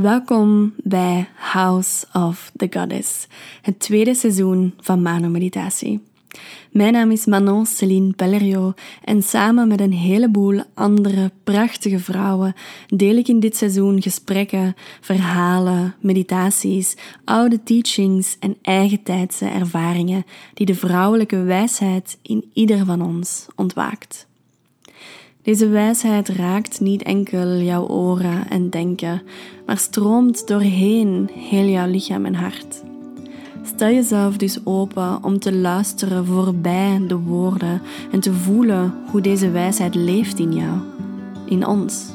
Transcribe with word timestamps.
Welkom 0.00 0.74
bij 0.76 1.28
House 1.34 2.06
of 2.12 2.50
the 2.56 2.66
Goddess, 2.70 3.26
het 3.62 3.78
tweede 3.80 4.14
seizoen 4.14 4.74
van 4.80 5.02
Mano 5.02 5.28
Meditatie. 5.28 6.00
Mijn 6.70 6.92
naam 6.92 7.10
is 7.10 7.26
Manon 7.26 7.66
Celine 7.66 8.12
Pellerio 8.12 8.74
en 9.04 9.22
samen 9.22 9.68
met 9.68 9.80
een 9.80 9.92
heleboel 9.92 10.62
andere 10.74 11.30
prachtige 11.44 11.98
vrouwen 11.98 12.54
deel 12.86 13.16
ik 13.16 13.28
in 13.28 13.40
dit 13.40 13.56
seizoen 13.56 14.02
gesprekken, 14.02 14.74
verhalen, 15.00 15.94
meditaties, 16.00 16.96
oude 17.24 17.62
teachings 17.62 18.36
en 18.38 18.56
eigentijdse 18.62 19.46
ervaringen 19.46 20.24
die 20.54 20.66
de 20.66 20.74
vrouwelijke 20.74 21.42
wijsheid 21.42 22.18
in 22.22 22.50
ieder 22.52 22.84
van 22.84 23.02
ons 23.02 23.46
ontwaakt. 23.54 24.27
Deze 25.48 25.68
wijsheid 25.68 26.28
raakt 26.28 26.80
niet 26.80 27.02
enkel 27.02 27.56
jouw 27.56 27.86
oren 27.86 28.50
en 28.50 28.70
denken, 28.70 29.22
maar 29.66 29.78
stroomt 29.78 30.46
doorheen 30.46 31.30
heel 31.32 31.64
jouw 31.64 31.90
lichaam 31.90 32.24
en 32.24 32.34
hart. 32.34 32.82
Stel 33.62 33.88
jezelf 33.88 34.36
dus 34.36 34.58
open 34.64 35.24
om 35.24 35.38
te 35.38 35.52
luisteren 35.52 36.26
voorbij 36.26 37.00
de 37.06 37.16
woorden 37.16 37.82
en 38.12 38.20
te 38.20 38.32
voelen 38.32 38.94
hoe 39.10 39.20
deze 39.20 39.50
wijsheid 39.50 39.94
leeft 39.94 40.38
in 40.38 40.52
jou, 40.52 40.78
in 41.46 41.66
ons. 41.66 42.06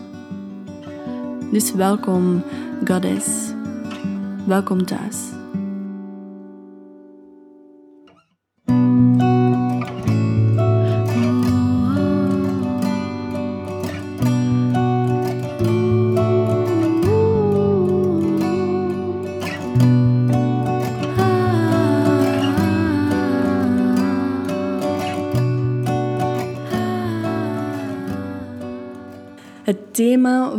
Dus 1.51 1.73
welkom, 1.73 2.43
Goddess. 2.85 3.53
Welkom 4.45 4.85
thuis. 4.85 5.32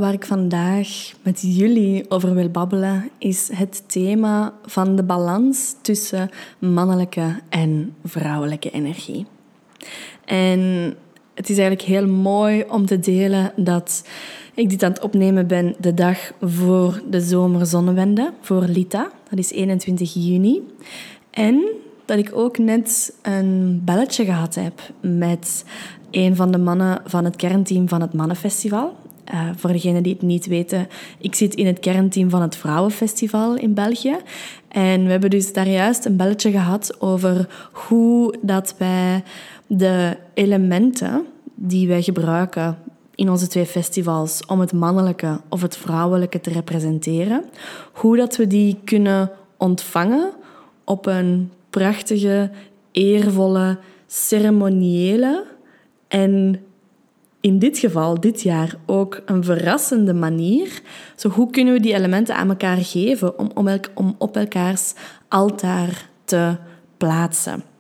Waar 0.05 0.13
ik 0.13 0.27
vandaag 0.27 1.13
met 1.23 1.41
jullie 1.43 2.11
over 2.11 2.35
wil 2.35 2.49
babbelen 2.49 3.11
is 3.19 3.51
het 3.53 3.83
thema 3.87 4.53
van 4.67 4.97
de 4.97 5.03
balans 5.03 5.75
tussen 5.83 6.31
mannelijke 6.59 7.41
en 7.49 7.95
vrouwelijke 8.05 8.71
energie. 8.71 9.27
En 10.25 10.61
het 11.35 11.49
is 11.51 11.59
eigenlijk 11.59 11.89
heel 11.89 12.07
mooi 12.07 12.65
om 12.69 12.87
te 12.87 12.99
delen 12.99 13.53
dat 13.57 14.09
ik 14.55 14.71
dit 14.71 14.83
aan 14.83 14.93
het 14.93 15.03
opnemen 15.03 15.47
ben 15.47 15.75
de 15.79 15.95
dag 15.95 16.33
voor 16.41 17.03
de 17.11 17.21
zomerzonnewende, 17.21 18.33
voor 18.41 18.63
Lita. 18.63 19.11
Dat 19.31 19.39
is 19.39 19.51
21 19.51 20.15
juni. 20.15 20.63
En 21.31 21.65
dat 22.05 22.19
ik 22.19 22.31
ook 22.35 22.59
net 22.59 23.15
een 23.23 23.83
belletje 23.85 24.25
gehad 24.25 24.55
heb 24.55 24.81
met 25.01 25.65
een 26.11 26.37
van 26.37 26.51
de 26.51 26.59
mannen 26.59 27.03
van 27.05 27.25
het 27.25 27.37
kernteam 27.37 27.89
van 27.89 28.01
het 28.01 28.13
Mannenfestival. 28.13 28.97
Uh, 29.33 29.49
voor 29.57 29.73
degenen 29.73 30.03
die 30.03 30.13
het 30.13 30.23
niet 30.23 30.47
weten, 30.47 30.89
ik 31.19 31.35
zit 31.35 31.55
in 31.55 31.67
het 31.67 31.81
kernteam 31.81 32.31
van 32.31 32.43
het 32.43 32.57
Vrouwenfestival 32.57 33.57
in 33.57 33.75
België. 33.75 34.17
En 34.69 35.05
we 35.05 35.11
hebben 35.11 35.31
dus 35.31 35.53
daar 35.53 35.69
juist 35.69 36.05
een 36.05 36.17
belletje 36.17 36.51
gehad 36.51 37.01
over 37.01 37.69
hoe 37.73 38.35
dat 38.43 38.75
wij 38.79 39.23
de 39.67 40.17
elementen 40.35 41.27
die 41.55 41.89
wij 41.89 42.03
gebruiken 42.03 42.79
in 43.15 43.31
onze 43.31 43.47
twee 43.47 43.67
festivals 43.67 44.47
om 44.47 44.61
het 44.61 44.73
mannelijke 44.73 45.41
of 45.49 45.63
het 45.63 45.77
vrouwelijke 45.77 46.41
te 46.41 46.51
representeren, 46.51 47.45
hoe 47.93 48.17
dat 48.17 48.37
we 48.37 48.47
die 48.47 48.77
kunnen 48.85 49.31
ontvangen 49.57 50.33
op 50.85 51.07
een 51.07 51.51
prachtige, 51.71 52.51
eervolle, 52.93 53.79
ceremoniële 54.07 55.45
en 56.09 56.64
in 57.45 57.59
dit 57.59 57.79
geval, 57.79 58.21
dit 58.21 58.43
jaar, 58.43 58.75
ook 58.87 59.23
een 59.27 59.45
verrassende 59.45 60.15
manier. 60.15 60.83
Zo, 61.17 61.29
hoe 61.29 61.51
kunnen 61.51 61.75
we 61.75 61.81
die 61.81 61.95
elementen 61.95 62.37
aan 62.37 62.49
elkaar 62.49 62.77
geven 62.77 63.39
om, 63.39 63.51
om, 63.55 63.69
om 63.95 64.15
op 64.19 64.37
elkaars 64.37 64.95
altaar 65.29 66.09
te 66.25 66.57
plaatsen? 66.97 67.74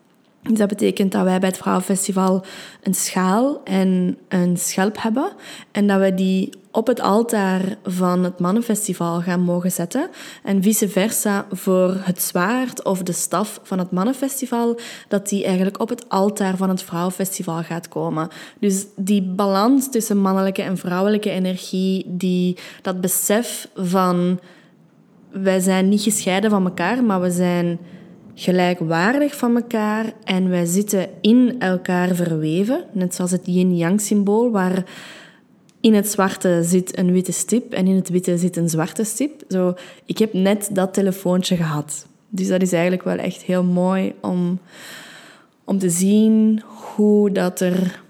Dus 0.49 0.59
dat 0.59 0.69
betekent 0.69 1.13
dat 1.13 1.25
wij 1.25 1.39
bij 1.39 1.49
het 1.49 1.59
Vrouwenfestival 1.59 2.45
een 2.83 2.95
schaal 2.95 3.61
en 3.65 4.19
een 4.29 4.57
schelp 4.57 5.03
hebben 5.03 5.33
en 5.73 5.87
dat 5.87 6.01
we 6.01 6.15
die 6.15 6.51
op 6.71 6.87
het 6.87 7.01
altaar 7.01 7.77
van 7.85 8.25
het 8.25 8.39
Mannenfestival 8.39 9.21
gaan 9.21 9.41
mogen 9.41 9.73
zetten. 9.73 10.09
En 10.43 10.63
vice 10.63 10.89
versa 10.89 11.47
voor 11.51 11.97
het 12.01 12.23
zwaard 12.23 12.85
of 12.85 13.03
de 13.03 13.13
staf 13.13 13.61
van 13.63 13.79
het 13.79 13.91
Mannenfestival, 13.91 14.79
dat 15.09 15.29
die 15.29 15.45
eigenlijk 15.45 15.81
op 15.81 15.89
het 15.89 16.09
altaar 16.09 16.57
van 16.57 16.69
het 16.69 16.83
Vrouwenfestival 16.83 17.63
gaat 17.63 17.89
komen. 17.89 18.29
Dus 18.59 18.87
die 18.97 19.23
balans 19.23 19.91
tussen 19.91 20.19
mannelijke 20.19 20.63
en 20.63 20.79
vrouwelijke 20.79 21.31
energie, 21.31 22.05
die, 22.09 22.57
dat 22.83 23.01
besef 23.01 23.69
van 23.75 24.41
wij 25.31 25.61
zijn 25.61 25.89
niet 25.89 26.03
gescheiden 26.03 26.51
van 26.51 26.65
elkaar, 26.65 27.05
maar 27.05 27.21
we 27.21 27.31
zijn 27.31 27.79
gelijkwaardig 28.35 29.37
van 29.37 29.57
elkaar 29.57 30.13
en 30.25 30.49
wij 30.49 30.65
zitten 30.65 31.09
in 31.21 31.57
elkaar 31.59 32.15
verweven. 32.15 32.85
Net 32.93 33.15
zoals 33.15 33.31
het 33.31 33.43
yin-yang 33.45 34.01
symbool, 34.01 34.51
waar 34.51 34.85
in 35.81 35.95
het 35.95 36.09
zwarte 36.09 36.61
zit 36.63 36.99
een 36.99 37.13
witte 37.13 37.33
stip 37.33 37.73
en 37.73 37.87
in 37.87 37.95
het 37.95 38.09
witte 38.09 38.39
zit 38.39 38.57
een 38.57 38.69
zwarte 38.69 39.05
stip. 39.05 39.43
Zo, 39.49 39.75
ik 40.05 40.19
heb 40.19 40.33
net 40.33 40.69
dat 40.73 40.95
telefoontje 40.95 41.57
gehad. 41.57 42.07
Dus 42.29 42.49
dat 42.49 42.63
is 42.63 42.73
eigenlijk 42.73 43.03
wel 43.03 43.17
echt 43.17 43.43
heel 43.43 43.65
mooi 43.65 44.15
om, 44.21 44.59
om 45.65 45.79
te 45.79 45.91
zien 45.91 46.63
hoe, 46.67 47.31
dat 47.31 47.61
er, 47.61 48.03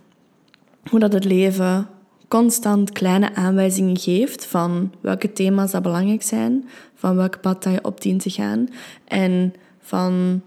hoe 0.91 1.01
dat 1.01 1.13
het 1.13 1.25
leven 1.25 1.89
constant 2.29 2.93
kleine 2.93 3.35
aanwijzingen 3.35 3.99
geeft 3.99 4.47
van 4.47 4.93
welke 5.01 5.33
thema's 5.33 5.71
dat 5.71 5.83
belangrijk 5.83 6.23
zijn, 6.23 6.69
van 6.95 7.17
welke 7.17 7.39
pad 7.39 7.63
dat 7.63 7.73
je 7.73 7.85
op 7.85 8.01
dient 8.01 8.23
te 8.23 8.31
gaan. 8.31 8.69
En 9.05 9.55
van, 9.85 10.43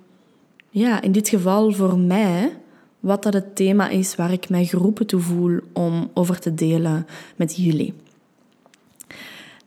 ja, 0.70 1.02
in 1.02 1.12
dit 1.12 1.30
geval 1.30 1.72
voor 1.72 2.00
mij, 2.00 2.52
wat 3.00 3.24
dat 3.24 3.34
het 3.34 3.56
thema 3.56 3.90
is 3.90 4.16
waar 4.16 4.31
ik 4.31 4.50
mij 4.50 4.66
geroepen 4.66 5.08
toe 5.08 5.20
voel 5.20 5.59
om 5.74 6.09
over 6.14 6.40
te 6.40 6.53
delen 6.53 7.06
met 7.36 7.56
jullie. 7.56 7.94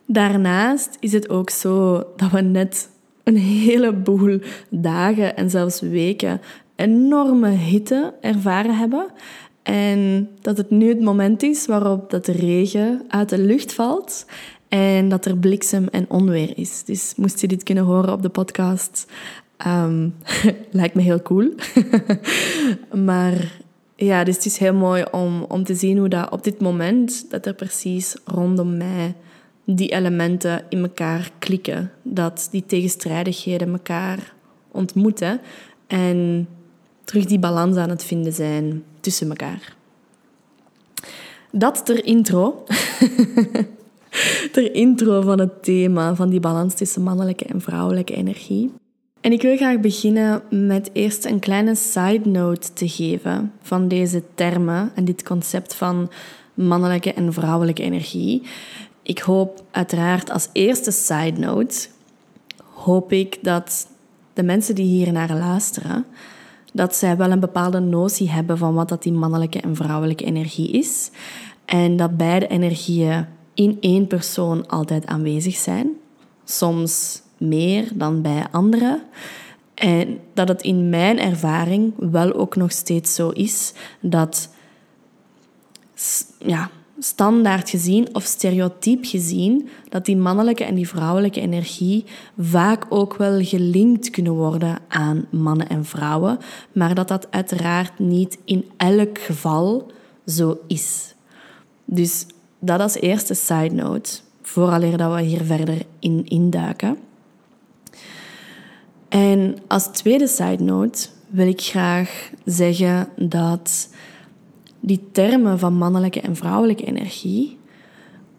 Daarnaast 0.07 0.97
is 1.01 1.13
het 1.13 1.29
ook 1.29 1.51
zo 1.51 2.05
dat 2.17 2.31
we 2.31 2.41
net 2.41 2.91
een 3.25 3.37
heleboel 3.37 4.41
dagen 4.69 5.37
en 5.37 5.51
zelfs 5.51 5.81
weken 5.81 6.41
enorme 6.77 7.49
hitte 7.49 8.15
ervaren 8.21 8.77
hebben. 8.77 9.07
En 9.63 10.31
dat 10.41 10.57
het 10.57 10.71
nu 10.71 10.89
het 10.89 11.01
moment 11.01 11.43
is 11.43 11.67
waarop 11.67 12.11
dat 12.11 12.25
de 12.25 12.33
regen 12.33 13.03
uit 13.09 13.29
de 13.29 13.39
lucht 13.39 13.75
valt 13.75 14.27
en 14.69 15.09
dat 15.09 15.25
er 15.25 15.37
bliksem 15.37 15.89
en 15.89 16.07
onweer 16.09 16.59
is. 16.59 16.85
Dus 16.85 17.13
moest 17.17 17.41
je 17.41 17.49
dit 17.49 17.63
kunnen 17.63 17.85
horen 17.85 18.13
op 18.13 18.23
de 18.23 18.29
podcast, 18.29 19.07
Um, 19.67 20.15
lijkt 20.71 20.95
me 20.95 21.03
heel 21.03 21.23
cool. 21.23 21.55
maar 23.11 23.63
ja, 23.97 24.25
dus 24.25 24.35
het 24.35 24.45
is 24.45 24.59
heel 24.59 24.75
mooi 24.75 25.05
om, 25.11 25.43
om 25.43 25.65
te 25.65 25.75
zien 25.75 25.99
hoe 25.99 26.09
dat 26.09 26.31
op 26.31 26.45
dit 26.45 26.61
moment, 26.61 27.31
dat 27.31 27.47
er 27.47 27.55
precies 27.55 28.17
rondom 28.25 28.77
mij 28.77 29.15
die 29.65 29.89
elementen 29.89 30.65
in 30.69 30.83
elkaar 30.83 31.31
klikken. 31.39 31.91
Dat 32.03 32.49
die 32.51 32.67
tegenstrijdigheden 32.67 33.73
elkaar 33.73 34.35
ontmoeten 34.71 35.41
en 35.87 36.49
terug 37.05 37.25
die 37.25 37.39
balans 37.39 37.77
aan 37.77 37.91
het 37.91 38.05
vinden 38.05 38.33
zijn 38.33 38.85
tussen 39.01 39.29
elkaar. 39.29 39.77
Dat 41.53 41.87
ter 41.87 42.05
intro. 42.05 42.65
ter 44.53 44.75
intro 44.75 45.21
van 45.21 45.39
het 45.39 45.63
thema 45.63 46.15
van 46.15 46.31
die 46.31 46.41
balans 46.41 46.75
tussen 46.75 47.03
mannelijke 47.03 47.45
en 47.45 47.61
vrouwelijke 47.61 48.15
energie. 48.15 48.71
En 49.21 49.33
ik 49.33 49.43
wil 49.43 49.57
graag 49.57 49.81
beginnen 49.81 50.43
met 50.51 50.91
eerst 50.93 51.25
een 51.25 51.39
kleine 51.39 51.75
side 51.75 52.29
note 52.29 52.73
te 52.73 52.89
geven 52.89 53.53
van 53.63 53.89
deze 53.89 54.23
termen 54.35 54.93
en 54.95 55.05
dit 55.05 55.23
concept 55.23 55.75
van 55.75 56.11
mannelijke 56.55 57.13
en 57.13 57.33
vrouwelijke 57.33 57.83
energie. 57.83 58.43
Ik 59.03 59.19
hoop 59.19 59.65
uiteraard 59.71 60.31
als 60.31 60.49
eerste 60.53 60.91
side 60.91 61.41
note, 61.41 61.89
hoop 62.75 63.13
ik 63.13 63.39
dat 63.43 63.87
de 64.33 64.43
mensen 64.43 64.75
die 64.75 64.87
hier 64.87 65.13
naar 65.13 65.35
luisteren, 65.37 66.05
dat 66.73 66.95
zij 66.95 67.17
wel 67.17 67.31
een 67.31 67.41
bepaalde 67.41 67.81
notie 67.81 68.31
hebben 68.31 68.59
van 68.59 68.75
wat 68.75 68.89
dat 68.89 69.03
die 69.03 69.13
mannelijke 69.13 69.61
en 69.61 69.77
vrouwelijke 69.77 70.25
energie 70.25 70.71
is. 70.71 71.11
En 71.65 71.97
dat 71.97 72.17
beide 72.17 72.47
energieën 72.47 73.27
in 73.55 73.77
één 73.81 74.07
persoon 74.07 74.67
altijd 74.67 75.07
aanwezig 75.07 75.57
zijn. 75.57 75.91
Soms 76.45 77.23
meer 77.41 77.89
dan 77.95 78.23
bij 78.23 78.47
anderen. 78.51 79.03
En 79.75 80.19
dat 80.35 80.49
het 80.49 80.63
in 80.63 80.89
mijn 80.89 81.19
ervaring 81.19 81.93
wel 81.97 82.33
ook 82.33 82.57
nog 82.57 82.73
steeds 82.73 83.15
zo 83.15 83.29
is 83.29 83.73
dat 84.01 84.51
ja, 86.39 86.71
standaard 86.99 87.71
gezien 87.71 88.15
of 88.15 88.25
stereotyp 88.25 89.05
gezien 89.05 89.69
dat 89.89 90.05
die 90.05 90.17
mannelijke 90.17 90.65
en 90.65 90.75
die 90.75 90.89
vrouwelijke 90.89 91.41
energie 91.41 92.05
vaak 92.39 92.87
ook 92.89 93.17
wel 93.17 93.45
gelinkt 93.45 94.11
kunnen 94.11 94.33
worden 94.33 94.79
aan 94.89 95.27
mannen 95.31 95.69
en 95.69 95.85
vrouwen, 95.85 96.39
maar 96.73 96.95
dat 96.95 97.09
dat 97.09 97.27
uiteraard 97.31 97.99
niet 97.99 98.39
in 98.45 98.65
elk 98.77 99.19
geval 99.19 99.91
zo 100.27 100.59
is. 100.67 101.15
Dus 101.85 102.27
dat 102.59 102.81
als 102.81 102.95
eerste 102.95 103.35
side 103.35 103.75
note, 103.75 104.19
vooraleer 104.43 104.97
dat 104.97 105.15
we 105.15 105.23
hier 105.23 105.43
verder 105.43 105.83
in 105.99 106.27
induiken. 106.27 106.99
En 109.11 109.57
als 109.67 109.87
tweede 109.87 110.27
side 110.27 110.63
note 110.63 111.09
wil 111.29 111.47
ik 111.47 111.61
graag 111.61 112.31
zeggen 112.45 113.09
dat 113.17 113.89
die 114.81 115.01
termen 115.13 115.59
van 115.59 115.75
mannelijke 115.75 116.21
en 116.21 116.37
vrouwelijke 116.37 116.85
energie 116.85 117.59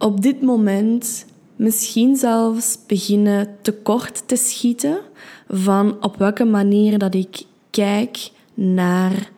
op 0.01 0.21
dit 0.21 0.41
moment 0.41 1.25
misschien 1.55 2.15
zelfs 2.15 2.77
beginnen 2.87 3.55
tekort 3.61 4.27
te 4.27 4.35
schieten 4.35 4.99
van 5.47 6.03
op 6.03 6.17
welke 6.17 6.45
manier 6.45 6.97
dat 6.97 7.13
ik 7.13 7.43
kijk 7.69 8.31
naar 8.53 9.31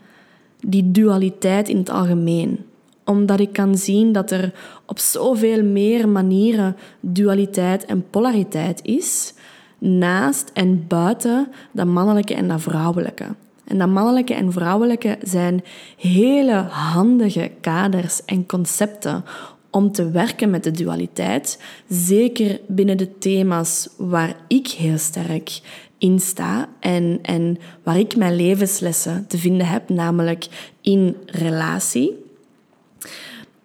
die 0.60 0.92
dualiteit 0.92 1.70
in 1.70 1.78
het 1.78 1.90
algemeen. 1.90 2.66
Omdat 3.06 3.40
ik 3.40 3.54
kan 3.54 3.78
zien 3.78 4.12
dat 4.12 4.32
er 4.32 4.54
op 4.86 5.00
zoveel 5.00 5.64
meer 5.64 6.10
manieren 6.10 6.76
dualiteit 7.00 7.86
en 7.86 8.10
polariteit 8.10 8.80
is, 8.84 9.34
naast 9.84 10.50
en 10.54 10.88
buiten 10.88 11.48
dat 11.72 11.86
mannelijke 11.86 12.34
en 12.34 12.48
dat 12.48 12.62
vrouwelijke. 12.62 13.26
En 13.64 13.78
dat 13.78 13.90
mannelijke 13.90 14.34
en 14.34 14.52
vrouwelijke 14.52 15.18
zijn 15.22 15.64
hele 15.98 16.56
handige 16.70 17.52
kaders 17.62 18.26
en 18.26 18.46
concepten 18.46 19.24
om 19.70 19.92
te 19.92 20.12
werken 20.12 20.50
met 20.50 20.64
de 20.64 20.72
dualiteit. 20.72 21.64
Zeker 21.88 22.60
binnen 22.68 22.98
de 22.98 23.18
thema's 23.18 23.90
waar 23.98 24.36
ik 24.48 24.68
heel 24.68 24.98
sterk 24.98 25.62
in 25.98 26.20
sta 26.20 26.70
en, 26.80 27.20
en 27.22 27.58
waar 27.84 28.00
ik 28.00 28.16
mijn 28.16 28.36
levenslessen 28.36 29.28
te 29.28 29.38
vinden 29.38 29.68
heb, 29.68 29.90
namelijk 29.90 30.48
in 30.82 31.16
relatie. 31.26 32.26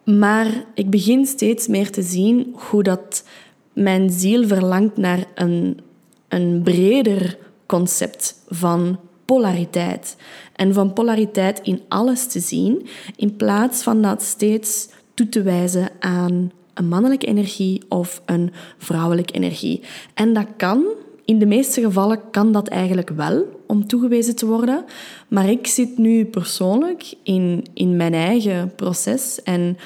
Maar 0.04 0.64
ik 0.74 0.90
begin 0.90 1.26
steeds 1.26 1.66
meer 1.66 1.90
te 1.90 2.02
zien 2.02 2.54
hoe 2.54 2.82
dat 2.82 3.24
mijn 3.72 4.10
ziel 4.10 4.46
verlangt 4.46 4.96
naar 4.96 5.24
een, 5.34 5.80
een 6.28 6.60
breder 6.64 7.38
concept 7.66 8.34
van 8.48 8.98
polariteit. 9.24 10.16
En 10.54 10.74
van 10.74 10.92
polariteit 10.92 11.60
in 11.62 11.82
alles 11.88 12.26
te 12.26 12.40
zien, 12.40 12.86
in 13.16 13.36
plaats 13.36 13.82
van 13.82 14.02
dat 14.02 14.22
steeds 14.22 14.88
toe 15.14 15.28
te 15.28 15.42
wijzen 15.42 15.88
aan 16.00 16.52
een 16.74 16.88
mannelijke 16.88 17.26
energie 17.26 17.82
of 17.88 18.22
een 18.26 18.52
vrouwelijke 18.78 19.32
energie. 19.32 19.82
En 20.14 20.32
dat 20.32 20.46
kan, 20.56 20.84
in 21.24 21.38
de 21.38 21.46
meeste 21.46 21.80
gevallen 21.80 22.20
kan 22.30 22.52
dat 22.52 22.68
eigenlijk 22.68 23.10
wel 23.10 23.46
om 23.66 23.86
toegewezen 23.86 24.36
te 24.36 24.46
worden. 24.46 24.84
Maar 25.28 25.50
ik 25.50 25.66
zit 25.66 25.98
nu 25.98 26.24
persoonlijk 26.24 27.14
in, 27.22 27.64
in 27.74 27.96
mijn 27.96 28.14
eigen 28.14 28.74
proces 28.74 29.42
en 29.42 29.76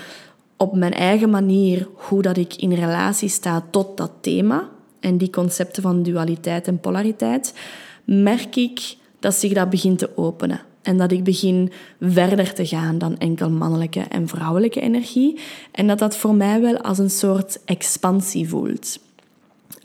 op 0.57 0.77
mijn 0.77 0.93
eigen 0.93 1.31
manier 1.31 1.89
hoe 1.95 2.23
dat 2.23 2.37
ik 2.37 2.55
in 2.55 2.73
relatie 2.73 3.29
sta 3.29 3.65
tot 3.71 3.97
dat 3.97 4.13
thema 4.21 4.71
en 5.03 5.17
die 5.17 5.31
concepten 5.31 5.83
van 5.83 6.03
dualiteit 6.03 6.67
en 6.67 6.81
polariteit, 6.81 7.55
merk 8.05 8.57
ik 8.57 8.97
dat 9.19 9.35
zich 9.35 9.53
dat 9.53 9.71
begint 9.71 9.99
te 9.99 10.17
openen. 10.17 10.61
En 10.83 10.97
dat 10.97 11.13
ik 11.13 11.25
begin 11.25 11.73
verder 12.01 12.55
te 12.55 12.67
gaan 12.67 12.99
dan 12.99 13.19
enkel 13.19 13.51
mannelijke 13.51 14.01
en 14.01 14.29
vrouwelijke 14.29 14.81
energie. 14.81 15.39
En 15.73 15.87
dat 15.87 15.99
dat 15.99 16.17
voor 16.17 16.35
mij 16.35 16.61
wel 16.61 16.79
als 16.79 16.99
een 16.99 17.11
soort 17.11 17.61
expansie 17.65 18.49
voelt. 18.49 18.99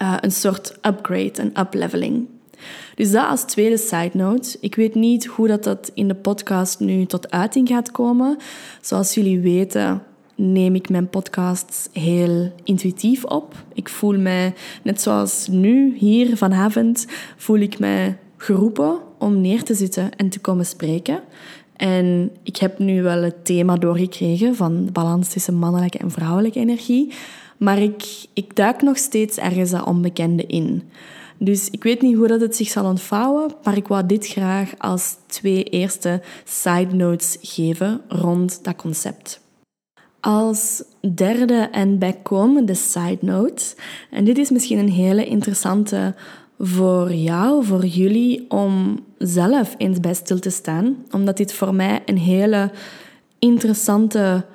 Uh, 0.02 0.18
een 0.20 0.32
soort 0.32 0.78
upgrade, 0.82 1.42
een 1.42 1.60
upleveling. 1.60 2.28
Dus 2.96 3.12
dat 3.12 3.28
als 3.28 3.44
tweede 3.44 3.78
side 3.78 4.12
note. 4.14 4.58
Ik 4.60 4.76
weet 4.76 4.96
niet 4.96 5.26
hoe 5.26 5.48
dat, 5.48 5.64
dat 5.64 5.92
in 5.94 6.08
de 6.08 6.16
podcast 6.16 6.80
nu 6.80 7.06
tot 7.06 7.32
uiting 7.32 7.68
gaat 7.68 7.92
komen. 7.92 8.38
Zoals 8.82 9.14
jullie 9.14 9.40
weten 9.40 10.04
neem 10.38 10.76
ik 10.76 10.90
mijn 10.90 11.10
podcasts 11.10 11.90
heel 11.92 12.52
intuïtief 12.64 13.24
op. 13.24 13.56
Ik 13.74 13.90
voel 13.90 14.20
mij, 14.20 14.54
net 14.84 15.02
zoals 15.02 15.48
nu 15.48 15.98
hier 15.98 16.38
vanavond, 16.38 17.06
voel 17.38 17.60
ik 17.60 17.80
mij 17.80 18.18
geroepen 18.38 19.00
om 19.18 19.42
neer 19.42 19.64
te 19.64 19.74
zitten 19.74 20.16
en 20.16 20.30
te 20.30 20.40
komen 20.40 20.66
spreken. 20.66 21.22
En 21.76 22.32
ik 22.44 22.58
heb 22.58 22.80
nu 22.80 23.02
wel 23.02 23.22
het 23.22 23.46
thema 23.46 23.76
doorgekregen 23.76 24.56
van 24.56 24.86
de 24.86 24.92
balans 24.92 25.30
tussen 25.30 25.56
mannelijke 25.56 25.98
en 25.98 26.12
vrouwelijke 26.12 26.60
energie. 26.60 27.14
Maar 27.58 27.80
ik, 27.80 28.26
ik 28.34 28.56
duik 28.56 28.82
nog 28.82 28.98
steeds 28.98 29.38
ergens 29.38 29.72
dat 29.72 29.86
onbekende 29.86 30.46
in. 30.46 30.84
Dus 31.40 31.70
ik 31.70 31.84
weet 31.84 32.02
niet 32.02 32.16
hoe 32.16 32.28
dat 32.28 32.42
het 32.42 32.56
zich 32.56 32.68
zal 32.68 32.86
ontvouwen, 32.86 33.56
maar 33.64 33.78
ik 33.78 33.88
wou 33.88 34.06
dit 34.06 34.28
graag 34.28 34.72
als 34.78 35.16
twee 35.26 35.64
eerste 35.64 36.22
side 36.44 36.96
notes 36.96 37.38
geven 37.42 38.02
rond 38.08 38.64
dat 38.64 38.76
concept. 38.76 39.46
Als 40.20 40.84
derde 41.14 41.70
en 41.72 42.00
bijkomende 42.00 42.74
side 42.74 43.18
note, 43.22 43.76
en 44.12 44.26
dit 44.26 44.38
is 44.38 44.50
misschien 44.50 44.78
een 44.78 44.90
hele 44.90 45.26
interessante 45.26 46.16
voor 46.60 47.14
jou, 47.14 47.66
voor 47.66 47.86
jullie, 47.86 48.46
om 48.50 49.00
zelf 49.18 49.76
eens 49.78 50.00
bij 50.00 50.14
stil 50.14 50.40
te 50.40 50.50
staan. 50.50 50.96
Omdat 51.12 51.38
dit 51.38 51.54
voor 51.54 51.76
mij 51.76 52.02
een 52.06 52.18
hele 52.18 52.72
interessante 53.40 54.46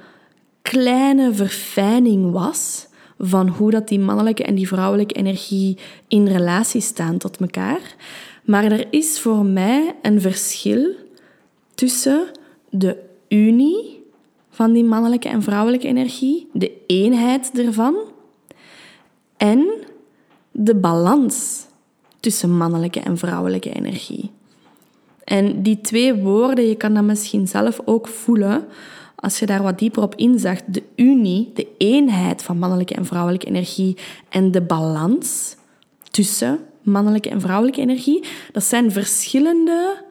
kleine 0.62 1.32
verfijning 1.32 2.32
was 2.32 2.86
van 3.18 3.48
hoe 3.48 3.70
dat 3.70 3.88
die 3.88 4.00
mannelijke 4.00 4.44
en 4.44 4.54
die 4.54 4.68
vrouwelijke 4.68 5.14
energie 5.14 5.78
in 6.08 6.26
relatie 6.26 6.80
staan 6.80 7.18
tot 7.18 7.36
elkaar. 7.36 7.94
Maar 8.44 8.64
er 8.64 8.86
is 8.90 9.20
voor 9.20 9.44
mij 9.44 9.94
een 10.02 10.20
verschil 10.20 10.94
tussen 11.74 12.26
de 12.70 12.96
unie 13.28 14.01
van 14.52 14.72
die 14.72 14.84
mannelijke 14.84 15.28
en 15.28 15.42
vrouwelijke 15.42 15.86
energie, 15.86 16.48
de 16.52 16.72
eenheid 16.86 17.58
ervan, 17.58 17.94
en 19.36 19.66
de 20.50 20.74
balans 20.74 21.66
tussen 22.20 22.56
mannelijke 22.56 23.00
en 23.00 23.18
vrouwelijke 23.18 23.72
energie. 23.72 24.30
En 25.24 25.62
die 25.62 25.80
twee 25.80 26.14
woorden, 26.14 26.68
je 26.68 26.74
kan 26.74 26.94
dat 26.94 27.04
misschien 27.04 27.48
zelf 27.48 27.80
ook 27.84 28.08
voelen 28.08 28.64
als 29.14 29.38
je 29.38 29.46
daar 29.46 29.62
wat 29.62 29.78
dieper 29.78 30.02
op 30.02 30.14
inzagt. 30.14 30.74
De 30.74 30.82
unie, 30.96 31.50
de 31.54 31.66
eenheid 31.78 32.42
van 32.42 32.58
mannelijke 32.58 32.94
en 32.94 33.06
vrouwelijke 33.06 33.46
energie 33.46 33.96
en 34.28 34.50
de 34.50 34.62
balans 34.62 35.56
tussen 36.10 36.58
mannelijke 36.82 37.28
en 37.28 37.40
vrouwelijke 37.40 37.80
energie, 37.80 38.24
dat 38.52 38.64
zijn 38.64 38.92
verschillende 38.92 40.04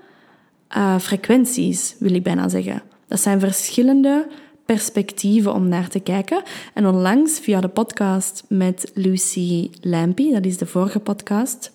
uh, 0.78 1.00
frequenties, 1.00 1.96
wil 2.00 2.14
ik 2.14 2.24
bijna 2.24 2.50
zeggen. 2.50 2.82
Dat 3.12 3.20
zijn 3.20 3.40
verschillende 3.40 4.28
perspectieven 4.66 5.54
om 5.54 5.68
naar 5.68 5.88
te 5.88 6.00
kijken. 6.00 6.44
En 6.74 6.88
onlangs 6.88 7.40
via 7.40 7.62
de 7.62 7.68
podcast 7.68 8.44
met 8.48 8.92
Lucy 8.94 9.70
Lampy, 9.82 10.32
dat 10.32 10.46
is 10.46 10.58
de 10.58 10.66
vorige 10.66 11.00
podcast, 11.00 11.72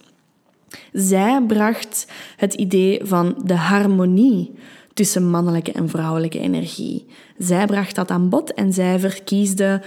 zij 0.93 1.43
bracht 1.47 2.07
het 2.37 2.55
idee 2.55 3.01
van 3.05 3.43
de 3.45 3.55
harmonie 3.55 4.55
tussen 4.95 5.31
mannelijke 5.31 5.73
en 5.73 5.89
vrouwelijke 5.89 6.39
energie. 6.39 7.07
Zij 7.39 7.67
bracht 7.67 7.95
dat 7.95 8.11
aan 8.11 8.29
bod 8.29 8.55
en 8.55 8.73
zij 8.73 8.99
verkiesde 8.99 9.83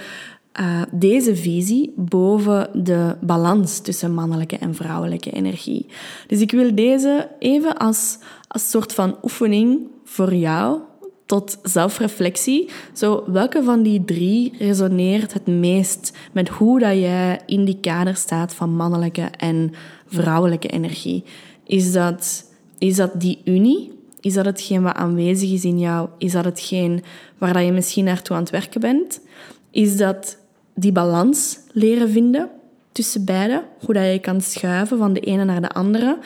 uh, 0.60 0.82
deze 0.92 1.36
visie 1.36 1.94
boven 1.96 2.84
de 2.84 3.16
balans 3.22 3.80
tussen 3.80 4.14
mannelijke 4.14 4.58
en 4.58 4.76
vrouwelijke 4.76 5.32
energie. 5.32 5.86
Dus 6.28 6.40
ik 6.42 6.52
wil 6.52 6.76
deze 6.76 7.30
even 7.40 7.78
als, 7.78 8.18
als 8.48 8.70
soort 8.70 8.94
van 8.94 9.18
oefening 9.22 9.88
voor 10.04 10.34
jou 10.34 10.88
tot 11.30 11.58
zelfreflectie. 11.64 12.70
Zo, 12.94 13.24
welke 13.28 13.64
van 13.64 13.84
die 13.84 14.06
drie 14.06 14.54
resoneert 14.58 15.34
het 15.34 15.48
meest 15.48 16.18
met 16.32 16.50
hoe 16.50 16.80
dat 16.80 16.94
jij 16.94 17.40
in 17.46 17.66
die 17.66 17.78
kader 17.82 18.16
staat 18.16 18.54
van 18.54 18.76
mannelijke 18.76 19.22
en 19.22 19.74
vrouwelijke 20.08 20.68
energie? 20.68 21.24
Is 21.64 21.92
dat, 21.92 22.46
is 22.78 22.96
dat 22.96 23.22
die 23.22 23.42
unie? 23.46 23.92
Is 24.20 24.34
dat 24.34 24.46
hetgeen 24.46 24.82
wat 24.82 24.96
aanwezig 24.96 25.52
is 25.52 25.64
in 25.64 25.80
jou? 25.80 26.10
Is 26.18 26.32
dat 26.32 26.46
hetgeen 26.46 27.04
waar 27.38 27.54
dat 27.54 27.66
je 27.66 27.72
misschien 27.72 28.06
naartoe 28.06 28.36
aan 28.36 28.42
het 28.42 28.52
werken 28.52 28.82
bent? 28.82 29.22
Is 29.72 29.98
dat 29.98 30.38
die 30.76 30.92
balans 30.92 31.60
leren 31.72 32.10
vinden 32.10 32.50
tussen 32.92 33.26
beide? 33.26 33.64
Hoe 33.86 33.94
dat 33.94 34.12
je 34.12 34.20
kan 34.20 34.42
schuiven 34.42 34.98
van 34.98 35.14
de 35.14 35.20
ene 35.20 35.44
naar 35.44 35.62
de 35.62 35.70
andere? 35.70 36.18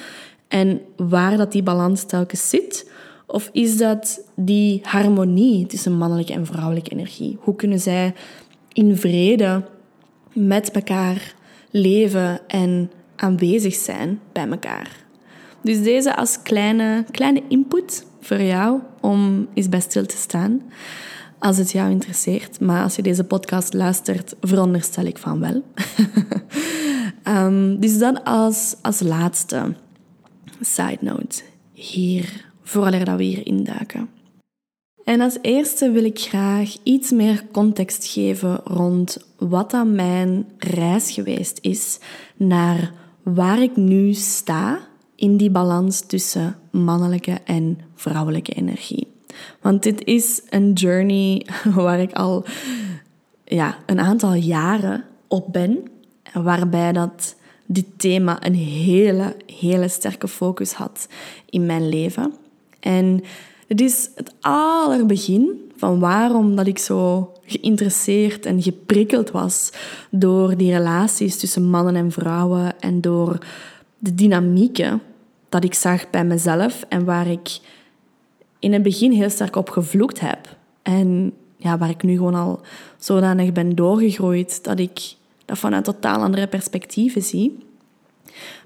En 0.48 0.82
waar 0.96 1.38
dat 1.38 1.52
die 1.52 1.64
balans 1.64 2.04
telkens 2.04 2.50
zit? 2.50 2.92
Of 3.34 3.50
is 3.52 3.78
dat 3.78 4.22
die 4.36 4.80
harmonie 4.84 5.66
tussen 5.66 5.98
mannelijke 5.98 6.34
en 6.34 6.46
vrouwelijke 6.46 6.92
energie? 6.92 7.38
Hoe 7.40 7.56
kunnen 7.56 7.80
zij 7.80 8.14
in 8.74 8.98
vrede 8.98 9.64
met 10.34 10.72
elkaar 10.72 11.34
leven 11.70 12.48
en 12.48 12.92
aanwezig 13.16 13.76
zijn 13.76 14.20
bij 14.32 14.48
elkaar? 14.48 14.90
Dus 15.62 15.84
deze 15.84 16.16
als 16.16 16.42
kleine, 16.42 17.06
kleine 17.12 17.44
input 17.48 18.06
voor 18.20 18.42
jou 18.42 18.80
om 19.02 19.48
eens 19.54 19.70
bij 19.70 19.82
stil 19.82 20.06
te 20.06 20.18
staan. 20.18 20.62
als 21.40 21.58
het 21.58 21.72
jou 21.72 21.92
interesseert. 21.92 22.60
Maar 22.60 22.84
als 22.84 22.96
je 22.96 23.02
deze 23.02 23.24
podcast 23.24 23.74
luistert, 23.74 24.36
veronderstel 24.42 25.06
ik 25.06 25.18
van 25.18 25.40
wel. 25.40 25.64
um, 27.28 27.80
dus 27.84 28.00
dan 28.00 28.24
als, 28.24 28.76
als 28.82 29.00
laatste 29.00 29.76
side 30.62 30.98
note 31.02 31.42
hier, 31.72 32.52
voordat 32.64 33.18
we 33.18 33.24
hier 33.24 33.46
induiken. 33.46 34.10
En 35.04 35.22
als 35.22 35.38
eerste 35.42 35.92
wil 35.92 36.04
ik 36.04 36.20
graag 36.20 36.76
iets 36.84 37.12
meer 37.12 37.46
context 37.52 38.06
geven 38.06 38.60
rond 38.64 39.18
wat 39.38 39.72
dan 39.72 39.96
mijn 39.96 40.46
reis 40.58 41.12
geweest 41.12 41.58
is 41.62 42.00
naar 42.36 42.94
waar 43.24 43.62
ik 43.62 43.76
nu 43.76 44.14
sta 44.14 44.80
in 45.16 45.38
die 45.38 45.50
balans 45.50 46.02
tussen 46.02 46.56
mannelijke 46.72 47.40
en 47.46 47.80
vrouwelijke 47.96 48.52
energie. 48.52 49.08
Want 49.62 49.84
dit 49.84 50.04
is 50.06 50.42
een 50.50 50.74
journey 50.74 51.46
waar 51.76 52.00
ik 52.00 52.14
al 52.14 52.46
ja, 53.46 53.78
een 53.86 54.00
aantal 54.00 54.34
jaren 54.34 55.04
op 55.28 55.54
ben, 55.54 55.84
waarbij 56.34 56.92
dat 56.92 57.36
dit 57.66 57.86
thema 57.98 58.46
een 58.46 58.56
hele, 58.56 59.36
hele 59.60 59.88
sterke 59.88 60.28
focus 60.28 60.74
had 60.74 61.08
in 61.50 61.66
mijn 61.66 61.90
leven. 61.90 62.34
En 62.84 63.24
het 63.68 63.82
is 63.82 64.10
het 64.16 64.34
allerbegin 64.42 65.72
van 65.78 66.00
waarom 66.00 66.56
dat 66.56 66.68
ik 66.68 66.78
zo 66.78 67.32
geïnteresseerd 67.46 68.46
en 68.46 68.62
geprikkeld 68.62 69.32
was 69.32 69.72
door 70.10 70.58
die 70.58 70.72
relaties 70.72 71.38
tussen 71.38 71.70
mannen 71.70 71.96
en 71.96 72.12
vrouwen 72.12 72.80
en 72.80 73.02
door 73.02 73.38
de 73.98 74.16
dynamieken 74.16 75.02
dat 75.50 75.64
ik 75.64 75.74
zag 75.74 76.10
bij 76.10 76.26
mezelf 76.26 76.86
en 76.90 77.06
waar 77.06 77.28
ik 77.28 77.60
in 78.60 78.74
het 78.74 78.84
begin 78.84 79.12
heel 79.12 79.30
sterk 79.30 79.56
op 79.56 79.70
gevloekt 79.70 80.20
heb. 80.20 80.58
En 80.82 81.34
ja, 81.58 81.78
waar 81.78 81.90
ik 81.90 82.04
nu 82.04 82.16
gewoon 82.16 82.36
al 82.36 82.62
zodanig 82.98 83.52
ben 83.52 83.76
doorgegroeid 83.76 84.64
dat 84.64 84.80
ik 84.80 85.16
dat 85.46 85.58
vanuit 85.58 85.84
totaal 85.84 86.22
andere 86.22 86.48
perspectieven 86.48 87.22
zie. 87.22 87.58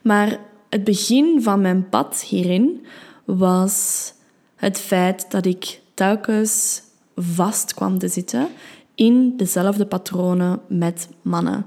Maar 0.02 0.40
het 0.70 0.84
begin 0.84 1.42
van 1.42 1.62
mijn 1.62 1.90
pad 1.90 2.26
hierin 2.30 2.86
was 3.28 4.14
het 4.56 4.80
feit 4.80 5.32
dat 5.32 5.46
ik 5.46 5.82
telkens 5.94 6.82
vast 7.16 7.74
kwam 7.74 7.98
te 7.98 8.08
zitten 8.08 8.48
in 8.96 9.38
dezelfde 9.38 9.86
patronen 9.86 10.60
met 10.68 11.10
mannen. 11.22 11.66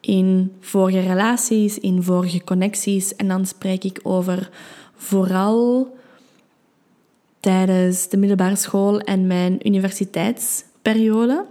In 0.00 0.52
vorige 0.60 1.00
relaties, 1.00 1.78
in 1.78 2.02
vorige 2.02 2.44
connecties. 2.44 3.16
En 3.16 3.28
dan 3.28 3.46
spreek 3.46 3.84
ik 3.84 4.00
over 4.02 4.50
vooral 4.94 5.96
tijdens 7.40 8.08
de 8.08 8.16
middelbare 8.16 8.56
school 8.56 9.00
en 9.00 9.26
mijn 9.26 9.66
universiteitsperiode. 9.66 11.44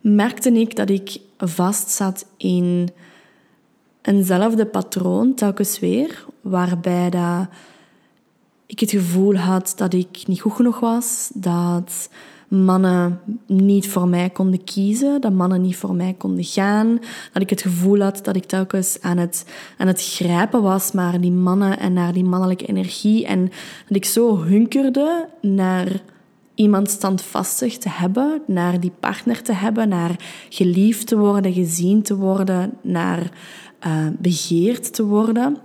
Merkte 0.00 0.52
ik 0.52 0.76
dat 0.76 0.90
ik 0.90 1.20
vast 1.38 1.90
zat 1.90 2.26
in 2.36 2.88
eenzelfde 4.02 4.66
patroon 4.66 5.34
telkens 5.34 5.78
weer, 5.78 6.24
waarbij 6.40 7.10
dat 7.10 7.48
ik 8.66 8.80
het 8.80 8.90
gevoel 8.90 9.36
had 9.36 9.72
dat 9.76 9.94
ik 9.94 10.22
niet 10.26 10.40
goed 10.40 10.52
genoeg 10.52 10.80
was, 10.80 11.30
dat 11.34 12.08
mannen 12.48 13.20
niet 13.46 13.88
voor 13.88 14.08
mij 14.08 14.30
konden 14.30 14.64
kiezen, 14.64 15.20
dat 15.20 15.32
mannen 15.32 15.60
niet 15.60 15.76
voor 15.76 15.94
mij 15.94 16.14
konden 16.18 16.44
gaan, 16.44 16.98
dat 17.32 17.42
ik 17.42 17.50
het 17.50 17.62
gevoel 17.62 18.00
had 18.00 18.24
dat 18.24 18.36
ik 18.36 18.44
telkens 18.44 18.98
aan 19.00 19.18
het, 19.18 19.46
aan 19.78 19.86
het 19.86 20.02
grijpen 20.02 20.62
was 20.62 20.92
naar 20.92 21.20
die 21.20 21.32
mannen 21.32 21.78
en 21.78 21.92
naar 21.92 22.12
die 22.12 22.24
mannelijke 22.24 22.66
energie 22.66 23.26
en 23.26 23.42
dat 23.88 23.96
ik 23.96 24.04
zo 24.04 24.38
hunkerde 24.38 25.28
naar 25.40 26.02
iemand 26.54 26.90
standvastig 26.90 27.78
te 27.78 27.88
hebben, 27.88 28.42
naar 28.46 28.80
die 28.80 28.92
partner 29.00 29.42
te 29.42 29.52
hebben, 29.52 29.88
naar 29.88 30.16
geliefd 30.48 31.06
te 31.06 31.16
worden, 31.16 31.52
gezien 31.52 32.02
te 32.02 32.16
worden, 32.16 32.72
naar 32.80 33.30
uh, 33.86 34.06
begeerd 34.18 34.94
te 34.94 35.04
worden 35.04 35.58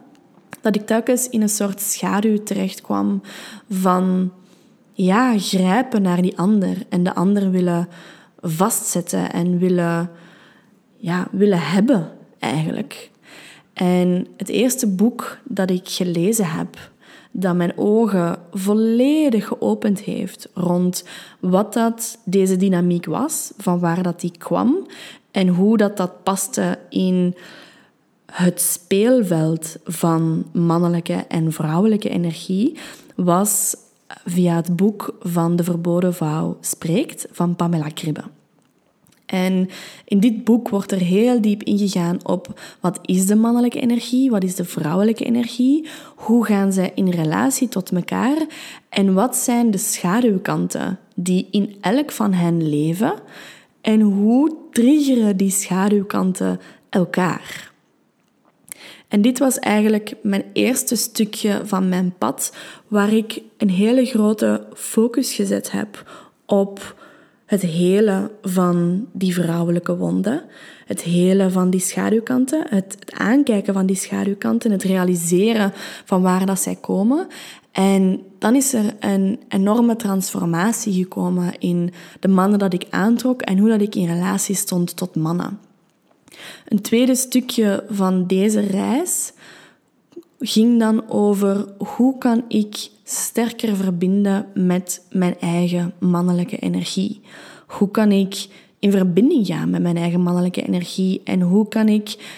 dat 0.61 0.75
ik 0.75 0.85
telkens 0.85 1.29
in 1.29 1.41
een 1.41 1.49
soort 1.49 1.81
schaduw 1.81 2.43
terechtkwam 2.43 3.21
van 3.69 4.31
ja, 4.93 5.37
grijpen 5.37 6.01
naar 6.01 6.21
die 6.21 6.37
ander 6.37 6.77
en 6.89 7.03
de 7.03 7.15
ander 7.15 7.51
willen 7.51 7.87
vastzetten 8.41 9.31
en 9.31 9.57
willen, 9.57 10.09
ja, 10.97 11.27
willen 11.31 11.61
hebben 11.61 12.11
eigenlijk. 12.39 13.11
En 13.73 14.27
het 14.37 14.49
eerste 14.49 14.87
boek 14.87 15.37
dat 15.43 15.69
ik 15.69 15.89
gelezen 15.89 16.45
heb, 16.45 16.91
dat 17.31 17.55
mijn 17.55 17.77
ogen 17.77 18.37
volledig 18.51 19.47
geopend 19.47 19.99
heeft 19.99 20.49
rond 20.53 21.03
wat 21.39 21.73
dat 21.73 22.19
deze 22.25 22.57
dynamiek 22.57 23.05
was, 23.05 23.51
van 23.57 23.79
waar 23.79 24.03
dat 24.03 24.19
die 24.19 24.33
kwam 24.37 24.87
en 25.31 25.47
hoe 25.47 25.77
dat 25.77 25.97
dat 25.97 26.23
paste 26.23 26.79
in 26.89 27.35
het 28.31 28.61
speelveld 28.61 29.75
van 29.83 30.45
mannelijke 30.53 31.25
en 31.27 31.51
vrouwelijke 31.51 32.09
energie 32.09 32.77
was 33.15 33.75
via 34.25 34.55
het 34.55 34.75
boek 34.75 35.15
van 35.19 35.55
De 35.55 35.63
Verboden 35.63 36.13
Vrouw 36.13 36.57
Spreekt 36.61 37.27
van 37.31 37.55
Pamela 37.55 37.89
Kribbe. 37.93 38.23
En 39.25 39.69
in 40.05 40.19
dit 40.19 40.43
boek 40.43 40.69
wordt 40.69 40.91
er 40.91 40.99
heel 40.99 41.41
diep 41.41 41.63
ingegaan 41.63 42.17
op 42.25 42.59
wat 42.79 42.99
is 43.01 43.25
de 43.25 43.35
mannelijke 43.35 43.79
energie, 43.79 44.29
wat 44.29 44.43
is 44.43 44.55
de 44.55 44.65
vrouwelijke 44.65 45.23
energie, 45.23 45.87
hoe 46.15 46.45
gaan 46.45 46.73
zij 46.73 46.91
in 46.95 47.09
relatie 47.09 47.69
tot 47.69 47.91
elkaar 47.91 48.37
en 48.89 49.13
wat 49.13 49.35
zijn 49.35 49.71
de 49.71 49.77
schaduwkanten 49.77 50.99
die 51.15 51.47
in 51.51 51.75
elk 51.81 52.11
van 52.11 52.33
hen 52.33 52.69
leven 52.69 53.13
en 53.81 54.01
hoe 54.01 54.55
triggeren 54.71 55.37
die 55.37 55.51
schaduwkanten 55.51 56.59
elkaar. 56.89 57.68
En 59.09 59.21
dit 59.21 59.39
was 59.39 59.59
eigenlijk 59.59 60.13
mijn 60.21 60.43
eerste 60.53 60.95
stukje 60.95 61.61
van 61.63 61.89
mijn 61.89 62.13
pad, 62.17 62.53
waar 62.87 63.13
ik 63.13 63.41
een 63.57 63.69
hele 63.69 64.05
grote 64.05 64.63
focus 64.73 65.33
gezet 65.33 65.71
heb 65.71 66.11
op 66.45 66.95
het 67.45 67.61
hele 67.61 68.31
van 68.41 69.07
die 69.11 69.33
vrouwelijke 69.33 69.97
wonden, 69.97 70.43
het 70.85 71.01
hele 71.01 71.49
van 71.49 71.69
die 71.69 71.79
schaduwkanten, 71.79 72.65
het, 72.67 72.95
het 72.99 73.13
aankijken 73.13 73.73
van 73.73 73.85
die 73.85 73.95
schaduwkanten, 73.95 74.71
het 74.71 74.83
realiseren 74.83 75.71
van 76.05 76.21
waar 76.21 76.45
dat 76.45 76.59
zij 76.59 76.75
komen. 76.75 77.27
En 77.71 78.21
dan 78.39 78.55
is 78.55 78.73
er 78.73 78.95
een 78.99 79.39
enorme 79.47 79.95
transformatie 79.95 80.93
gekomen 80.93 81.59
in 81.59 81.91
de 82.19 82.27
mannen 82.27 82.59
dat 82.59 82.73
ik 82.73 82.85
aantrok 82.89 83.41
en 83.41 83.57
hoe 83.57 83.69
dat 83.69 83.81
ik 83.81 83.95
in 83.95 84.07
relatie 84.07 84.55
stond 84.55 84.95
tot 84.95 85.15
mannen. 85.15 85.68
Een 86.67 86.81
tweede 86.81 87.15
stukje 87.15 87.83
van 87.89 88.27
deze 88.27 88.59
reis 88.59 89.33
ging 90.39 90.79
dan 90.79 91.09
over 91.09 91.65
hoe 91.77 92.17
kan 92.17 92.43
ik 92.47 92.89
sterker 93.03 93.75
verbinden 93.75 94.45
met 94.53 95.05
mijn 95.11 95.39
eigen 95.39 95.93
mannelijke 95.99 96.57
energie? 96.57 97.21
Hoe 97.67 97.91
kan 97.91 98.11
ik 98.11 98.47
in 98.79 98.91
verbinding 98.91 99.45
gaan 99.45 99.69
met 99.69 99.81
mijn 99.81 99.97
eigen 99.97 100.21
mannelijke 100.21 100.61
energie 100.67 101.21
en 101.23 101.41
hoe 101.41 101.67
kan 101.67 101.87
ik 101.87 102.37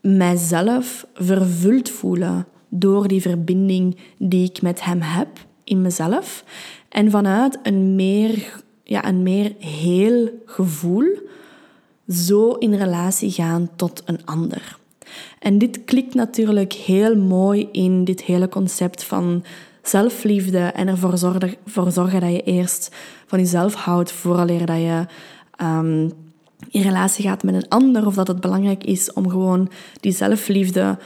mijzelf 0.00 1.06
vervuld 1.14 1.90
voelen 1.90 2.46
door 2.68 3.08
die 3.08 3.20
verbinding 3.20 3.96
die 4.18 4.48
ik 4.48 4.62
met 4.62 4.84
hem 4.84 5.00
heb 5.00 5.28
in 5.64 5.82
mezelf 5.82 6.44
en 6.88 7.10
vanuit 7.10 7.58
een 7.62 7.94
meer, 7.94 8.62
ja, 8.84 9.08
een 9.08 9.22
meer 9.22 9.52
heel 9.58 10.28
gevoel 10.44 11.06
zo 12.10 12.52
in 12.52 12.74
relatie 12.74 13.30
gaan 13.30 13.70
tot 13.76 14.02
een 14.04 14.20
ander. 14.24 14.78
En 15.38 15.58
dit 15.58 15.84
klikt 15.84 16.14
natuurlijk 16.14 16.72
heel 16.72 17.16
mooi 17.16 17.68
in 17.72 18.04
dit 18.04 18.22
hele 18.22 18.48
concept 18.48 19.04
van 19.04 19.44
zelfliefde 19.82 20.58
en 20.58 20.88
ervoor 20.88 21.18
zorgen, 21.18 22.20
dat 22.20 22.32
je 22.32 22.42
eerst 22.42 22.94
van 23.26 23.38
jezelf 23.38 23.74
houdt 23.74 24.12
vooraleer 24.12 24.66
dat 24.66 24.76
je 24.76 25.06
um, 25.62 26.12
in 26.70 26.82
relatie 26.82 27.24
gaat 27.24 27.42
met 27.42 27.54
een 27.54 27.68
ander 27.68 28.06
of 28.06 28.14
dat 28.14 28.28
het 28.28 28.40
belangrijk 28.40 28.84
is 28.84 29.12
om 29.12 29.30
gewoon 29.30 29.70
die 30.00 30.12
zelfliefde 30.12 30.98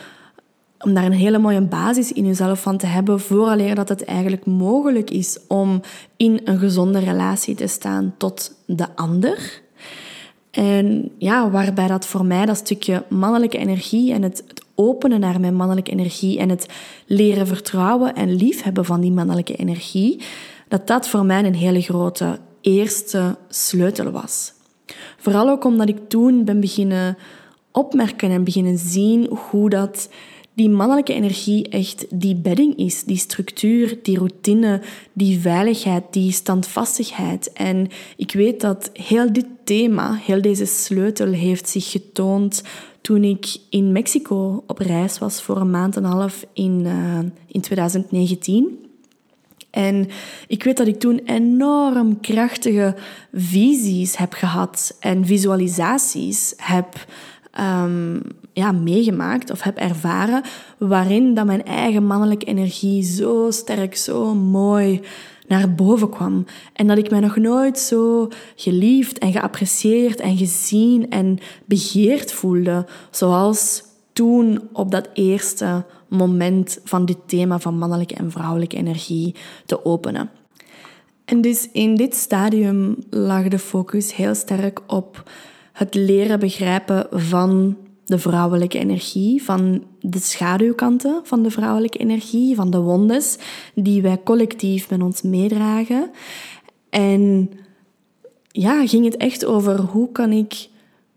om 0.78 0.94
daar 0.94 1.04
een 1.04 1.12
hele 1.12 1.38
mooie 1.38 1.60
basis 1.60 2.12
in 2.12 2.26
jezelf 2.26 2.62
van 2.62 2.76
te 2.76 2.86
hebben, 2.86 3.20
vooraleer 3.20 3.74
dat 3.74 3.88
het 3.88 4.04
eigenlijk 4.04 4.46
mogelijk 4.46 5.10
is 5.10 5.38
om 5.48 5.80
in 6.16 6.40
een 6.44 6.58
gezonde 6.58 6.98
relatie 6.98 7.54
te 7.54 7.66
staan 7.66 8.14
tot 8.18 8.54
de 8.66 8.86
ander. 8.96 9.62
En 10.54 11.10
ja, 11.18 11.50
waarbij 11.50 11.86
dat 11.86 12.06
voor 12.06 12.24
mij 12.24 12.46
dat 12.46 12.56
stukje 12.56 13.04
mannelijke 13.08 13.58
energie 13.58 14.12
en 14.12 14.22
het, 14.22 14.44
het, 14.48 14.62
openen 14.74 15.20
naar 15.20 15.40
mijn 15.40 15.54
mannelijke 15.54 15.90
energie 15.90 16.38
en 16.38 16.48
het 16.48 16.68
leren 17.06 17.46
vertrouwen 17.46 18.14
en 18.14 18.34
liefhebben 18.34 18.84
van 18.84 19.00
die 19.00 19.12
mannelijke 19.12 19.56
energie, 19.56 20.20
dat 20.68 20.86
dat 20.86 21.08
voor 21.08 21.24
mij 21.24 21.44
een 21.44 21.54
hele 21.54 21.80
grote 21.80 22.38
eerste 22.60 23.36
sleutel 23.48 24.10
was. 24.10 24.52
Vooral 25.18 25.48
ook 25.48 25.64
omdat 25.64 25.88
ik 25.88 26.08
toen 26.08 26.44
ben 26.44 26.60
beginnen 26.60 27.16
opmerken 27.70 28.30
en 28.30 28.44
beginnen 28.44 28.78
zien 28.78 29.28
hoe 29.50 29.70
dat 29.70 30.08
die 30.54 30.68
mannelijke 30.68 31.12
energie 31.12 31.68
echt 31.68 32.06
die 32.10 32.34
bedding 32.34 32.76
is, 32.76 33.04
die 33.04 33.16
structuur, 33.16 33.98
die 34.02 34.18
routine, 34.18 34.80
die 35.12 35.40
veiligheid, 35.40 36.02
die 36.10 36.32
standvastigheid. 36.32 37.52
En 37.52 37.88
ik 38.16 38.32
weet 38.32 38.60
dat 38.60 38.90
heel 38.92 39.32
dit 39.32 39.46
thema, 39.64 40.14
heel 40.14 40.42
deze 40.42 40.66
sleutel 40.66 41.32
heeft 41.32 41.68
zich 41.68 41.90
getoond 41.90 42.62
toen 43.00 43.24
ik 43.24 43.56
in 43.70 43.92
Mexico 43.92 44.64
op 44.66 44.78
reis 44.78 45.18
was 45.18 45.42
voor 45.42 45.56
een 45.56 45.70
maand 45.70 45.96
en 45.96 46.04
een 46.04 46.10
half 46.10 46.46
in, 46.52 46.82
uh, 46.84 47.18
in 47.46 47.60
2019. 47.60 48.78
En 49.70 50.08
ik 50.46 50.64
weet 50.64 50.76
dat 50.76 50.86
ik 50.86 51.00
toen 51.00 51.20
enorm 51.24 52.20
krachtige 52.20 52.94
visies 53.32 54.16
heb 54.16 54.32
gehad 54.32 54.96
en 55.00 55.26
visualisaties 55.26 56.54
heb 56.56 57.06
um, 57.60 58.22
ja, 58.52 58.72
meegemaakt 58.72 59.50
of 59.50 59.62
heb 59.62 59.76
ervaren, 59.76 60.42
waarin 60.78 61.34
dat 61.34 61.46
mijn 61.46 61.64
eigen 61.64 62.06
mannelijke 62.06 62.46
energie 62.46 63.02
zo 63.02 63.50
sterk, 63.50 63.96
zo 63.96 64.34
mooi 64.34 65.00
naar 65.46 65.74
boven 65.74 66.10
kwam. 66.10 66.44
En 66.72 66.86
dat 66.86 66.98
ik 66.98 67.10
mij 67.10 67.20
nog 67.20 67.36
nooit 67.36 67.78
zo 67.78 68.28
geliefd 68.56 69.18
en 69.18 69.32
geapprecieerd 69.32 70.20
en 70.20 70.36
gezien 70.36 71.10
en 71.10 71.38
begeerd 71.64 72.32
voelde, 72.32 72.86
zoals 73.10 73.82
toen 74.12 74.68
op 74.72 74.90
dat 74.90 75.08
eerste 75.14 75.84
moment 76.08 76.78
van 76.84 77.04
dit 77.04 77.18
thema 77.26 77.58
van 77.58 77.78
mannelijke 77.78 78.14
en 78.14 78.30
vrouwelijke 78.30 78.76
energie 78.76 79.34
te 79.66 79.84
openen. 79.84 80.30
En 81.24 81.40
dus 81.40 81.68
in 81.72 81.94
dit 81.96 82.14
stadium 82.14 82.96
lag 83.10 83.48
de 83.48 83.58
focus 83.58 84.14
heel 84.14 84.34
sterk 84.34 84.80
op 84.86 85.30
het 85.74 85.94
leren 85.94 86.38
begrijpen 86.40 87.06
van 87.10 87.76
de 88.04 88.18
vrouwelijke 88.18 88.78
energie, 88.78 89.42
van 89.42 89.84
de 90.00 90.18
schaduwkanten 90.18 91.20
van 91.24 91.42
de 91.42 91.50
vrouwelijke 91.50 91.98
energie, 91.98 92.54
van 92.54 92.70
de 92.70 92.78
wondes 92.78 93.38
die 93.74 94.02
wij 94.02 94.20
collectief 94.24 94.90
met 94.90 95.02
ons 95.02 95.22
meedragen. 95.22 96.10
En 96.90 97.50
ja, 98.48 98.86
ging 98.86 99.04
het 99.04 99.16
echt 99.16 99.44
over 99.44 99.80
hoe 99.80 100.12
kan 100.12 100.32
ik 100.32 100.68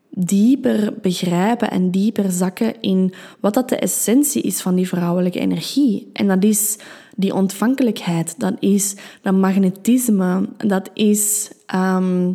dieper 0.09 0.93
begrijpen 1.01 1.71
en 1.71 1.91
dieper 1.91 2.31
zakken 2.31 2.81
in 2.81 3.13
wat 3.39 3.53
dat 3.53 3.69
de 3.69 3.77
essentie 3.77 4.41
is 4.41 4.61
van 4.61 4.75
die 4.75 4.87
vrouwelijke 4.87 5.39
energie. 5.39 6.09
En 6.13 6.27
dat 6.27 6.43
is 6.43 6.77
die 7.15 7.33
ontvankelijkheid, 7.33 8.39
dat 8.39 8.53
is 8.59 8.95
dat 9.21 9.33
magnetisme, 9.33 10.49
dat 10.57 10.89
is 10.93 11.51
ehm, 11.65 12.31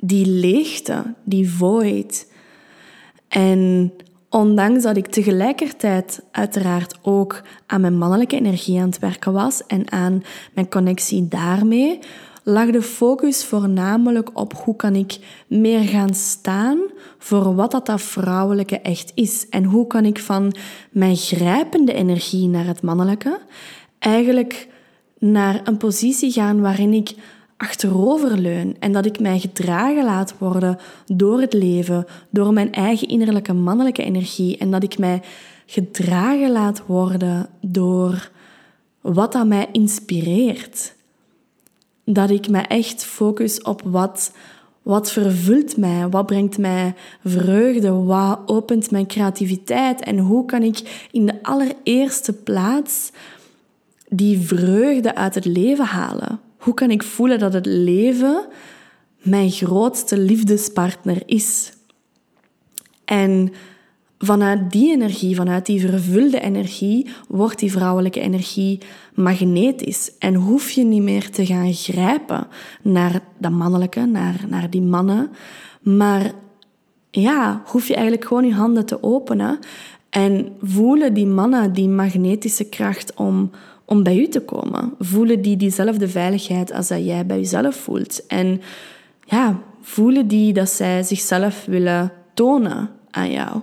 die 0.00 0.26
leegte, 0.26 1.14
die 1.24 1.50
void. 1.50 2.32
En 3.28 3.92
ondanks 4.30 4.82
dat 4.82 4.96
ik 4.96 5.06
tegelijkertijd 5.06 6.22
uiteraard 6.30 6.98
ook 7.02 7.42
aan 7.66 7.80
mijn 7.80 7.98
mannelijke 7.98 8.36
energie 8.36 8.80
aan 8.80 8.88
het 8.88 8.98
werken 8.98 9.32
was 9.32 9.66
en 9.66 9.92
aan 9.92 10.22
mijn 10.54 10.68
connectie 10.68 11.28
daarmee, 11.28 11.98
lag 12.42 12.70
de 12.70 12.82
focus 12.82 13.44
voornamelijk 13.44 14.38
op 14.38 14.52
hoe 14.54 14.76
kan 14.76 14.94
ik 14.94 15.18
meer 15.46 15.80
gaan 15.80 16.14
staan 16.14 16.78
voor 17.18 17.54
wat 17.54 17.70
dat, 17.70 17.86
dat 17.86 18.02
vrouwelijke 18.02 18.80
echt 18.80 19.12
is. 19.14 19.48
En 19.48 19.64
hoe 19.64 19.86
kan 19.86 20.04
ik 20.04 20.18
van 20.18 20.54
mijn 20.90 21.16
grijpende 21.16 21.92
energie 21.92 22.48
naar 22.48 22.66
het 22.66 22.82
mannelijke 22.82 23.40
eigenlijk 23.98 24.68
naar 25.18 25.60
een 25.64 25.76
positie 25.76 26.32
gaan 26.32 26.60
waarin 26.60 26.92
ik 26.92 27.14
achteroverleun 27.60 28.76
en 28.78 28.92
dat 28.92 29.06
ik 29.06 29.20
mij 29.20 29.38
gedragen 29.38 30.04
laat 30.04 30.34
worden 30.38 30.78
door 31.06 31.40
het 31.40 31.52
leven, 31.52 32.06
door 32.30 32.52
mijn 32.52 32.72
eigen 32.72 33.08
innerlijke 33.08 33.52
mannelijke 33.52 34.02
energie 34.02 34.58
en 34.58 34.70
dat 34.70 34.82
ik 34.82 34.98
mij 34.98 35.22
gedragen 35.66 36.50
laat 36.50 36.82
worden 36.86 37.48
door 37.60 38.30
wat 39.00 39.32
dat 39.32 39.46
mij 39.46 39.68
inspireert. 39.72 40.94
Dat 42.04 42.30
ik 42.30 42.48
me 42.48 42.60
echt 42.60 43.04
focus 43.04 43.62
op 43.62 43.82
wat, 43.84 44.32
wat 44.82 45.12
vervult 45.12 45.76
mij, 45.76 46.08
wat 46.08 46.26
brengt 46.26 46.58
mij 46.58 46.94
vreugde, 47.24 47.92
wat 47.92 48.40
opent 48.46 48.90
mijn 48.90 49.06
creativiteit 49.06 50.00
en 50.00 50.18
hoe 50.18 50.44
kan 50.44 50.62
ik 50.62 51.08
in 51.10 51.26
de 51.26 51.42
allereerste 51.42 52.32
plaats 52.32 53.10
die 54.08 54.40
vreugde 54.40 55.14
uit 55.14 55.34
het 55.34 55.44
leven 55.44 55.84
halen. 55.84 56.40
Hoe 56.60 56.74
kan 56.74 56.90
ik 56.90 57.02
voelen 57.02 57.38
dat 57.38 57.52
het 57.52 57.66
leven 57.66 58.46
mijn 59.22 59.50
grootste 59.50 60.18
liefdespartner 60.18 61.22
is? 61.26 61.72
En 63.04 63.52
vanuit 64.18 64.70
die 64.70 64.92
energie, 64.92 65.36
vanuit 65.36 65.66
die 65.66 65.80
vervulde 65.80 66.40
energie, 66.40 67.08
wordt 67.28 67.58
die 67.58 67.72
vrouwelijke 67.72 68.20
energie 68.20 68.78
magnetisch. 69.14 70.12
En 70.18 70.34
hoef 70.34 70.70
je 70.70 70.84
niet 70.84 71.02
meer 71.02 71.30
te 71.30 71.46
gaan 71.46 71.72
grijpen 71.72 72.46
naar 72.82 73.20
dat 73.38 73.50
mannelijke, 73.50 74.04
naar, 74.06 74.44
naar 74.48 74.70
die 74.70 74.82
mannen. 74.82 75.30
Maar 75.80 76.32
ja, 77.10 77.62
hoef 77.66 77.88
je 77.88 77.94
eigenlijk 77.94 78.24
gewoon 78.24 78.46
je 78.46 78.54
handen 78.54 78.86
te 78.86 79.02
openen 79.02 79.58
en 80.10 80.56
voelen 80.62 81.14
die 81.14 81.26
mannen 81.26 81.72
die 81.72 81.88
magnetische 81.88 82.68
kracht 82.68 83.14
om 83.14 83.50
om 83.90 84.02
bij 84.02 84.18
u 84.18 84.28
te 84.28 84.40
komen. 84.40 84.94
Voelen 84.98 85.42
die 85.42 85.56
diezelfde 85.56 86.08
veiligheid 86.08 86.72
als 86.72 86.88
dat 86.88 87.04
jij 87.04 87.26
bij 87.26 87.36
jezelf 87.36 87.76
voelt. 87.76 88.26
En 88.26 88.60
ja, 89.24 89.60
voelen 89.80 90.28
die 90.28 90.52
dat 90.52 90.70
zij 90.70 91.02
zichzelf 91.02 91.64
willen 91.64 92.12
tonen 92.34 92.90
aan 93.10 93.30
jou. 93.30 93.60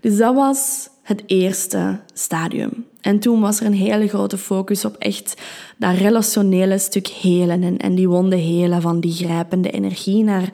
Dus 0.00 0.16
dat 0.16 0.34
was 0.34 0.88
het 1.02 1.22
eerste 1.26 2.00
stadium. 2.12 2.84
En 3.00 3.18
toen 3.18 3.40
was 3.40 3.60
er 3.60 3.66
een 3.66 3.72
hele 3.72 4.08
grote 4.08 4.38
focus 4.38 4.84
op 4.84 4.96
echt 4.96 5.42
dat 5.76 5.96
relationele 5.96 6.78
stuk 6.78 7.06
helen 7.06 7.62
en, 7.62 7.76
en 7.76 7.94
die 7.94 8.08
wonden 8.08 8.38
helen 8.38 8.82
van 8.82 9.00
die 9.00 9.12
grijpende 9.12 9.70
energie 9.70 10.24
naar 10.24 10.52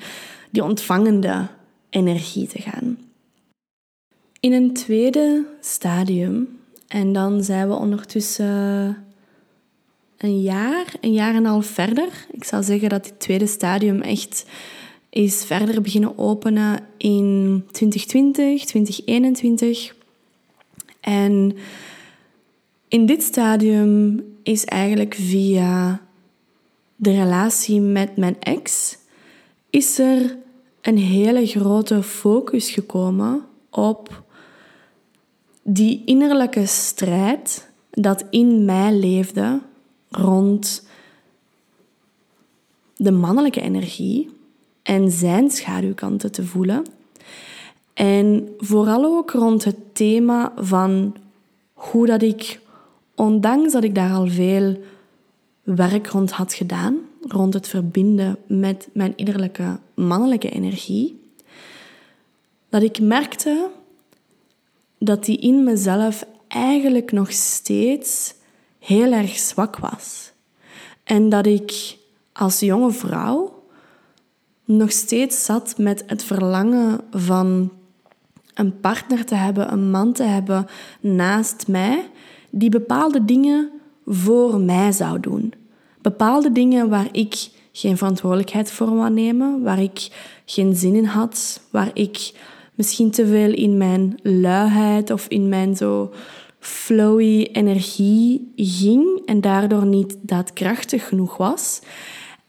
die 0.50 0.64
ontvangende 0.64 1.48
energie 1.90 2.46
te 2.46 2.60
gaan. 2.60 2.98
In 4.40 4.52
een 4.52 4.72
tweede 4.72 5.44
stadium 5.60 6.53
en 6.94 7.12
dan 7.12 7.44
zijn 7.44 7.68
we 7.68 7.74
ondertussen 7.74 8.96
een 10.16 10.40
jaar, 10.40 10.94
een 11.00 11.12
jaar 11.12 11.30
en 11.30 11.36
een 11.36 11.44
half 11.44 11.66
verder. 11.66 12.26
Ik 12.30 12.44
zou 12.44 12.62
zeggen 12.62 12.88
dat 12.88 13.04
dit 13.04 13.20
tweede 13.20 13.46
stadium 13.46 14.00
echt 14.00 14.46
is 15.10 15.44
verder 15.44 15.80
beginnen 15.80 16.18
openen 16.18 16.78
in 16.96 17.64
2020, 17.70 18.64
2021. 18.64 19.94
En 21.00 21.56
in 22.88 23.06
dit 23.06 23.22
stadium 23.22 24.24
is 24.42 24.64
eigenlijk 24.64 25.14
via 25.14 26.00
de 26.96 27.10
relatie 27.10 27.80
met 27.80 28.16
mijn 28.16 28.36
ex, 28.40 28.96
is 29.70 29.98
er 29.98 30.36
een 30.80 30.98
hele 30.98 31.46
grote 31.46 32.02
focus 32.02 32.70
gekomen 32.70 33.44
op 33.70 34.23
die 35.64 36.02
innerlijke 36.04 36.66
strijd 36.66 37.68
dat 37.90 38.24
in 38.30 38.64
mij 38.64 38.94
leefde 38.94 39.60
rond 40.10 40.86
de 42.96 43.10
mannelijke 43.10 43.60
energie 43.60 44.30
en 44.82 45.10
zijn 45.10 45.50
schaduwkanten 45.50 46.32
te 46.32 46.44
voelen. 46.44 46.84
En 47.94 48.54
vooral 48.58 49.04
ook 49.04 49.30
rond 49.30 49.64
het 49.64 49.76
thema 49.92 50.52
van 50.56 51.16
hoe 51.72 52.06
dat 52.06 52.22
ik, 52.22 52.60
ondanks 53.14 53.72
dat 53.72 53.84
ik 53.84 53.94
daar 53.94 54.12
al 54.12 54.26
veel 54.26 54.76
werk 55.62 56.06
rond 56.06 56.30
had 56.30 56.54
gedaan, 56.54 56.98
rond 57.20 57.54
het 57.54 57.68
verbinden 57.68 58.36
met 58.46 58.88
mijn 58.92 59.12
innerlijke 59.16 59.78
mannelijke 59.94 60.50
energie, 60.50 61.20
dat 62.68 62.82
ik 62.82 63.00
merkte 63.00 63.70
dat 65.04 65.24
die 65.24 65.38
in 65.38 65.64
mezelf 65.64 66.26
eigenlijk 66.48 67.12
nog 67.12 67.32
steeds 67.32 68.34
heel 68.78 69.12
erg 69.12 69.36
zwak 69.36 69.76
was. 69.76 70.32
En 71.04 71.28
dat 71.28 71.46
ik 71.46 71.96
als 72.32 72.60
jonge 72.60 72.90
vrouw 72.90 73.62
nog 74.64 74.92
steeds 74.92 75.44
zat 75.44 75.78
met 75.78 76.04
het 76.06 76.24
verlangen 76.24 77.00
van 77.10 77.72
een 78.54 78.80
partner 78.80 79.24
te 79.24 79.34
hebben, 79.34 79.72
een 79.72 79.90
man 79.90 80.12
te 80.12 80.22
hebben 80.22 80.66
naast 81.00 81.68
mij, 81.68 82.10
die 82.50 82.70
bepaalde 82.70 83.24
dingen 83.24 83.70
voor 84.06 84.60
mij 84.60 84.92
zou 84.92 85.20
doen. 85.20 85.54
Bepaalde 86.02 86.52
dingen 86.52 86.88
waar 86.88 87.08
ik 87.12 87.48
geen 87.72 87.96
verantwoordelijkheid 87.96 88.70
voor 88.70 88.94
wou 88.94 89.10
nemen, 89.10 89.62
waar 89.62 89.82
ik 89.82 90.08
geen 90.44 90.76
zin 90.76 90.94
in 90.94 91.04
had, 91.04 91.60
waar 91.70 91.90
ik 91.94 92.32
misschien 92.74 93.10
te 93.10 93.26
veel 93.26 93.52
in 93.52 93.76
mijn 93.76 94.18
luiheid 94.22 95.10
of 95.10 95.26
in 95.28 95.48
mijn 95.48 95.76
zo 95.76 96.12
flowy 96.58 97.48
energie 97.52 98.52
ging 98.56 99.26
en 99.26 99.40
daardoor 99.40 99.86
niet 99.86 100.16
daadkrachtig 100.20 101.08
genoeg 101.08 101.36
was. 101.36 101.80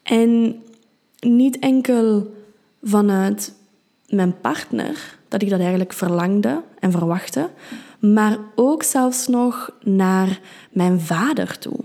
En 0.03 0.61
niet 1.19 1.59
enkel 1.59 2.33
vanuit 2.83 3.53
mijn 4.07 4.39
partner 4.41 5.17
dat 5.27 5.41
ik 5.41 5.49
dat 5.49 5.59
eigenlijk 5.59 5.93
verlangde 5.93 6.63
en 6.79 6.91
verwachtte, 6.91 7.49
maar 7.99 8.37
ook 8.55 8.83
zelfs 8.83 9.27
nog 9.27 9.69
naar 9.83 10.39
mijn 10.71 10.99
vader 10.99 11.57
toe. 11.59 11.79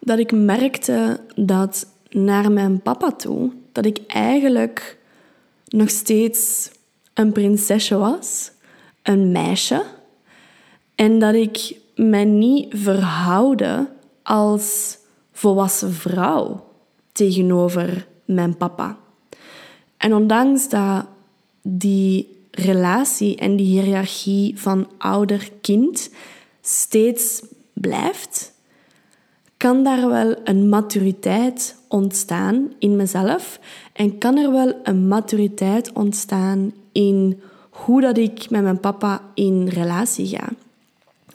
Dat 0.00 0.18
ik 0.18 0.32
merkte 0.32 1.20
dat 1.34 1.86
naar 2.08 2.52
mijn 2.52 2.80
papa 2.80 3.12
toe, 3.12 3.50
dat 3.72 3.84
ik 3.84 3.98
eigenlijk 4.06 4.98
nog 5.68 5.90
steeds 5.90 6.70
een 7.14 7.32
prinsesje 7.32 7.96
was, 7.96 8.50
een 9.02 9.32
meisje, 9.32 9.84
en 10.94 11.18
dat 11.18 11.34
ik 11.34 11.76
mij 11.96 12.24
niet 12.24 12.74
verhouden 12.76 13.88
als 14.22 14.98
volwassen 15.32 15.92
vrouw 15.92 16.64
tegenover 17.12 18.06
mijn 18.24 18.56
papa. 18.56 18.98
En 19.96 20.14
ondanks 20.14 20.68
dat 20.68 21.06
die 21.62 22.46
relatie 22.50 23.36
en 23.36 23.56
die 23.56 23.80
hiërarchie 23.80 24.60
van 24.60 24.88
ouder-kind 24.98 26.10
steeds 26.60 27.42
blijft, 27.72 28.52
kan 29.56 29.84
daar 29.84 30.08
wel 30.08 30.36
een 30.44 30.68
maturiteit 30.68 31.76
ontstaan 31.88 32.72
in 32.78 32.96
mezelf 32.96 33.60
en 33.92 34.18
kan 34.18 34.36
er 34.36 34.52
wel 34.52 34.74
een 34.82 35.08
maturiteit 35.08 35.92
ontstaan 35.92 36.72
in 36.94 37.40
hoe 37.70 38.00
dat 38.00 38.18
ik 38.18 38.50
met 38.50 38.62
mijn 38.62 38.80
papa 38.80 39.22
in 39.34 39.68
relatie 39.68 40.26
ga. 40.26 40.48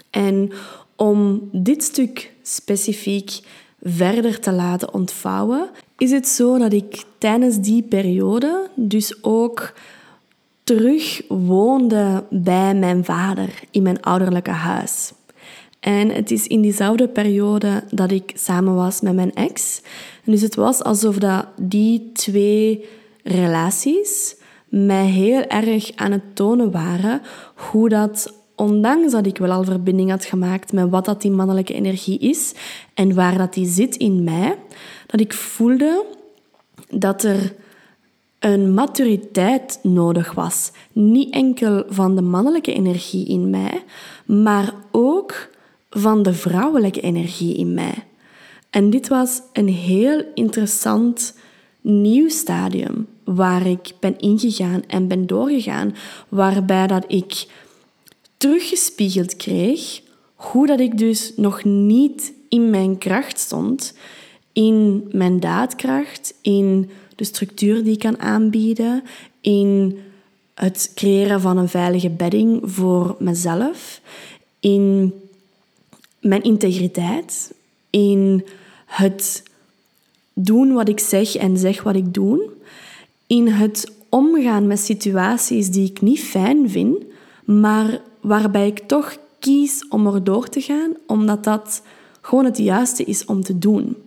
En 0.10 0.52
om 0.96 1.50
dit 1.52 1.84
stuk 1.84 2.34
specifiek 2.42 3.40
verder 3.82 4.40
te 4.40 4.52
laten 4.52 4.94
ontvouwen, 4.94 5.70
is 5.98 6.12
het 6.12 6.28
zo 6.28 6.58
dat 6.58 6.74
ik 6.74 7.04
tijdens 7.18 7.60
die 7.60 7.84
periode 7.84 8.70
dus 8.76 9.24
ook 9.24 9.74
terug 10.64 11.22
woonde 11.28 12.24
bij 12.30 12.76
mijn 12.76 13.06
vader 13.06 13.60
in 13.72 13.84
mijn 13.84 14.02
ouderlijke 14.02 14.52
huis. 14.52 15.12
En 15.80 16.10
het 16.10 16.32
is 16.32 16.48
in 16.48 16.62
diezelfde 16.62 17.08
periode 17.08 17.84
dat 17.92 18.12
ik 18.12 18.32
samen 18.36 18.76
was 18.76 19.02
met 19.02 19.16
mijn 19.16 19.34
ex. 19.34 19.82
En 20.26 20.32
dus 20.32 20.42
het 20.42 20.56
was 20.56 20.84
alsof 20.84 21.18
dat 21.18 21.46
die 21.58 22.12
twee 22.14 22.86
relaties 23.24 24.36
mij 24.70 25.06
heel 25.06 25.44
erg 25.44 25.92
aan 25.96 26.12
het 26.12 26.36
tonen 26.36 26.72
waren 26.72 27.22
hoe 27.56 27.90
dat 27.90 28.34
ondanks 28.56 29.12
dat 29.12 29.26
ik 29.26 29.38
wel 29.38 29.52
al 29.52 29.64
verbinding 29.64 30.10
had 30.10 30.26
gemaakt 30.26 30.74
met 30.74 30.90
wat 30.90 31.06
dat 31.06 31.22
die 31.22 31.32
mannelijke 31.32 31.74
energie 31.74 32.20
is 32.20 32.54
en 32.94 33.14
waar 33.14 33.38
dat 33.38 33.54
die 33.54 33.68
zit 33.68 33.96
in 33.96 34.24
mij, 34.24 34.58
dat 35.06 35.20
ik 35.20 35.34
voelde 35.34 36.06
dat 36.90 37.24
er 37.24 37.56
een 38.40 38.74
maturiteit 38.74 39.80
nodig 39.84 40.32
was. 40.32 40.72
Niet 40.92 41.34
enkel 41.34 41.84
van 41.88 42.16
de 42.16 42.22
mannelijke 42.22 42.74
energie 42.74 43.28
in 43.28 43.50
mij, 43.50 43.84
maar 44.26 44.74
ook 44.92 45.50
van 45.90 46.24
de 46.24 46.34
vrouwelijke 46.34 47.02
energie 47.02 47.56
in 47.56 47.74
mij. 47.74 48.04
En 48.70 48.90
dit 48.90 49.08
was 49.08 49.42
een 49.54 49.68
heel 49.68 50.24
interessant 50.34 51.38
nieuw 51.82 52.30
stadium 52.30 53.08
waar 53.36 53.68
ik 53.68 53.92
ben 54.00 54.20
ingegaan 54.20 54.84
en 54.88 55.08
ben 55.08 55.28
doorgegaan, 55.28 55.96
waarbij 56.30 56.88
dat 56.88 57.06
ik 57.08 57.48
teruggespiegeld 58.38 59.36
kreeg 59.36 60.02
hoe 60.36 60.68
dat 60.68 60.80
ik 60.80 60.98
dus 60.98 61.34
nog 61.36 61.64
niet 61.64 62.34
in 62.50 62.70
mijn 62.70 62.98
kracht 62.98 63.40
stond, 63.40 63.94
in 64.54 65.08
mijn 65.12 65.40
daadkracht, 65.40 66.34
in 66.42 66.90
de 67.16 67.24
structuur 67.24 67.84
die 67.84 67.94
ik 67.94 68.00
kan 68.00 68.20
aanbieden, 68.20 69.04
in 69.42 70.00
het 70.54 70.92
creëren 70.96 71.42
van 71.42 71.58
een 71.58 71.70
veilige 71.70 72.10
bedding 72.10 72.62
voor 72.64 73.16
mezelf, 73.20 74.02
in 74.60 75.14
mijn 76.22 76.44
integriteit, 76.44 77.54
in 77.90 78.46
het 78.86 79.44
doen 80.34 80.74
wat 80.74 80.90
ik 80.90 81.00
zeg 81.00 81.36
en 81.36 81.58
zeg 81.58 81.84
wat 81.84 81.96
ik 81.96 82.14
doe, 82.14 82.50
in 83.30 83.48
het 83.48 83.92
omgaan 84.10 84.68
met 84.68 84.80
situaties 84.80 85.70
die 85.70 85.90
ik 85.90 86.02
niet 86.02 86.20
fijn 86.20 86.70
vind, 86.70 87.04
maar 87.46 88.02
waarbij 88.22 88.68
ik 88.68 88.80
toch 88.80 89.18
kies 89.40 89.88
om 89.88 90.08
er 90.08 90.24
door 90.24 90.48
te 90.48 90.62
gaan, 90.62 90.94
omdat 91.08 91.44
dat 91.44 91.82
gewoon 92.22 92.46
het 92.46 92.58
juiste 92.58 93.04
is 93.04 93.26
om 93.26 93.42
te 93.44 93.60
doen. 93.60 93.98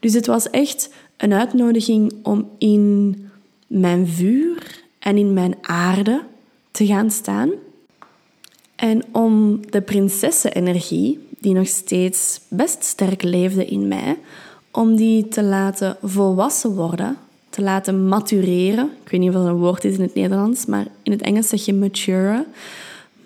Dus 0.00 0.14
het 0.14 0.26
was 0.26 0.50
echt 0.50 0.90
een 1.16 1.32
uitnodiging 1.32 2.12
om 2.22 2.50
in 2.58 3.16
mijn 3.66 4.06
vuur 4.06 4.82
en 4.98 5.16
in 5.16 5.32
mijn 5.32 5.54
aarde 5.60 6.22
te 6.70 6.86
gaan 6.86 7.10
staan. 7.10 7.50
En 8.76 9.02
om 9.10 9.60
de 9.70 9.80
prinsessenenergie, 9.80 11.18
die 11.38 11.54
nog 11.54 11.66
steeds 11.66 12.40
best 12.48 12.84
sterk 12.84 13.22
leefde 13.22 13.64
in 13.64 13.88
mij, 13.88 14.18
om 14.70 14.96
die 14.96 15.28
te 15.28 15.42
laten 15.42 15.96
volwassen 16.02 16.74
worden, 16.74 17.16
te 17.52 17.62
laten 17.62 18.08
matureren. 18.08 18.90
Ik 19.04 19.10
weet 19.10 19.20
niet 19.20 19.28
of 19.28 19.34
dat 19.34 19.46
een 19.46 19.54
woord 19.54 19.84
is 19.84 19.94
in 19.94 20.02
het 20.02 20.14
Nederlands, 20.14 20.66
maar 20.66 20.86
in 21.02 21.12
het 21.12 21.22
Engels 21.22 21.48
zeg 21.48 21.64
je 21.64 21.74
mature. 21.74 22.46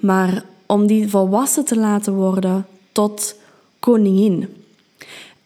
Maar 0.00 0.44
om 0.66 0.86
die 0.86 1.08
volwassen 1.08 1.64
te 1.64 1.76
laten 1.76 2.14
worden 2.14 2.66
tot 2.92 3.36
koningin. 3.78 4.48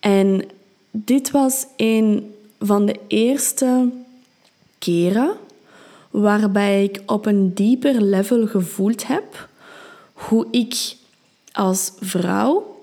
En 0.00 0.44
dit 0.90 1.30
was 1.30 1.66
een 1.76 2.34
van 2.58 2.86
de 2.86 2.96
eerste 3.06 3.88
keren 4.78 5.32
waarbij 6.10 6.84
ik 6.84 7.02
op 7.06 7.26
een 7.26 7.54
dieper 7.54 8.02
level 8.02 8.46
gevoeld 8.46 9.06
heb 9.06 9.48
hoe 10.12 10.46
ik 10.50 10.96
als 11.52 11.92
vrouw, 12.00 12.76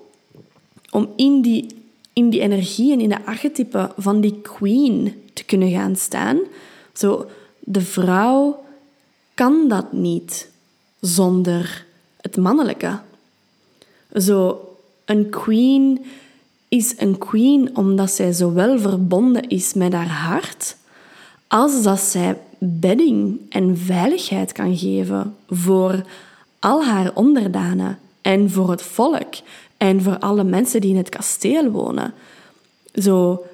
om 0.90 1.08
in 1.16 1.42
die, 1.42 1.66
in 2.12 2.30
die 2.30 2.40
energie 2.40 2.92
en 2.92 3.00
in 3.00 3.08
de 3.08 3.24
archetype 3.24 3.90
van 3.96 4.20
die 4.20 4.40
queen 4.40 5.14
te 5.38 5.44
kunnen 5.44 5.70
gaan 5.70 5.96
staan, 5.96 6.38
zo, 6.92 7.26
de 7.58 7.80
vrouw 7.80 8.64
kan 9.34 9.68
dat 9.68 9.92
niet 9.92 10.50
zonder 11.00 11.84
het 12.20 12.36
mannelijke. 12.36 12.98
Zo, 14.14 14.68
een 15.04 15.30
queen 15.30 16.04
is 16.68 16.94
een 16.96 17.18
queen 17.18 17.76
omdat 17.76 18.10
zij 18.10 18.32
zowel 18.32 18.78
verbonden 18.78 19.48
is 19.48 19.74
met 19.74 19.92
haar 19.92 20.08
hart, 20.10 20.76
als 21.46 21.82
dat 21.82 22.00
zij 22.00 22.38
bedding 22.58 23.40
en 23.48 23.78
veiligheid 23.78 24.52
kan 24.52 24.76
geven 24.76 25.36
voor 25.48 26.02
al 26.58 26.84
haar 26.84 27.10
onderdanen 27.14 27.98
en 28.22 28.50
voor 28.50 28.70
het 28.70 28.82
volk 28.82 29.34
en 29.76 30.02
voor 30.02 30.18
alle 30.18 30.44
mensen 30.44 30.80
die 30.80 30.90
in 30.90 30.96
het 30.96 31.08
kasteel 31.08 31.70
wonen. 31.70 32.14
Zo, 32.94 33.44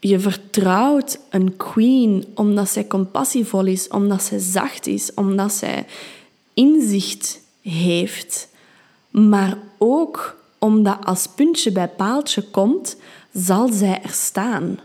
je 0.00 0.18
vertrouwt 0.18 1.18
een 1.30 1.56
queen 1.56 2.24
omdat 2.34 2.68
zij 2.68 2.86
compassievol 2.86 3.66
is, 3.66 3.88
omdat 3.88 4.22
zij 4.22 4.38
zacht 4.38 4.86
is, 4.86 5.14
omdat 5.14 5.52
zij 5.52 5.86
inzicht 6.54 7.40
heeft, 7.62 8.48
maar 9.10 9.58
ook 9.78 10.36
omdat 10.58 10.98
als 11.04 11.26
puntje 11.26 11.72
bij 11.72 11.88
paaltje 11.88 12.42
komt, 12.42 12.96
zal 13.32 13.72
zij 13.72 14.02
er 14.02 14.10
staan. 14.10 14.78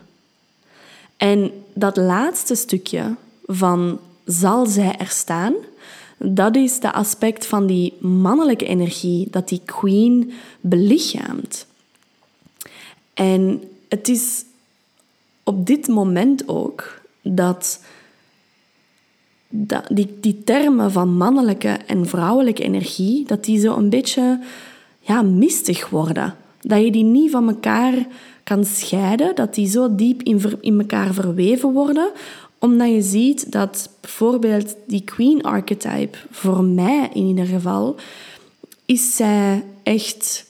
En 1.17 1.51
dat 1.73 1.97
laatste 1.97 2.55
stukje 2.55 3.15
van 3.45 3.99
zal 4.25 4.65
zij 4.65 4.97
er 4.97 5.09
staan, 5.09 5.53
dat 6.17 6.55
is 6.55 6.79
de 6.79 6.93
aspect 6.93 7.45
van 7.45 7.65
die 7.65 7.93
mannelijke 7.99 8.65
energie 8.65 9.27
dat 9.29 9.47
die 9.47 9.61
queen 9.65 10.33
belichaamt. 10.61 11.65
En 13.13 13.63
het 13.89 14.07
is 14.07 14.43
op 15.45 15.65
dit 15.65 15.87
moment 15.87 16.47
ook 16.47 17.01
dat, 17.21 17.83
dat 19.49 19.83
die, 19.89 20.17
die 20.21 20.43
termen 20.43 20.91
van 20.91 21.17
mannelijke 21.17 21.77
en 21.87 22.07
vrouwelijke 22.07 22.63
energie, 22.63 23.25
dat 23.25 23.43
die 23.45 23.59
zo 23.59 23.75
een 23.75 23.89
beetje 23.89 24.39
ja, 24.99 25.21
mistig 25.21 25.89
worden. 25.89 26.35
Dat 26.61 26.83
je 26.83 26.91
die 26.91 27.03
niet 27.03 27.31
van 27.31 27.47
elkaar 27.47 27.93
kan 28.43 28.65
scheiden, 28.65 29.35
dat 29.35 29.55
die 29.55 29.67
zo 29.67 29.95
diep 29.95 30.23
in, 30.23 30.41
in 30.61 30.79
elkaar 30.79 31.13
verweven 31.13 31.71
worden, 31.71 32.11
omdat 32.59 32.89
je 32.89 33.01
ziet 33.01 33.51
dat 33.51 33.89
bijvoorbeeld 34.01 34.75
die 34.87 35.03
queen 35.03 35.41
archetype, 35.43 36.17
voor 36.31 36.63
mij 36.63 37.09
in 37.13 37.25
ieder 37.25 37.45
geval, 37.45 37.95
is 38.85 39.15
zij 39.15 39.63
echt 39.83 40.44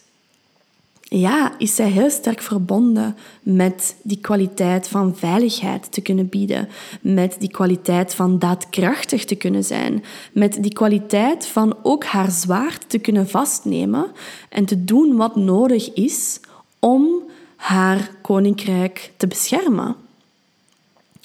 ja, 1.08 1.54
is 1.58 1.76
zij 1.76 1.89
heel 1.89 2.10
sterk 2.10 2.41
verbonden 2.41 3.18
met 3.41 3.96
die 4.04 4.20
kwaliteit 4.22 4.88
van 4.88 5.15
veiligheid 5.15 5.91
te 5.91 6.02
kunnen 6.02 6.30
bieden, 6.30 6.70
met 7.02 7.36
die 7.39 7.50
kwaliteit 7.50 8.13
van 8.13 8.39
daadkrachtig 8.39 9.26
te 9.26 9.36
kunnen 9.36 9.63
zijn, 9.63 10.04
met 10.34 10.58
die 10.63 10.74
kwaliteit 10.74 11.48
van 11.48 11.78
ook 11.82 12.04
haar 12.04 12.32
zwaard 12.32 12.89
te 12.89 13.00
kunnen 13.00 13.30
vastnemen 13.30 14.12
en 14.50 14.65
te 14.65 14.84
doen 14.84 15.15
wat 15.15 15.36
nodig 15.36 15.94
is 15.94 16.39
om 16.80 17.08
haar 17.56 18.10
koninkrijk 18.22 19.12
te 19.18 19.28
beschermen. 19.28 19.96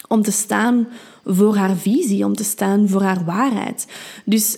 Om 0.07 0.21
te 0.21 0.31
staan 0.31 0.87
voor 1.25 1.55
haar 1.55 1.75
visie, 1.75 2.25
om 2.25 2.35
te 2.35 2.43
staan 2.43 2.89
voor 2.89 3.01
haar 3.01 3.25
waarheid. 3.25 3.87
Dus 4.25 4.57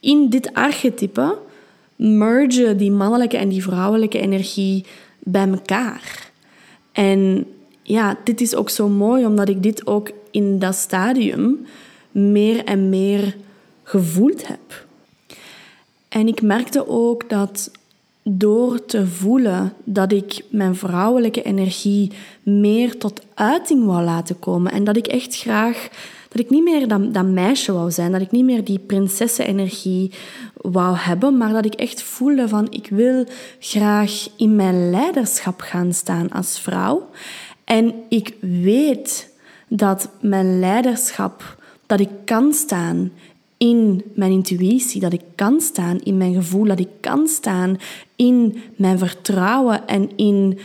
in 0.00 0.28
dit 0.28 0.54
archetype 0.54 1.38
mergen 1.96 2.76
die 2.76 2.90
mannelijke 2.90 3.36
en 3.36 3.48
die 3.48 3.62
vrouwelijke 3.62 4.18
energie 4.18 4.84
bij 5.18 5.48
elkaar. 5.48 6.30
En 6.92 7.46
ja, 7.82 8.18
dit 8.24 8.40
is 8.40 8.54
ook 8.54 8.70
zo 8.70 8.88
mooi 8.88 9.26
omdat 9.26 9.48
ik 9.48 9.62
dit 9.62 9.86
ook 9.86 10.10
in 10.30 10.58
dat 10.58 10.74
stadium 10.74 11.66
meer 12.10 12.64
en 12.64 12.88
meer 12.88 13.36
gevoeld 13.82 14.46
heb. 14.46 14.86
En 16.08 16.28
ik 16.28 16.42
merkte 16.42 16.88
ook 16.88 17.28
dat 17.28 17.70
door 18.22 18.84
te 18.84 19.06
voelen 19.06 19.72
dat 19.84 20.12
ik 20.12 20.44
mijn 20.50 20.76
vrouwelijke 20.76 21.42
energie 21.42 22.12
meer 22.42 22.98
tot 22.98 23.20
uiting 23.34 23.84
wou 23.84 24.04
laten 24.04 24.38
komen 24.38 24.72
en 24.72 24.84
dat 24.84 24.96
ik 24.96 25.06
echt 25.06 25.36
graag 25.36 25.88
dat 26.36 26.44
ik 26.44 26.50
niet 26.50 26.64
meer 26.64 26.88
dat, 26.88 27.14
dat 27.14 27.26
meisje 27.26 27.72
wou 27.72 27.90
zijn, 27.90 28.12
dat 28.12 28.20
ik 28.20 28.30
niet 28.30 28.44
meer 28.44 28.64
die 28.64 28.78
prinsessenenergie 28.78 30.12
wou 30.54 30.96
hebben, 30.96 31.36
maar 31.36 31.52
dat 31.52 31.64
ik 31.64 31.74
echt 31.74 32.02
voelde 32.02 32.48
van 32.48 32.66
ik 32.70 32.88
wil 32.88 33.26
graag 33.58 34.28
in 34.36 34.56
mijn 34.56 34.90
leiderschap 34.90 35.60
gaan 35.60 35.92
staan 35.92 36.30
als 36.30 36.60
vrouw. 36.60 37.08
En 37.64 37.94
ik 38.08 38.34
weet 38.40 39.32
dat 39.68 40.08
mijn 40.20 40.58
leiderschap, 40.58 41.56
dat 41.86 42.00
ik 42.00 42.10
kan 42.24 42.52
staan 42.52 43.12
in 43.56 44.02
mijn 44.14 44.32
intuïtie, 44.32 45.00
dat 45.00 45.12
ik 45.12 45.22
kan 45.34 45.60
staan 45.60 46.00
in 46.00 46.16
mijn 46.16 46.34
gevoel, 46.34 46.64
dat 46.64 46.78
ik 46.80 46.90
kan 47.00 47.26
staan 47.26 47.78
in 48.16 48.58
mijn 48.76 48.98
vertrouwen 48.98 49.86
en 49.86 50.16
in, 50.16 50.58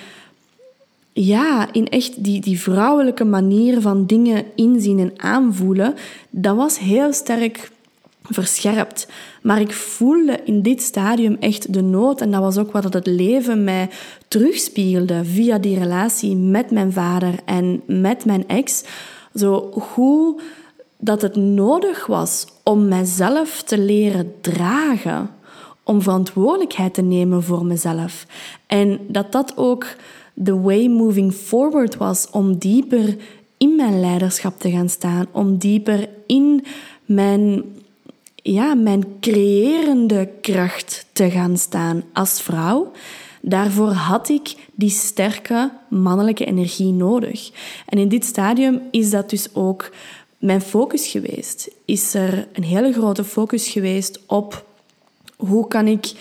ja, 1.13 1.74
in 1.74 1.89
echt 1.89 2.24
die, 2.24 2.41
die 2.41 2.60
vrouwelijke 2.60 3.26
manier 3.26 3.82
van 3.82 4.06
dingen 4.06 4.45
inzien 4.56 5.00
en 5.00 5.13
aanvoelen, 5.15 5.93
dat 6.30 6.56
was 6.56 6.80
heel 6.80 7.13
sterk 7.13 7.71
verscherpt. 8.24 9.08
Maar 9.41 9.62
ik 9.62 9.71
voelde 9.71 10.39
in 10.43 10.62
dit 10.62 10.82
stadium 10.82 11.38
echt 11.39 11.74
de 11.74 11.82
nood. 11.82 12.21
En 12.21 12.32
dat 12.32 12.41
was 12.41 12.58
ook 12.58 12.71
wat 12.71 12.93
het 12.93 13.08
leven 13.08 13.63
mij 13.63 13.89
terugspiegelde 14.28 15.26
via 15.26 15.58
die 15.58 15.80
relatie 15.80 16.36
met 16.36 16.71
mijn 16.71 16.91
vader 16.91 17.34
en 17.45 17.82
met 17.86 18.26
mijn 18.26 18.47
ex. 18.47 18.84
Zo 19.36 19.69
hoe 19.95 20.39
dat 20.97 21.21
het 21.21 21.36
nodig 21.36 22.06
was 22.06 22.47
om 22.63 22.88
mijzelf 22.88 23.63
te 23.63 23.78
leren 23.78 24.34
dragen, 24.41 25.30
om 25.84 26.02
verantwoordelijkheid 26.02 26.93
te 26.93 27.02
nemen 27.02 27.43
voor 27.43 27.65
mezelf. 27.65 28.26
En 28.67 29.00
dat 29.08 29.32
dat 29.32 29.54
ook 29.58 29.86
de 30.34 30.60
way 30.60 30.88
moving 30.88 31.34
forward 31.34 31.98
was 31.98 32.30
om 32.30 32.58
dieper 32.58 33.17
in 33.58 33.76
mijn 33.76 34.00
leiderschap 34.00 34.60
te 34.60 34.72
gaan 34.72 34.89
staan, 34.89 35.28
om 35.32 35.58
dieper 35.58 36.10
in 36.26 36.65
mijn, 37.06 37.63
ja, 38.36 38.74
mijn 38.74 39.04
creërende 39.20 40.30
kracht 40.41 41.06
te 41.13 41.32
gaan 41.32 41.58
staan 41.58 42.04
als 42.13 42.41
vrouw. 42.41 42.91
Daarvoor 43.41 43.91
had 43.91 44.30
ik 44.30 44.56
die 44.74 44.89
sterke 44.89 45.72
mannelijke 45.89 46.46
energie 46.46 46.91
nodig. 46.91 47.52
En 47.86 47.98
in 47.98 48.10
dit 48.10 48.26
stadium 48.26 48.82
is 48.91 49.10
dat 49.10 49.30
dus 49.30 49.56
ook 49.56 49.91
mijn 50.38 50.62
focus 50.62 51.08
geweest. 51.08 51.72
Is 51.86 52.13
er 52.13 52.48
een 52.54 52.63
hele 52.63 52.94
grote 52.94 53.24
focus 53.24 53.70
geweest 53.70 54.20
op 54.28 54.65
hoe 55.38 55.67
kan 55.67 55.88
ik 55.88 56.12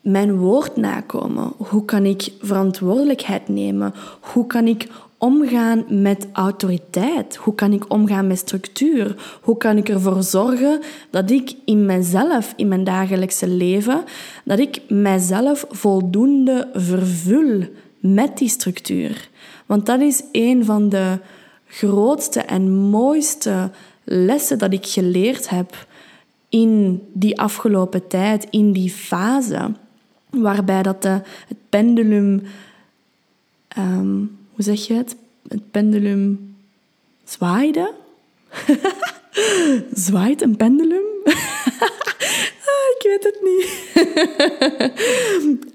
mijn 0.00 0.36
woord 0.36 0.76
nakomen? 0.76 1.52
Hoe 1.56 1.84
kan 1.84 2.04
ik 2.04 2.32
verantwoordelijkheid 2.40 3.48
nemen? 3.48 3.94
Hoe 4.20 4.46
kan 4.46 4.66
ik 4.66 4.88
omgaan 5.18 5.84
met 5.88 6.26
autoriteit? 6.32 7.36
Hoe 7.36 7.54
kan 7.54 7.72
ik 7.72 7.92
omgaan 7.92 8.26
met 8.26 8.38
structuur? 8.38 9.38
Hoe 9.42 9.56
kan 9.56 9.76
ik 9.76 9.88
ervoor 9.88 10.22
zorgen 10.22 10.80
dat 11.10 11.30
ik 11.30 11.54
in 11.64 11.86
mezelf, 11.86 12.52
in 12.56 12.68
mijn 12.68 12.84
dagelijkse 12.84 13.48
leven, 13.48 14.04
dat 14.44 14.58
ik 14.58 14.80
mijzelf 14.88 15.66
voldoende 15.70 16.68
vervul 16.72 17.62
met 17.98 18.38
die 18.38 18.48
structuur? 18.48 19.28
Want 19.66 19.86
dat 19.86 20.00
is 20.00 20.22
een 20.32 20.64
van 20.64 20.88
de 20.88 21.18
grootste 21.66 22.40
en 22.40 22.70
mooiste 22.76 23.70
lessen 24.04 24.58
dat 24.58 24.72
ik 24.72 24.86
geleerd 24.86 25.48
heb 25.48 25.86
in 26.48 27.02
die 27.12 27.40
afgelopen 27.40 28.08
tijd, 28.08 28.46
in 28.50 28.72
die 28.72 28.90
fase, 28.90 29.72
waarbij 30.30 30.82
dat 30.82 31.02
de, 31.02 31.20
het 31.48 31.58
pendulum, 31.68 32.42
um, 33.78 34.38
hoe 34.50 34.64
zeg 34.64 34.86
je 34.86 34.94
het? 34.94 35.16
Het 35.48 35.70
pendulum 35.70 36.54
zwaaide. 37.24 37.92
Zwaait 39.94 40.42
een 40.42 40.56
pendulum? 40.56 41.04
ah, 42.70 42.86
ik 42.96 43.02
weet 43.02 43.24
het 43.24 43.40
niet. 43.42 43.68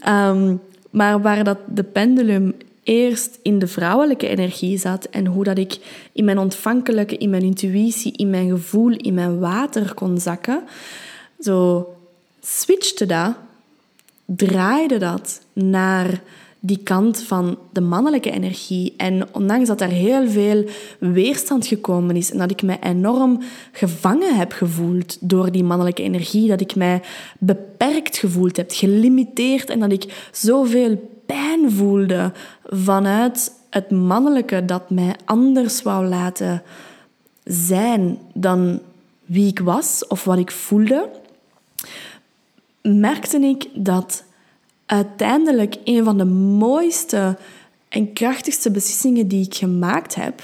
um, 0.08 0.60
maar 1.00 1.22
waar 1.22 1.44
dat 1.44 1.58
de 1.68 1.84
pendulum 1.84 2.54
eerst 2.84 3.40
in 3.42 3.60
de 3.60 3.68
vrouwelijke 3.68 4.28
energie 4.28 4.78
zat 4.78 5.06
en 5.06 5.26
hoe 5.26 5.44
dat 5.44 5.58
ik 5.58 5.78
in 6.12 6.26
mijn 6.26 6.38
ontvankelijke, 6.38 7.18
in 7.18 7.30
mijn 7.30 7.44
intuïtie, 7.44 8.18
in 8.18 8.30
mijn 8.30 8.50
gevoel, 8.50 8.92
in 8.92 9.14
mijn 9.14 9.40
water 9.40 9.94
kon 9.94 10.18
zakken, 10.18 10.64
zo 11.40 11.88
switchte 12.42 13.06
dat, 13.06 13.36
draaide 14.26 14.98
dat 14.98 15.42
naar 15.54 16.22
die 16.66 16.80
kant 16.84 17.22
van 17.22 17.58
de 17.72 17.82
mannelijke 17.82 18.32
energie. 18.32 18.94
En 18.98 19.28
ondanks 19.32 19.68
dat 19.68 19.82
er 19.82 19.90
heel 19.90 20.30
veel 20.30 20.66
weerstand 21.00 21.68
gekomen 21.68 22.16
is 22.16 22.32
en 22.32 22.38
dat 22.38 22.52
ik 22.52 22.62
mij 22.62 22.80
enorm 22.82 23.42
gevangen 23.72 24.36
heb 24.36 24.52
gevoeld 24.52 25.18
door 25.20 25.52
die 25.52 25.64
mannelijke 25.64 26.04
energie, 26.04 26.48
dat 26.48 26.62
ik 26.62 26.76
mij 26.76 27.02
beperkt 27.40 28.18
gevoeld 28.18 28.58
heb, 28.58 28.72
gelimiteerd 28.72 29.70
en 29.70 29.80
dat 29.80 29.92
ik 29.92 30.30
zoveel 30.32 31.14
pijn 31.26 31.72
voelde 31.72 32.32
vanuit 32.64 33.52
het 33.70 33.92
mannelijke 33.92 34.66
dat 34.66 34.90
mij 34.90 35.16
anders 35.26 35.82
wou 35.82 36.06
laten 36.06 36.64
zijn 37.44 38.18
dan 38.34 38.80
wie 39.26 39.48
ik 39.48 39.60
was 39.60 40.08
of 40.08 40.24
wat 40.24 40.38
ik 40.38 40.52
voelde, 40.52 41.10
merkte 42.86 43.40
ik 43.40 43.68
dat 43.74 44.24
uiteindelijk 44.86 45.76
een 45.84 46.04
van 46.04 46.18
de 46.18 46.26
mooiste 46.26 47.38
en 47.90 48.14
krachtigste 48.14 48.72
beslissingen 48.72 49.28
die 49.28 49.46
ik 49.46 49.56
gemaakt 49.56 50.16
heb, 50.16 50.42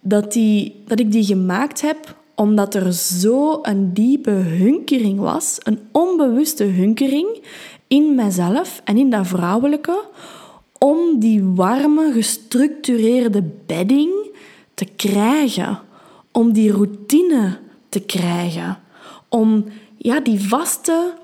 dat, 0.00 0.32
die, 0.32 0.82
dat 0.86 1.00
ik 1.00 1.12
die 1.12 1.24
gemaakt 1.24 1.80
heb 1.80 2.16
omdat 2.34 2.74
er 2.74 2.92
zo 2.92 3.58
een 3.62 3.92
diepe 3.92 4.30
hunkering 4.30 5.20
was, 5.20 5.58
een 5.62 5.78
onbewuste 5.92 6.64
hunkering 6.64 7.42
in 7.86 8.14
mezelf 8.14 8.80
en 8.84 8.96
in 8.96 9.10
dat 9.10 9.26
vrouwelijke, 9.26 10.04
om 10.78 11.18
die 11.18 11.44
warme, 11.44 12.12
gestructureerde 12.12 13.42
bedding 13.66 14.12
te 14.74 14.84
krijgen, 14.84 15.78
om 16.32 16.52
die 16.52 16.72
routine 16.72 17.58
te 17.88 18.00
krijgen, 18.00 18.78
om 19.28 19.64
ja, 19.96 20.20
die 20.20 20.40
vaste 20.40 21.14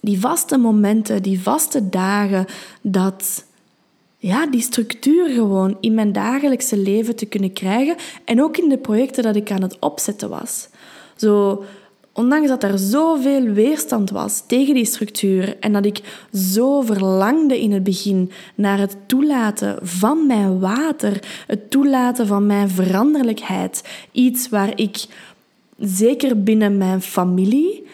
die 0.00 0.20
vaste 0.20 0.58
momenten, 0.58 1.22
die 1.22 1.40
vaste 1.40 1.88
dagen, 1.88 2.46
dat 2.80 3.44
ja, 4.20 4.46
die 4.46 4.60
structuur 4.60 5.28
gewoon 5.28 5.76
in 5.80 5.94
mijn 5.94 6.12
dagelijkse 6.12 6.76
leven 6.76 7.16
te 7.16 7.26
kunnen 7.26 7.52
krijgen 7.52 7.96
en 8.24 8.42
ook 8.42 8.56
in 8.56 8.68
de 8.68 8.78
projecten 8.78 9.22
dat 9.22 9.36
ik 9.36 9.50
aan 9.50 9.62
het 9.62 9.76
opzetten 9.78 10.28
was. 10.28 10.68
Zo, 11.16 11.64
ondanks 12.12 12.48
dat 12.48 12.62
er 12.62 12.78
zoveel 12.78 13.42
weerstand 13.42 14.10
was 14.10 14.42
tegen 14.46 14.74
die 14.74 14.84
structuur 14.84 15.56
en 15.60 15.72
dat 15.72 15.84
ik 15.84 16.28
zo 16.34 16.80
verlangde 16.80 17.60
in 17.60 17.72
het 17.72 17.82
begin 17.82 18.30
naar 18.54 18.78
het 18.78 18.96
toelaten 19.06 19.78
van 19.82 20.26
mijn 20.26 20.58
water, 20.58 21.44
het 21.46 21.70
toelaten 21.70 22.26
van 22.26 22.46
mijn 22.46 22.68
veranderlijkheid, 22.68 23.82
iets 24.12 24.48
waar 24.48 24.78
ik 24.78 25.06
zeker 25.78 26.42
binnen 26.42 26.76
mijn 26.78 27.02
familie 27.02 27.88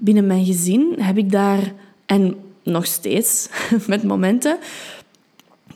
binnen 0.00 0.26
mijn 0.26 0.44
gezin 0.44 0.94
heb 0.98 1.18
ik 1.18 1.30
daar, 1.30 1.72
en 2.06 2.36
nog 2.62 2.86
steeds 2.86 3.48
met 3.86 4.02
momenten, 4.02 4.58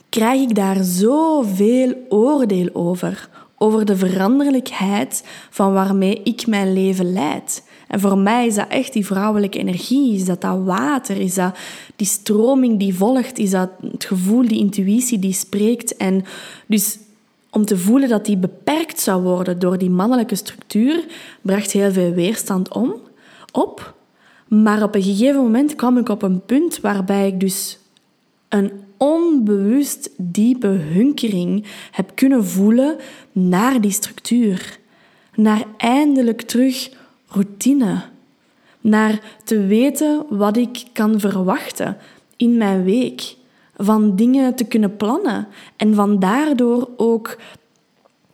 krijg 0.08 0.40
ik 0.40 0.54
daar 0.54 0.84
zoveel 0.84 1.94
oordeel 2.08 2.68
over. 2.72 3.28
Over 3.60 3.84
de 3.84 3.96
veranderlijkheid 3.96 5.24
van 5.50 5.72
waarmee 5.72 6.20
ik 6.22 6.46
mijn 6.46 6.72
leven 6.72 7.12
leid. 7.12 7.62
En 7.88 8.00
voor 8.00 8.18
mij 8.18 8.46
is 8.46 8.54
dat 8.54 8.68
echt 8.68 8.92
die 8.92 9.06
vrouwelijke 9.06 9.58
energie, 9.58 10.14
is 10.14 10.24
dat 10.24 10.40
dat 10.40 10.62
water, 10.64 11.16
is 11.20 11.34
dat 11.34 11.58
die 11.96 12.06
stroming 12.06 12.78
die 12.78 12.94
volgt, 12.94 13.38
is 13.38 13.50
dat 13.50 13.70
het 13.92 14.04
gevoel, 14.04 14.48
die 14.48 14.58
intuïtie 14.58 15.18
die 15.18 15.32
spreekt. 15.32 15.96
En 15.96 16.24
dus 16.66 16.98
om 17.50 17.64
te 17.64 17.78
voelen 17.78 18.08
dat 18.08 18.24
die 18.24 18.36
beperkt 18.36 19.00
zou 19.00 19.22
worden 19.22 19.58
door 19.58 19.78
die 19.78 19.90
mannelijke 19.90 20.34
structuur, 20.34 21.04
bracht 21.42 21.72
heel 21.72 21.92
veel 21.92 22.12
weerstand 22.12 22.74
om, 22.74 22.94
op. 23.52 23.96
Maar 24.48 24.82
op 24.82 24.94
een 24.94 25.02
gegeven 25.02 25.42
moment 25.42 25.74
kwam 25.74 25.98
ik 25.98 26.08
op 26.08 26.22
een 26.22 26.44
punt 26.44 26.80
waarbij 26.80 27.26
ik 27.26 27.40
dus 27.40 27.78
een 28.48 28.70
onbewust 28.96 30.10
diepe 30.16 30.66
hunkering 30.66 31.64
heb 31.90 32.10
kunnen 32.14 32.44
voelen 32.44 32.96
naar 33.32 33.80
die 33.80 33.90
structuur. 33.90 34.78
naar 35.34 35.64
eindelijk 35.76 36.42
terug 36.42 36.90
routine. 37.28 38.02
Naar 38.80 39.20
te 39.44 39.66
weten 39.66 40.24
wat 40.28 40.56
ik 40.56 40.84
kan 40.92 41.20
verwachten 41.20 41.96
in 42.36 42.56
mijn 42.56 42.84
week. 42.84 43.36
Van 43.76 44.16
dingen 44.16 44.54
te 44.54 44.64
kunnen 44.64 44.96
plannen 44.96 45.48
en 45.76 45.94
van 45.94 46.18
daardoor 46.18 46.88
ook 46.96 47.38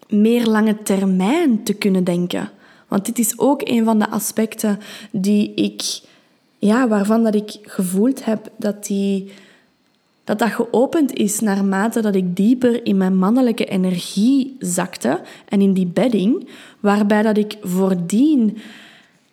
meer 0.09 0.47
lange 0.47 0.83
termijn 0.83 1.63
te 1.63 1.75
kunnen 1.75 2.05
denken. 2.05 2.51
Want 2.95 3.07
dit 3.07 3.19
is 3.19 3.39
ook 3.39 3.61
een 3.65 3.85
van 3.85 3.99
de 3.99 4.11
aspecten 4.11 4.79
die 5.11 5.55
ik, 5.55 6.01
ja, 6.59 6.89
waarvan 6.89 7.23
dat 7.23 7.35
ik 7.35 7.59
gevoeld 7.63 8.25
heb 8.25 8.49
dat 8.57 8.87
die 8.87 9.33
dat 10.25 10.39
dat 10.39 10.51
geopend 10.51 11.13
is 11.13 11.41
naarmate 11.41 12.01
dat 12.01 12.15
ik 12.15 12.37
dieper 12.37 12.87
in 12.87 12.97
mijn 12.97 13.17
mannelijke 13.17 13.65
energie 13.65 14.57
zakte 14.59 15.21
en 15.49 15.61
in 15.61 15.73
die 15.73 15.87
bedding, 15.87 16.49
waarbij 16.81 17.23
dat 17.23 17.37
ik 17.37 17.57
voordien 17.63 18.59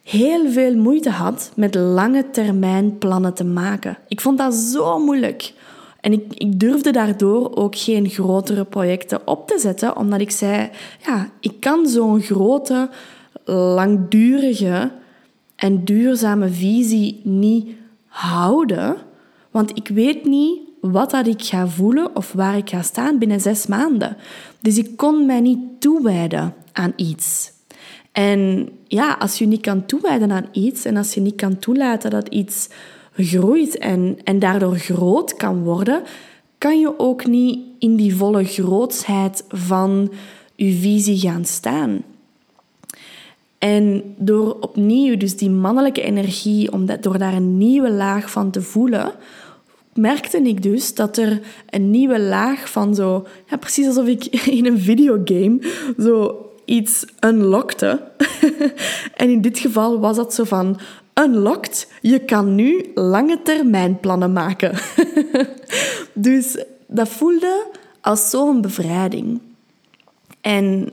heel 0.04 0.52
veel 0.52 0.76
moeite 0.76 1.10
had 1.10 1.52
met 1.56 1.76
lange 1.76 2.30
termijn 2.30 2.98
plannen 2.98 3.34
te 3.34 3.46
maken. 3.46 3.98
Ik 4.08 4.22
vond 4.22 4.38
dat 4.38 4.54
zo 4.54 5.00
moeilijk. 5.00 5.54
En 6.00 6.14
ik, 6.14 6.34
ik 6.34 6.60
durfde 6.60 6.92
daardoor 6.92 7.56
ook 7.56 7.76
geen 7.76 8.10
grotere 8.10 8.66
projecten 8.66 9.28
op 9.28 9.48
te 9.48 9.60
zetten, 9.60 9.98
omdat 9.98 10.20
ik 10.20 10.32
zei, 10.32 10.70
ja, 11.06 11.30
ik 11.40 11.60
kan 11.60 11.88
zo'n 11.88 12.22
grote, 12.22 12.90
langdurige 13.52 14.92
en 15.56 15.84
duurzame 15.84 16.50
visie 16.50 17.22
niet 17.24 17.70
houden, 18.06 18.98
want 19.52 19.78
ik 19.78 19.88
weet 19.88 20.26
niet 20.26 20.60
wat 20.82 21.12
dat 21.12 21.28
ik 21.28 21.44
ga 21.44 21.68
voelen 21.68 22.16
of 22.16 22.32
waar 22.32 22.58
ik 22.58 22.70
ga 22.70 22.82
staan 22.82 23.18
binnen 23.18 23.42
zes 23.42 23.66
maanden. 23.68 24.18
Dus 24.60 24.78
ik 24.78 24.98
kon 24.98 25.26
mij 25.26 25.40
niet 25.40 25.60
toewijden 25.80 26.54
aan 26.72 26.94
iets. 26.96 27.52
En 28.12 28.70
ja, 28.88 29.16
als 29.20 29.38
je 29.38 29.48
niet 29.48 29.62
kan 29.62 29.86
toewijden 29.86 30.32
aan 30.32 30.48
iets 30.52 30.86
en 30.86 30.98
als 30.98 31.14
je 31.14 31.22
niet 31.22 31.36
kan 31.36 31.60
toelaten 31.60 32.10
dat 32.10 32.28
iets 32.28 32.70
groeit 33.14 33.78
en, 33.78 34.18
en 34.24 34.40
daardoor 34.40 34.76
groot 34.76 35.36
kan 35.36 35.64
worden, 35.64 36.04
kan 36.58 36.80
je 36.80 37.00
ook 37.00 37.26
niet 37.26 37.60
in 37.80 37.96
die 37.96 38.16
volle 38.16 38.44
grootsheid 38.44 39.44
van 39.48 40.12
je 40.56 40.74
visie 40.74 41.20
gaan 41.20 41.46
staan. 41.46 42.04
En 43.62 44.16
door 44.18 44.58
opnieuw 44.60 45.18
dus 45.18 45.38
die 45.38 45.50
mannelijke 45.50 46.02
energie, 46.02 46.72
om 46.72 46.86
dat, 46.86 47.04
door 47.04 47.18
daar 47.18 47.34
een 47.34 47.58
nieuwe 47.58 47.92
laag 47.92 48.32
van 48.32 48.52
te 48.52 48.62
voelen, 48.62 49.12
merkte 49.94 50.38
ik 50.38 50.64
dus 50.64 50.96
dat 50.96 51.18
er 51.18 51.42
een 51.70 51.92
nieuwe 51.92 52.20
laag 52.20 52.70
van 52.70 52.96
zo... 52.96 53.28
Ja, 53.50 53.58
precies 53.58 53.88
alsof 53.88 54.08
ik 54.08 54.26
in 54.60 54.66
een 54.66 54.80
videogame 54.80 55.60
zo 56.00 56.46
iets 56.66 57.06
unlockte. 57.20 58.02
en 59.22 59.30
in 59.30 59.42
dit 59.42 59.60
geval 59.60 60.00
was 60.00 60.16
dat 60.16 60.34
zo 60.34 60.44
van... 60.44 60.80
Unlocked, 61.14 61.92
je 62.02 62.20
kan 62.20 62.56
nu 62.56 62.92
lange 62.96 63.42
termijn 63.44 64.00
plannen 64.00 64.34
maken. 64.34 64.78
dus 66.14 66.64
dat 66.88 67.10
voelde 67.10 67.66
als 68.02 68.30
zo'n 68.30 68.62
bevrijding. 68.62 69.40
En 70.42 70.90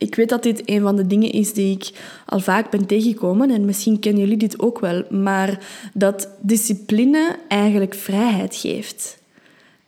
ik 0.00 0.14
weet 0.14 0.28
dat 0.28 0.42
dit 0.42 0.62
een 0.64 0.80
van 0.80 0.96
de 0.96 1.06
dingen 1.06 1.30
is 1.30 1.52
die 1.52 1.74
ik 1.74 1.90
al 2.26 2.40
vaak 2.40 2.70
ben 2.70 2.86
tegengekomen 2.86 3.50
en 3.50 3.64
misschien 3.64 3.98
kennen 3.98 4.20
jullie 4.20 4.36
dit 4.36 4.60
ook 4.60 4.78
wel, 4.78 5.04
maar 5.10 5.66
dat 5.94 6.28
discipline 6.40 7.36
eigenlijk 7.48 7.94
vrijheid 7.94 8.56
geeft. 8.56 9.18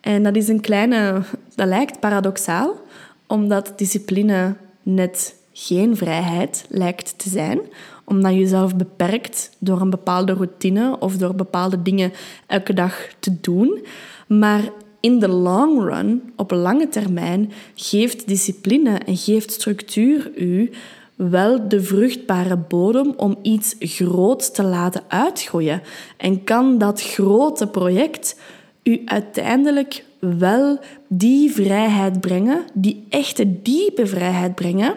En 0.01 0.23
dat 0.23 0.37
is 0.37 0.49
een 0.49 0.61
kleine, 0.61 1.23
dat 1.55 1.67
lijkt 1.67 2.01
paradoxaal, 2.01 2.81
omdat 3.27 3.73
discipline 3.77 4.57
net 4.83 5.35
geen 5.53 5.97
vrijheid 5.97 6.65
lijkt 6.69 7.19
te 7.19 7.29
zijn, 7.29 7.61
omdat 8.05 8.33
je 8.33 8.39
jezelf 8.39 8.77
beperkt 8.77 9.51
door 9.59 9.81
een 9.81 9.91
bepaalde 9.91 10.33
routine 10.33 10.97
of 10.99 11.17
door 11.17 11.35
bepaalde 11.35 11.83
dingen 11.83 12.13
elke 12.47 12.73
dag 12.73 13.09
te 13.19 13.41
doen. 13.41 13.85
Maar 14.27 14.63
in 15.03 15.19
de 15.19 15.29
long 15.29 15.83
run, 15.83 16.33
op 16.37 16.51
lange 16.51 16.89
termijn, 16.89 17.53
geeft 17.75 18.29
discipline 18.29 18.99
en 18.99 19.17
geeft 19.17 19.53
structuur 19.53 20.31
u 20.37 20.71
wel 21.15 21.69
de 21.69 21.83
vruchtbare 21.83 22.57
bodem 22.57 23.15
om 23.17 23.39
iets 23.43 23.77
groots 23.79 24.53
te 24.53 24.63
laten 24.63 25.03
uitgroeien. 25.09 25.83
En 26.17 26.45
kan 26.45 26.79
dat 26.79 27.03
grote 27.03 27.67
project 27.67 28.41
u 28.83 29.03
uiteindelijk 29.05 30.05
wel 30.19 30.79
die 31.09 31.53
vrijheid 31.53 32.21
brengen, 32.21 32.65
die 32.75 33.07
echte 33.09 33.63
diepe 33.63 34.07
vrijheid 34.07 34.55
brengen, 34.55 34.95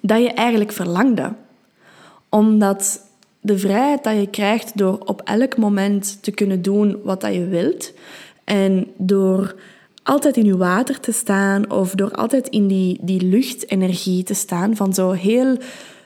dat 0.00 0.22
je 0.22 0.32
eigenlijk 0.32 0.72
verlangde. 0.72 1.32
Omdat 2.28 3.08
de 3.40 3.58
vrijheid 3.58 4.04
dat 4.04 4.14
je 4.14 4.26
krijgt 4.26 4.78
door 4.78 4.98
op 5.04 5.22
elk 5.24 5.56
moment 5.56 6.22
te 6.22 6.30
kunnen 6.30 6.62
doen 6.62 7.00
wat 7.02 7.22
je 7.22 7.46
wilt, 7.46 7.92
en 8.50 8.86
door 8.96 9.54
altijd 10.02 10.36
in 10.36 10.44
je 10.44 10.56
water 10.56 11.00
te 11.00 11.12
staan 11.12 11.70
of 11.70 11.94
door 11.94 12.10
altijd 12.10 12.48
in 12.48 12.66
die, 12.66 12.98
die 13.00 13.22
luchtenergie 13.22 14.22
te 14.22 14.34
staan, 14.34 14.76
van 14.76 14.94
zo 14.94 15.10
heel 15.10 15.56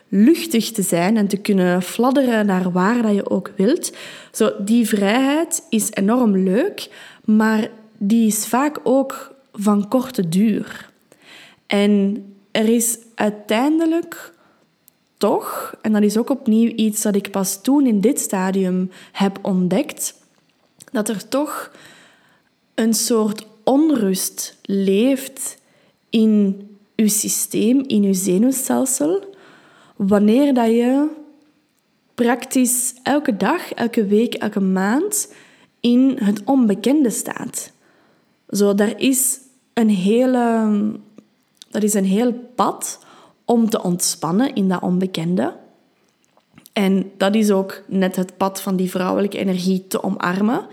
luchtig 0.09 0.71
te 0.71 0.83
zijn 0.83 1.17
en 1.17 1.29
te 1.29 1.37
kunnen 1.37 1.83
fladderen 1.83 2.47
naar 2.47 2.73
waar 2.73 3.03
dat 3.03 3.15
je 3.15 3.31
ook 3.31 3.53
wilt. 3.57 3.93
Zo, 4.33 4.53
die 4.59 4.89
vrijheid 4.89 5.63
is 5.69 5.89
enorm 5.91 6.37
leuk, 6.37 6.89
maar 7.25 7.69
die 7.99 8.27
is 8.27 8.47
vaak 8.47 8.81
ook 8.83 9.35
van 9.53 9.89
korte 9.89 10.29
duur. 10.29 10.91
En 11.67 12.25
er 12.51 12.69
is 12.69 12.99
uiteindelijk 13.15 14.33
toch, 15.17 15.75
en 15.83 15.93
dat 15.93 16.03
is 16.03 16.17
ook 16.17 16.31
opnieuw 16.31 16.71
iets 16.71 17.03
dat 17.03 17.15
ik 17.15 17.31
pas 17.31 17.63
toen 17.63 17.87
in 17.87 18.01
dit 18.01 18.21
stadium 18.21 18.91
heb 19.13 19.39
ontdekt, 19.43 20.15
dat 20.93 21.09
er 21.09 21.29
toch 21.29 21.71
een 22.75 22.95
soort 22.95 23.47
onrust 23.65 24.59
leeft 24.63 25.59
in 26.11 26.69
je 26.95 27.09
systeem, 27.09 27.85
in 27.87 28.03
je 28.03 28.15
zenuwstelsel, 28.15 29.35
wanneer 29.97 30.55
dat 30.55 30.67
je 30.67 31.09
praktisch 32.15 32.95
elke 33.03 33.37
dag, 33.37 33.73
elke 33.73 34.07
week, 34.07 34.35
elke 34.35 34.61
maand 34.61 35.33
in 35.81 36.17
het 36.21 36.43
onbekende 36.45 37.11
staat. 37.11 37.73
Zo, 38.51 38.75
daar 38.75 39.01
is 39.01 39.39
een 39.73 39.89
hele, 39.89 40.71
dat 41.71 41.83
is 41.83 41.95
een 41.95 42.05
heel 42.05 42.33
pad 42.55 42.99
om 43.45 43.71
te 43.71 43.83
ontspannen 43.83 44.55
in 44.55 44.69
dat 44.69 44.83
onbekende. 44.83 45.57
En 46.73 47.11
dat 47.17 47.35
is 47.35 47.51
ook 47.51 47.83
net 47.87 48.17
het 48.17 48.37
pad 48.37 48.61
van 48.61 48.77
die 48.77 48.91
vrouwelijke 48.91 49.39
energie 49.39 49.87
te 49.87 50.03
omarmen. 50.03 50.67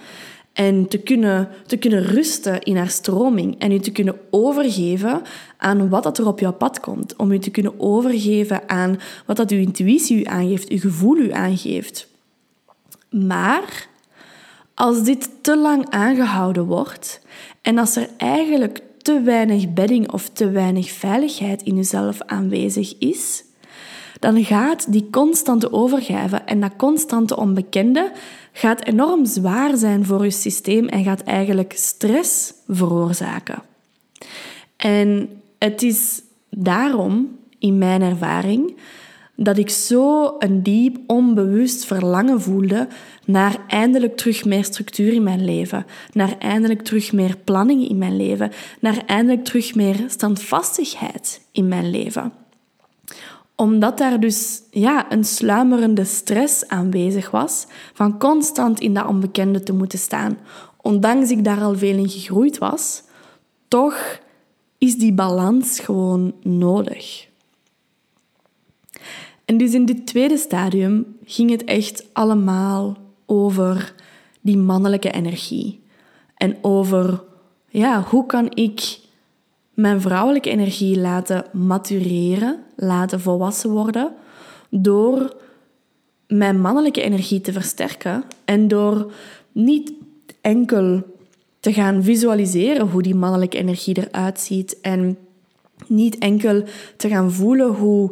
En 0.54 0.88
te 0.88 0.98
kunnen, 0.98 1.50
te 1.66 1.78
kunnen 1.78 2.04
rusten 2.04 2.62
in 2.62 2.78
haar 2.78 2.90
stroming 2.90 3.60
en 3.60 3.72
je 3.72 3.80
te 3.80 3.92
kunnen 3.92 4.20
overgeven 4.30 5.22
aan 5.58 5.90
wat 5.90 6.04
dat 6.04 6.18
er 6.18 6.28
op 6.28 6.40
jouw 6.40 6.54
pad 6.54 6.80
komt. 6.80 7.16
Om 7.16 7.34
je 7.34 7.40
te 7.40 7.52
kunnen 7.52 7.80
overgeven 7.80 8.70
aan 8.70 9.00
wat 9.26 9.38
dat 9.38 9.52
uw 9.52 9.60
intuïtie 9.60 10.20
u 10.20 10.24
aangeeft, 10.24 10.70
uw 10.70 10.80
gevoel 10.80 11.18
u 11.18 11.32
aangeeft. 11.32 12.08
Maar 13.10 13.88
als 14.74 15.04
dit 15.04 15.30
te 15.42 15.58
lang 15.58 15.90
aangehouden 15.90 16.66
wordt 16.66 17.22
en 17.62 17.78
als 17.78 17.96
er 17.96 18.10
eigenlijk 18.18 18.82
te 18.98 19.22
weinig 19.22 19.74
bedding 19.74 20.12
of 20.12 20.30
te 20.30 20.50
weinig 20.50 20.92
veiligheid 20.92 21.62
in 21.62 21.76
jezelf 21.76 22.22
aanwezig 22.22 22.98
is, 22.98 23.44
dan 24.20 24.44
gaat 24.44 24.92
die 24.92 25.08
constante 25.12 25.74
overgave 25.74 26.36
en 26.36 26.60
dat 26.62 26.76
constante 26.78 27.38
onbekende 27.38 28.12
gaat 28.52 28.86
enorm 28.86 29.26
zwaar 29.26 29.78
zijn 29.78 30.06
voor 30.06 30.24
je 30.24 30.32
systeem 30.32 30.88
en 30.88 31.04
gaat 31.04 31.22
eigenlijk 31.22 31.74
stress 31.76 32.54
veroorzaken. 32.68 33.62
En 34.78 35.30
het 35.60 35.82
is 35.82 36.22
daarom, 36.50 37.40
in 37.60 37.78
mijn 37.78 38.02
ervaring, 38.02 38.78
dat 39.36 39.58
ik 39.58 39.70
zo 39.70 40.36
een 40.40 40.64
diep 40.64 40.98
onbewust 41.08 41.86
verlangen 41.86 42.42
voelde 42.42 42.88
naar 43.26 43.58
eindelijk 43.68 44.18
terug 44.18 44.46
meer 44.46 44.64
structuur 44.64 45.14
in 45.14 45.24
mijn 45.24 45.46
leven, 45.46 45.86
naar 46.14 46.38
eindelijk 46.38 46.82
terug 46.82 47.12
meer 47.12 47.38
planning 47.44 47.90
in 47.90 47.98
mijn 47.98 48.16
leven, 48.18 48.52
naar 48.80 49.04
eindelijk 49.06 49.44
terug 49.44 49.76
meer 49.76 49.96
standvastigheid 50.08 51.42
in 51.52 51.68
mijn 51.68 51.90
leven 51.90 52.41
omdat 53.62 53.98
daar 53.98 54.20
dus 54.20 54.62
ja, 54.72 55.12
een 55.12 55.24
sluimerende 55.24 56.04
stress 56.04 56.68
aanwezig 56.68 57.32
was 57.32 57.66
van 57.94 58.20
constant 58.20 58.80
in 58.80 58.94
dat 58.94 59.08
onbekende 59.08 59.64
te 59.64 59.74
moeten 59.74 60.00
staan. 60.00 60.38
Ondanks 60.78 61.30
ik 61.30 61.44
daar 61.44 61.62
al 61.62 61.76
veel 61.76 61.98
in 61.98 62.10
gegroeid 62.10 62.58
was, 62.58 63.04
toch 63.68 64.20
is 64.78 64.98
die 64.98 65.14
balans 65.14 65.80
gewoon 65.80 66.34
nodig. 66.44 67.28
En 69.46 69.58
dus 69.58 69.74
in 69.74 69.86
dit 69.86 70.08
tweede 70.08 70.38
stadium 70.38 71.18
ging 71.26 71.50
het 71.50 71.64
echt 71.64 72.06
allemaal 72.14 72.98
over 73.26 73.96
die 74.40 74.58
mannelijke 74.58 75.12
energie. 75.12 75.84
En 76.36 76.58
over 76.62 77.24
ja, 77.68 78.04
hoe 78.10 78.26
kan 78.26 78.52
ik 78.54 79.00
mijn 79.82 80.02
vrouwelijke 80.02 80.50
energie 80.50 81.00
laten 81.00 81.46
matureren, 81.52 82.60
laten 82.76 83.20
volwassen 83.20 83.70
worden, 83.70 84.14
door 84.70 85.36
mijn 86.28 86.62
mannelijke 86.62 87.02
energie 87.02 87.42
te 87.42 87.54
versterken 87.54 88.24
en 88.46 88.68
door 88.68 89.14
niet 89.52 89.94
enkel 90.42 91.04
te 91.60 91.74
gaan 91.74 92.04
visualiseren 92.04 92.88
hoe 92.88 93.02
die 93.02 93.16
mannelijke 93.16 93.58
energie 93.58 93.98
eruit 93.98 94.40
ziet 94.40 94.78
en 94.82 95.18
niet 95.88 96.18
enkel 96.18 96.64
te 96.98 97.08
gaan 97.08 97.32
voelen 97.32 97.68
hoe 97.68 98.12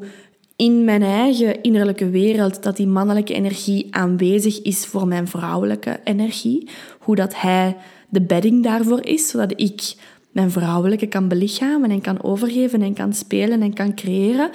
in 0.55 0.83
mijn 0.83 1.01
eigen 1.01 1.61
innerlijke 1.61 2.09
wereld 2.09 2.63
dat 2.63 2.77
die 2.77 2.87
mannelijke 2.87 3.33
energie 3.33 3.87
aanwezig 3.95 4.61
is 4.61 4.85
voor 4.85 5.07
mijn 5.07 5.27
vrouwelijke 5.27 5.99
energie, 6.03 6.69
hoe 6.99 7.15
dat 7.15 7.41
hij 7.41 7.77
de 8.09 8.21
bedding 8.21 8.63
daarvoor 8.63 9.05
is, 9.05 9.29
zodat 9.29 9.53
ik 9.55 9.95
mijn 10.31 10.51
vrouwelijke 10.51 11.07
kan 11.07 11.27
belichamen 11.27 11.91
en 11.91 12.01
kan 12.01 12.23
overgeven 12.23 12.81
en 12.81 12.93
kan 12.93 13.13
spelen 13.13 13.61
en 13.61 13.73
kan 13.73 13.95
creëren. 13.95 14.49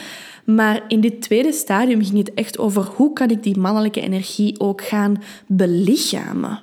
Maar 0.44 0.84
in 0.88 1.00
dit 1.00 1.22
tweede 1.22 1.52
stadium 1.52 2.04
ging 2.04 2.18
het 2.18 2.34
echt 2.34 2.58
over 2.58 2.82
hoe 2.82 3.12
kan 3.12 3.30
ik 3.30 3.42
die 3.42 3.58
mannelijke 3.58 4.00
energie 4.00 4.60
ook 4.60 4.82
gaan 4.82 5.22
belichamen. 5.46 6.62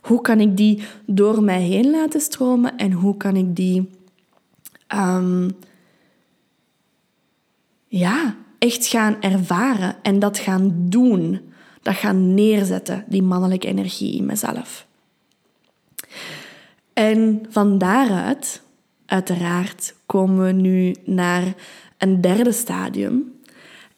Hoe 0.00 0.20
kan 0.20 0.40
ik 0.40 0.56
die 0.56 0.82
door 1.06 1.42
mij 1.42 1.62
heen 1.62 1.90
laten 1.90 2.20
stromen 2.20 2.76
en 2.76 2.92
hoe 2.92 3.16
kan 3.16 3.36
ik 3.36 3.56
die 3.56 3.90
um, 4.94 5.50
ja, 7.88 8.36
echt 8.58 8.86
gaan 8.86 9.20
ervaren 9.20 9.96
en 10.02 10.18
dat 10.18 10.38
gaan 10.38 10.74
doen. 10.88 11.40
Dat 11.82 11.94
gaan 11.94 12.34
neerzetten, 12.34 13.04
die 13.08 13.22
mannelijke 13.22 13.66
energie 13.66 14.16
in 14.16 14.26
mezelf. 14.26 14.86
En 16.92 17.46
van 17.48 17.78
daaruit, 17.78 18.62
uiteraard, 19.06 19.94
komen 20.06 20.46
we 20.46 20.52
nu 20.52 20.94
naar 21.04 21.54
een 21.98 22.20
derde 22.20 22.52
stadium. 22.52 23.32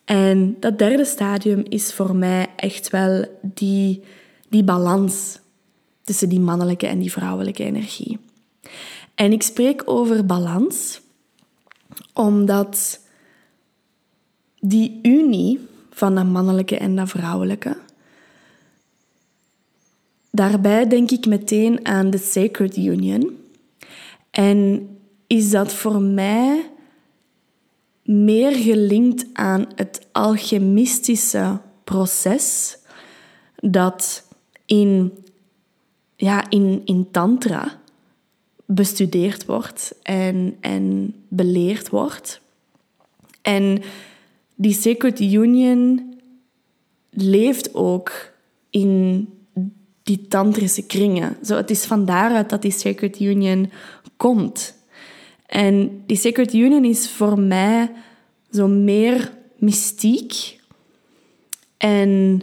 En 0.05 0.57
dat 0.61 0.79
derde 0.79 1.05
stadium 1.05 1.63
is 1.69 1.93
voor 1.93 2.17
mij 2.17 2.47
echt 2.57 2.91
wel 2.91 3.25
die, 3.43 4.03
die 4.49 4.65
balans 4.65 5.39
tussen 6.03 6.29
die 6.29 6.41
mannelijke 6.41 6.87
en 6.87 6.99
die 6.99 7.13
vrouwelijke 7.13 7.65
energie. 7.65 8.19
En 9.15 9.33
ik 9.33 9.43
spreek 9.43 9.83
over 9.85 10.27
balans 10.27 11.01
omdat 12.13 13.01
die 14.61 14.99
unie 15.03 15.61
van 15.91 16.15
dat 16.15 16.25
mannelijke 16.27 16.77
en 16.77 16.97
dat 16.97 17.09
vrouwelijke, 17.09 17.77
daarbij 20.35 20.87
denk 20.87 21.11
ik 21.11 21.27
meteen 21.27 21.87
aan 21.87 22.11
de 22.11 22.19
Sacred 22.19 22.77
Union. 22.77 23.37
En 24.31 24.89
is 25.27 25.51
dat 25.51 25.73
voor 25.73 26.01
mij 26.01 26.71
meer 28.03 28.53
gelinkt 28.53 29.27
aan 29.33 29.67
het 29.75 30.07
alchemistische 30.13 31.61
proces 31.85 32.79
dat 33.57 34.29
in, 34.67 35.13
ja, 36.17 36.51
in, 36.51 36.83
in 36.85 37.11
Tantra 37.11 37.81
bestudeerd 38.67 39.45
wordt 39.45 39.95
en, 40.03 40.57
en 40.61 41.15
beleerd 41.29 41.89
wordt. 41.89 42.41
En 43.43 43.83
die 44.55 44.73
Sacred 44.73 45.21
Union 45.21 46.13
leeft 47.11 47.75
ook 47.75 48.33
in 48.71 49.29
die 50.05 50.27
tantrische 50.29 50.87
kringen. 50.87 51.37
Zo, 51.45 51.57
het 51.57 51.71
is 51.71 51.85
van 51.85 52.05
daaruit 52.05 52.51
dat 52.51 52.63
die 52.63 52.71
Sacred 52.71 53.21
Union 53.21 53.71
komt. 54.17 54.75
En 55.47 56.03
die 56.07 56.17
Sacred 56.17 56.53
Union 56.53 56.85
is 56.85 57.11
voor 57.11 57.39
mij 57.39 57.91
zo 58.51 58.69
meer 58.69 59.33
mystiek 59.59 60.61
en 61.77 62.43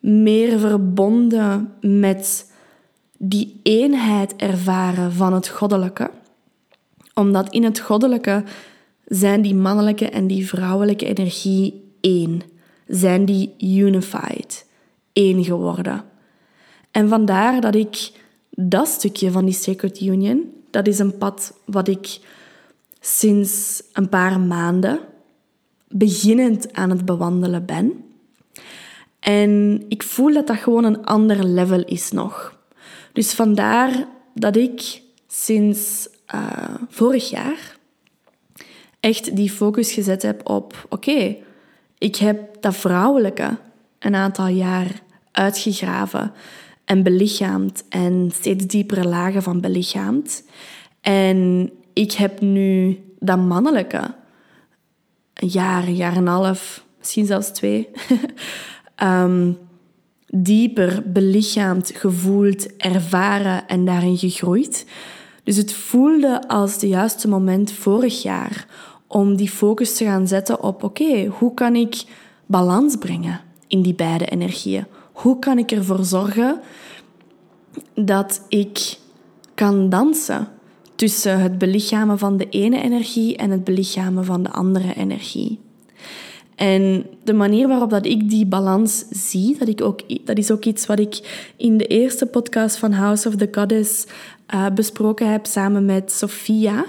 meer 0.00 0.58
verbonden 0.58 1.72
met 1.80 2.52
die 3.18 3.60
eenheid 3.62 4.36
ervaren 4.36 5.12
van 5.12 5.32
het 5.32 5.48
goddelijke. 5.48 6.10
Omdat 7.14 7.52
in 7.52 7.64
het 7.64 7.80
goddelijke 7.80 8.44
zijn 9.04 9.42
die 9.42 9.54
mannelijke 9.54 10.08
en 10.08 10.26
die 10.26 10.48
vrouwelijke 10.48 11.06
energie 11.06 11.82
één. 12.00 12.42
Zijn 12.86 13.24
die 13.24 13.54
unified, 13.58 14.66
één 15.12 15.44
geworden. 15.44 16.04
En 16.94 17.08
vandaar 17.08 17.60
dat 17.60 17.74
ik 17.74 18.12
dat 18.50 18.88
stukje 18.88 19.30
van 19.30 19.44
die 19.44 19.54
Sacred 19.54 20.00
Union, 20.00 20.52
dat 20.70 20.86
is 20.86 20.98
een 20.98 21.18
pad 21.18 21.54
wat 21.64 21.88
ik 21.88 22.18
sinds 23.00 23.82
een 23.92 24.08
paar 24.08 24.40
maanden 24.40 25.00
beginnend 25.88 26.72
aan 26.72 26.90
het 26.90 27.04
bewandelen 27.04 27.64
ben. 27.64 28.04
En 29.20 29.82
ik 29.88 30.02
voel 30.02 30.32
dat 30.32 30.46
dat 30.46 30.56
gewoon 30.56 30.84
een 30.84 31.04
ander 31.04 31.44
level 31.44 31.84
is 31.84 32.10
nog. 32.10 32.58
Dus 33.12 33.32
vandaar 33.32 34.06
dat 34.34 34.56
ik 34.56 35.02
sinds 35.26 36.08
uh, 36.34 36.74
vorig 36.88 37.30
jaar 37.30 37.76
echt 39.00 39.36
die 39.36 39.50
focus 39.50 39.92
gezet 39.92 40.22
heb 40.22 40.48
op: 40.48 40.86
oké, 40.88 41.36
ik 41.98 42.16
heb 42.16 42.62
dat 42.62 42.76
vrouwelijke 42.76 43.56
een 43.98 44.14
aantal 44.14 44.46
jaar 44.46 45.02
uitgegraven 45.32 46.32
en 46.84 47.02
belichaamd 47.02 47.84
en 47.88 48.30
steeds 48.34 48.66
diepere 48.66 49.08
lagen 49.08 49.42
van 49.42 49.60
belichaamd. 49.60 50.44
En 51.00 51.70
ik 51.92 52.12
heb 52.12 52.40
nu 52.40 52.98
dat 53.18 53.38
mannelijke 53.38 54.14
een 55.34 55.48
jaar, 55.48 55.86
een 55.86 55.96
jaar 55.96 56.12
en 56.12 56.18
een 56.18 56.26
half, 56.26 56.84
misschien 56.98 57.26
zelfs 57.26 57.50
twee, 57.50 57.88
um, 59.02 59.58
dieper 60.26 61.02
belichaamd, 61.06 61.92
gevoeld, 61.94 62.76
ervaren 62.76 63.68
en 63.68 63.84
daarin 63.84 64.18
gegroeid. 64.18 64.86
Dus 65.42 65.56
het 65.56 65.72
voelde 65.72 66.48
als 66.48 66.72
het 66.72 66.80
juiste 66.80 67.28
moment 67.28 67.72
vorig 67.72 68.22
jaar 68.22 68.66
om 69.06 69.36
die 69.36 69.50
focus 69.50 69.96
te 69.96 70.04
gaan 70.04 70.28
zetten 70.28 70.62
op: 70.62 70.82
oké, 70.82 71.24
hoe 71.24 71.54
kan 71.54 71.74
ik 71.74 72.04
balans 72.46 72.96
brengen 72.96 73.40
in 73.66 73.82
die 73.82 73.94
beide 73.94 74.26
energieën? 74.26 74.86
Hoe 75.14 75.38
kan 75.38 75.58
ik 75.58 75.70
ervoor 75.70 76.04
zorgen 76.04 76.60
dat 77.94 78.44
ik 78.48 78.98
kan 79.54 79.88
dansen 79.88 80.48
tussen 80.94 81.40
het 81.40 81.58
belichamen 81.58 82.18
van 82.18 82.36
de 82.36 82.48
ene 82.48 82.82
energie 82.82 83.36
en 83.36 83.50
het 83.50 83.64
belichamen 83.64 84.24
van 84.24 84.42
de 84.42 84.50
andere 84.50 84.94
energie? 84.94 85.60
En 86.54 87.06
de 87.24 87.32
manier 87.32 87.68
waarop 87.68 87.90
dat 87.90 88.06
ik 88.06 88.30
die 88.30 88.46
balans 88.46 89.04
zie, 89.10 89.58
dat, 89.58 89.68
ik 89.68 89.82
ook, 89.82 90.26
dat 90.26 90.38
is 90.38 90.50
ook 90.50 90.64
iets 90.64 90.86
wat 90.86 90.98
ik 90.98 91.46
in 91.56 91.76
de 91.76 91.86
eerste 91.86 92.26
podcast 92.26 92.76
van 92.76 92.92
House 92.92 93.28
of 93.28 93.36
the 93.36 93.48
Goddess 93.50 94.06
uh, 94.54 94.66
besproken 94.74 95.30
heb 95.30 95.46
samen 95.46 95.84
met 95.84 96.12
Sophia 96.12 96.84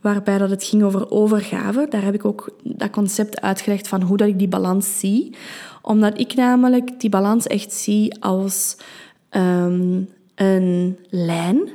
waarbij 0.00 0.38
dat 0.38 0.50
het 0.50 0.64
ging 0.64 0.82
over 0.82 1.10
overgave. 1.10 1.86
Daar 1.90 2.02
heb 2.02 2.14
ik 2.14 2.24
ook 2.24 2.58
dat 2.62 2.90
concept 2.90 3.40
uitgelegd 3.40 3.88
van 3.88 4.02
hoe 4.02 4.16
dat 4.16 4.28
ik 4.28 4.38
die 4.38 4.48
balans 4.48 4.98
zie. 4.98 5.36
Omdat 5.82 6.20
ik 6.20 6.34
namelijk 6.34 7.00
die 7.00 7.10
balans 7.10 7.46
echt 7.46 7.72
zie 7.72 8.22
als 8.22 8.76
ehm, 9.28 10.02
een 10.34 10.98
lijn 11.10 11.68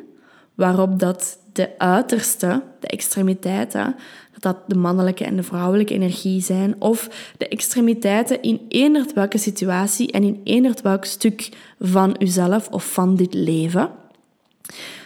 waarop 0.54 1.00
dat 1.00 1.38
de 1.54 1.70
uiterste, 1.78 2.64
de 2.80 2.88
extremiteiten, 2.88 3.96
dat 4.34 4.42
dat 4.42 4.58
de 4.68 4.76
mannelijke 4.76 5.26
en 5.26 5.36
de 5.36 5.44
vrouwelijke 5.44 5.94
energie 5.94 6.42
zijn, 6.42 6.76
of 6.82 7.10
de 7.38 7.48
extremiteiten 7.48 8.42
in 8.42 8.66
eenderd 8.68 9.14
welke 9.14 9.38
situatie 9.38 10.12
en 10.12 10.24
in 10.24 10.42
eenderd 10.44 10.82
welk 10.82 11.06
stuk 11.06 11.50
van 11.80 12.16
uzelf 12.20 12.68
of 12.70 12.94
van 12.94 13.16
dit 13.16 13.34
leven, 13.34 13.90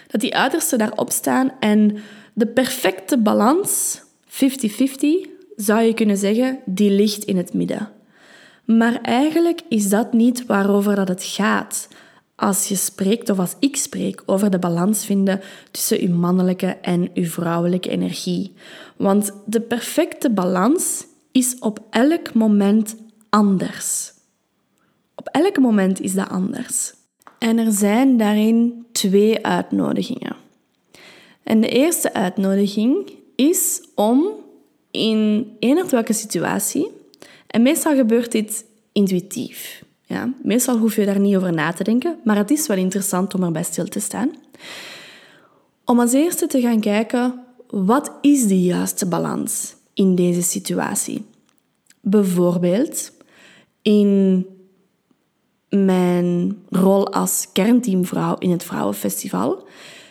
dat 0.07 0.21
die 0.21 0.35
uiterste 0.35 0.77
daarop 0.77 1.11
staan 1.11 1.51
en 1.59 1.97
de 2.37 2.47
perfecte 2.47 3.17
balans, 3.17 4.01
50-50, 4.29 4.31
zou 5.55 5.81
je 5.81 5.93
kunnen 5.93 6.17
zeggen, 6.17 6.59
die 6.65 6.91
ligt 6.91 7.23
in 7.23 7.37
het 7.37 7.53
midden. 7.53 7.89
Maar 8.65 9.01
eigenlijk 9.01 9.61
is 9.69 9.89
dat 9.89 10.13
niet 10.13 10.45
waarover 10.45 10.95
dat 10.95 11.07
het 11.07 11.23
gaat 11.23 11.87
als 12.35 12.67
je 12.67 12.75
spreekt 12.75 13.29
of 13.29 13.39
als 13.39 13.55
ik 13.59 13.75
spreek 13.75 14.23
over 14.25 14.49
de 14.49 14.59
balans 14.59 15.05
vinden 15.05 15.41
tussen 15.71 16.01
uw 16.01 16.15
mannelijke 16.15 16.67
en 16.67 17.09
uw 17.13 17.25
vrouwelijke 17.25 17.89
energie. 17.89 18.53
Want 18.97 19.31
de 19.45 19.61
perfecte 19.61 20.29
balans 20.29 21.05
is 21.31 21.55
op 21.59 21.79
elk 21.89 22.33
moment 22.33 22.95
anders. 23.29 24.13
Op 25.15 25.27
elk 25.27 25.57
moment 25.57 26.01
is 26.01 26.13
dat 26.13 26.29
anders. 26.29 26.93
En 27.39 27.57
er 27.57 27.71
zijn 27.71 28.17
daarin 28.17 28.85
twee 28.91 29.45
uitnodigingen. 29.45 30.45
En 31.47 31.61
de 31.61 31.69
eerste 31.69 32.13
uitnodiging 32.13 33.11
is 33.35 33.87
om 33.95 34.27
in 34.91 35.51
een 35.59 35.77
of 35.77 35.89
welke 35.89 36.13
situatie, 36.13 36.87
en 37.47 37.61
meestal 37.61 37.95
gebeurt 37.95 38.31
dit 38.31 38.65
intuïtief. 38.91 39.83
Ja, 40.05 40.33
meestal 40.43 40.77
hoef 40.77 40.95
je 40.95 41.05
daar 41.05 41.19
niet 41.19 41.35
over 41.35 41.53
na 41.53 41.73
te 41.73 41.83
denken, 41.83 42.19
maar 42.23 42.35
het 42.35 42.51
is 42.51 42.67
wel 42.67 42.77
interessant 42.77 43.33
om 43.33 43.43
erbij 43.43 43.63
stil 43.63 43.85
te 43.85 43.99
staan. 43.99 44.31
Om 45.85 45.99
als 45.99 46.13
eerste 46.13 46.47
te 46.47 46.61
gaan 46.61 46.79
kijken, 46.79 47.43
wat 47.67 48.11
is 48.21 48.47
de 48.47 48.61
juiste 48.61 49.07
balans 49.07 49.75
in 49.93 50.15
deze 50.15 50.41
situatie? 50.41 51.25
Bijvoorbeeld 52.01 53.11
in 53.81 54.45
mijn 55.69 56.57
rol 56.69 57.13
als 57.13 57.47
kernteamvrouw 57.53 58.35
in 58.37 58.51
het 58.51 58.63
Vrouwenfestival 58.63 59.65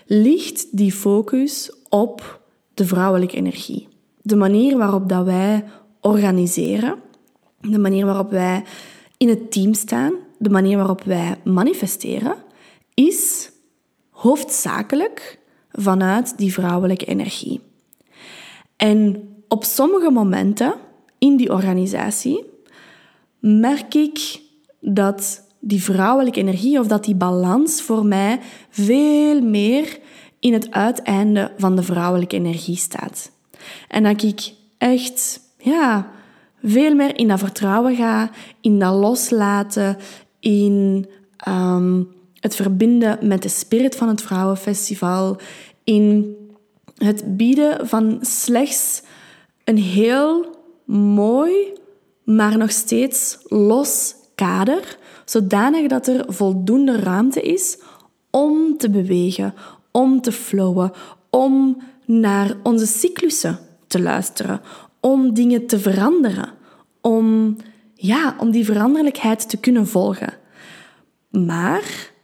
ligt 0.07 0.77
die 0.77 0.93
focus 0.93 1.73
op 1.89 2.41
de 2.75 2.87
vrouwelijke 2.87 3.37
energie. 3.37 3.89
De 4.23 4.37
manier 4.37 4.77
waarop 4.79 5.09
dat 5.09 5.25
wij 5.25 5.65
organiseren, 6.01 6.99
de 7.61 7.79
manier 7.79 8.07
waarop 8.07 8.31
wij 8.31 8.65
in 9.17 9.29
het 9.29 9.53
team 9.53 9.75
staan, 9.75 10.13
de 10.39 10.51
manier 10.51 10.77
waarop 10.77 11.03
wij 11.03 11.37
manifesteren, 11.45 12.37
is 12.95 13.51
hoofdzakelijk 14.11 15.39
vanuit 15.73 16.39
die 16.39 16.53
vrouwelijke 16.53 17.05
energie. 17.05 17.61
En 18.77 19.29
op 19.49 19.65
sommige 19.65 20.11
momenten 20.11 20.75
in 21.19 21.37
die 21.37 21.53
organisatie 21.53 22.45
merk 23.39 23.95
ik 23.95 24.41
dat 24.81 25.46
die 25.67 25.83
vrouwelijke 25.83 26.41
energie 26.41 26.79
of 26.79 26.87
dat 26.87 27.05
die 27.05 27.15
balans 27.15 27.83
voor 27.83 28.07
mij 28.07 28.41
veel 28.71 29.41
meer 29.41 29.99
in 30.41 30.53
het 30.53 30.71
uiteinde 30.71 31.53
van 31.59 31.77
de 31.77 31.83
vrouwelijke 31.83 32.37
energie 32.37 32.77
staat. 32.77 33.31
En 33.89 34.03
dat 34.03 34.23
ik 34.23 34.53
echt 34.79 35.41
ja, 35.59 36.11
veel 36.63 36.95
meer 36.95 37.19
in 37.19 37.29
dat 37.29 37.39
vertrouwen 37.39 37.97
ga, 37.97 38.31
in 38.61 38.79
dat 38.79 38.95
loslaten, 38.95 39.97
in 40.41 41.07
ehm, 41.37 42.03
het 42.35 42.55
verbinden 42.57 43.19
met 43.23 43.43
de 43.43 43.49
spirit 43.49 43.97
van 43.97 44.09
het 44.09 44.23
Vrouwenfestival, 44.23 45.37
in 45.85 46.37
het 46.97 47.37
bieden 47.37 47.89
van 47.89 48.19
slechts 48.21 49.03
een 49.65 49.79
heel 49.79 50.47
mooi, 50.85 51.73
maar 52.25 52.59
nog 52.59 52.71
steeds 52.71 53.39
los 53.49 54.15
kader, 54.35 54.99
zodanig 55.31 55.89
dat 55.89 56.07
er 56.07 56.25
voldoende 56.29 57.01
ruimte 57.01 57.43
is 57.43 57.79
om 58.31 58.77
te 58.79 58.91
bewegen, 58.91 59.55
om 59.91 60.21
te 60.21 60.33
flowen, 60.33 60.93
om 61.31 61.83
naar 62.05 62.57
onze 62.63 62.87
cyclussen 62.87 63.59
te 63.87 64.03
luisteren, 64.03 64.61
om 65.01 65.35
dingen 65.35 65.67
te 65.67 65.79
veranderen, 65.79 66.49
om, 67.01 67.57
ja, 67.95 68.37
om 68.39 68.51
die 68.51 68.65
veranderlijkheid 68.65 69.49
te 69.49 69.57
kunnen 69.57 69.87
volgen. 69.87 70.35
Maar 71.31 72.15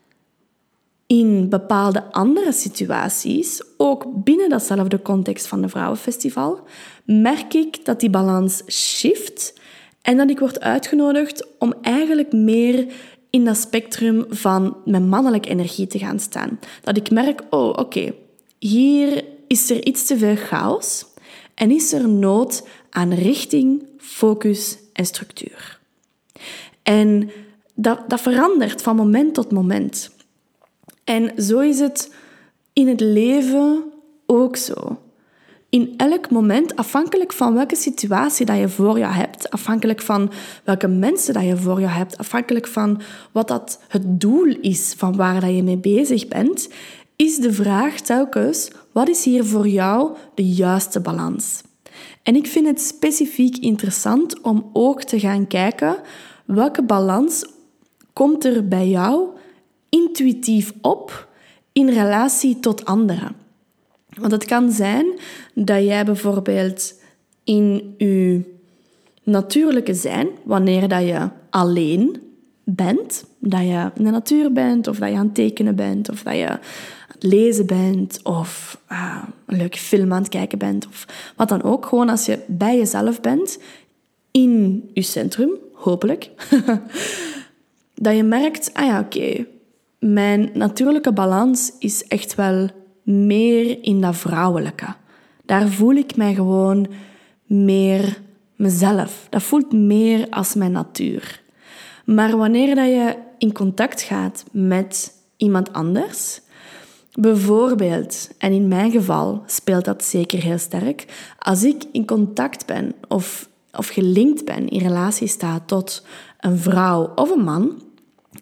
in 1.07 1.48
bepaalde 1.48 2.12
andere 2.12 2.53
situaties, 2.53 3.62
ook 3.76 4.24
binnen 4.24 4.48
datzelfde 4.48 5.03
context 5.03 5.46
van 5.46 5.61
de 5.61 5.68
Vrouwenfestival, 5.68 6.61
merk 7.05 7.55
ik 7.55 7.84
dat 7.84 8.00
die 8.00 8.11
balans 8.11 8.62
shift 8.68 9.61
en 10.03 10.16
dat 10.16 10.30
ik 10.30 10.38
word 10.38 10.61
uitgenodigd 10.61 11.46
om 11.59 11.74
eigenlijk 11.82 12.32
meer 12.32 12.86
in 13.30 13.44
dat 13.44 13.57
spectrum 13.57 14.24
van 14.28 14.76
mijn 14.84 15.09
mannelijke 15.09 15.48
energie 15.48 15.86
te 15.86 15.98
gaan 15.98 16.20
staan. 16.20 16.59
Dat 16.82 16.96
ik 16.96 17.11
merk, 17.11 17.42
oh 17.50 17.68
oké, 17.68 18.14
hier 18.59 19.24
is 19.46 19.70
er 19.70 19.86
iets 19.86 20.07
te 20.07 20.18
veel 20.18 20.36
chaos 20.36 21.07
en 21.55 21.70
is 21.70 21.92
er 21.92 22.09
nood 22.09 22.66
aan 22.90 23.12
richting, 23.12 23.86
focus 23.98 24.78
en 24.92 25.07
structuur. 25.07 25.80
En 26.82 27.30
dat, 27.74 28.00
dat 28.09 28.20
verandert 28.20 28.82
van 28.82 28.96
moment 28.96 29.34
tot 29.34 29.53
moment. 29.53 30.11
En 31.05 31.42
zo 31.42 31.59
is 31.59 31.78
het 31.78 32.14
in 32.72 32.88
het 32.88 33.00
leven 33.00 33.84
ook 34.26 34.57
zo. 34.57 34.98
In 35.72 35.94
elk 35.96 36.30
moment, 36.30 36.76
afhankelijk 36.76 37.32
van 37.32 37.54
welke 37.54 37.76
situatie 37.76 38.46
dat 38.46 38.58
je 38.58 38.68
voor 38.68 38.98
je 38.98 39.04
hebt, 39.04 39.50
afhankelijk 39.50 40.00
van 40.00 40.30
welke 40.64 40.88
mensen 40.88 41.34
dat 41.34 41.42
je 41.42 41.56
voor 41.56 41.80
je 41.80 41.86
hebt, 41.86 42.18
afhankelijk 42.18 42.66
van 42.66 43.00
wat 43.30 43.48
dat 43.48 43.80
het 43.88 44.20
doel 44.20 44.56
is 44.60 44.94
van 44.96 45.16
waar 45.16 45.40
dat 45.40 45.54
je 45.54 45.62
mee 45.62 45.76
bezig 45.76 46.28
bent, 46.28 46.68
is 47.16 47.36
de 47.36 47.52
vraag 47.52 48.00
telkens: 48.00 48.70
wat 48.92 49.08
is 49.08 49.24
hier 49.24 49.44
voor 49.44 49.68
jou 49.68 50.16
de 50.34 50.48
juiste 50.48 51.00
balans? 51.00 51.62
En 52.22 52.36
ik 52.36 52.46
vind 52.46 52.66
het 52.66 52.80
specifiek 52.80 53.56
interessant 53.56 54.40
om 54.40 54.70
ook 54.72 55.02
te 55.02 55.20
gaan 55.20 55.46
kijken 55.46 55.96
welke 56.44 56.82
balans 56.82 57.46
komt 58.12 58.44
er 58.44 58.68
bij 58.68 58.88
jou 58.88 59.28
intuïtief 59.88 60.72
op 60.80 61.28
in 61.72 61.88
relatie 61.88 62.60
tot 62.60 62.84
anderen. 62.84 63.41
Want 64.18 64.32
het 64.32 64.44
kan 64.44 64.72
zijn 64.72 65.06
dat 65.54 65.84
jij 65.84 66.04
bijvoorbeeld 66.04 66.94
in 67.44 67.94
je 67.98 68.40
natuurlijke 69.22 69.94
zijn, 69.94 70.28
wanneer 70.44 70.88
dat 70.88 71.02
je 71.02 71.28
alleen 71.50 72.20
bent, 72.64 73.24
dat 73.38 73.60
je 73.60 73.90
in 73.94 74.04
de 74.04 74.10
natuur 74.10 74.52
bent, 74.52 74.88
of 74.88 74.98
dat 74.98 75.08
je 75.08 75.16
aan 75.16 75.24
het 75.26 75.34
tekenen 75.34 75.76
bent, 75.76 76.08
of 76.08 76.22
dat 76.22 76.36
je 76.36 76.48
aan 76.48 76.60
het 77.08 77.22
lezen 77.22 77.66
bent, 77.66 78.20
of 78.22 78.80
uh, 78.92 79.22
een 79.46 79.56
leuke 79.56 79.78
film 79.78 80.12
aan 80.12 80.22
het 80.22 80.28
kijken 80.28 80.58
bent, 80.58 80.86
of 80.86 81.06
wat 81.36 81.48
dan 81.48 81.62
ook. 81.62 81.86
Gewoon 81.86 82.08
als 82.08 82.26
je 82.26 82.38
bij 82.46 82.76
jezelf 82.76 83.20
bent, 83.20 83.58
in 84.30 84.82
je 84.92 85.02
centrum, 85.02 85.50
hopelijk, 85.72 86.30
dat 87.94 88.16
je 88.16 88.22
merkt, 88.22 88.70
ah 88.74 88.86
ja, 88.86 89.00
oké, 89.00 89.46
mijn 89.98 90.50
natuurlijke 90.54 91.12
balans 91.12 91.72
is 91.78 92.06
echt 92.06 92.34
wel 92.34 92.68
meer 93.03 93.84
in 93.84 94.00
dat 94.00 94.16
vrouwelijke. 94.16 94.94
Daar 95.44 95.68
voel 95.68 95.94
ik 95.94 96.16
mij 96.16 96.34
gewoon 96.34 96.86
meer 97.46 98.20
mezelf. 98.57 99.26
Dat 99.30 99.42
voelt 99.42 99.72
meer 99.72 100.26
als 100.30 100.55
mijn 100.55 100.72
natuur. 100.72 101.42
Maar 102.05 102.36
wanneer 102.36 102.74
dat 102.74 102.86
je 102.86 103.16
in 103.38 103.53
contact 103.53 104.03
gaat 104.03 104.44
met 104.53 105.12
iemand 105.36 105.72
anders, 105.72 106.40
bijvoorbeeld, 107.12 108.30
en 108.38 108.53
in 108.53 108.68
mijn 108.68 108.90
geval 108.90 109.42
speelt 109.46 109.84
dat 109.84 110.05
zeker 110.05 110.42
heel 110.42 110.59
sterk, 110.59 111.05
als 111.38 111.64
ik 111.64 111.84
in 111.92 112.07
contact 112.07 112.66
ben 112.66 112.94
of, 113.09 113.48
of 113.72 113.88
gelinkt 113.88 114.44
ben, 114.44 114.68
in 114.68 114.80
relatie 114.80 115.26
sta 115.28 115.61
tot 115.66 116.07
een 116.40 116.59
vrouw 116.59 117.12
of 117.14 117.30
een 117.30 117.44
man, 117.44 117.82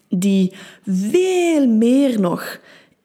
die 0.09 0.53
veel 0.85 1.67
meer 1.67 2.19
nog 2.19 2.59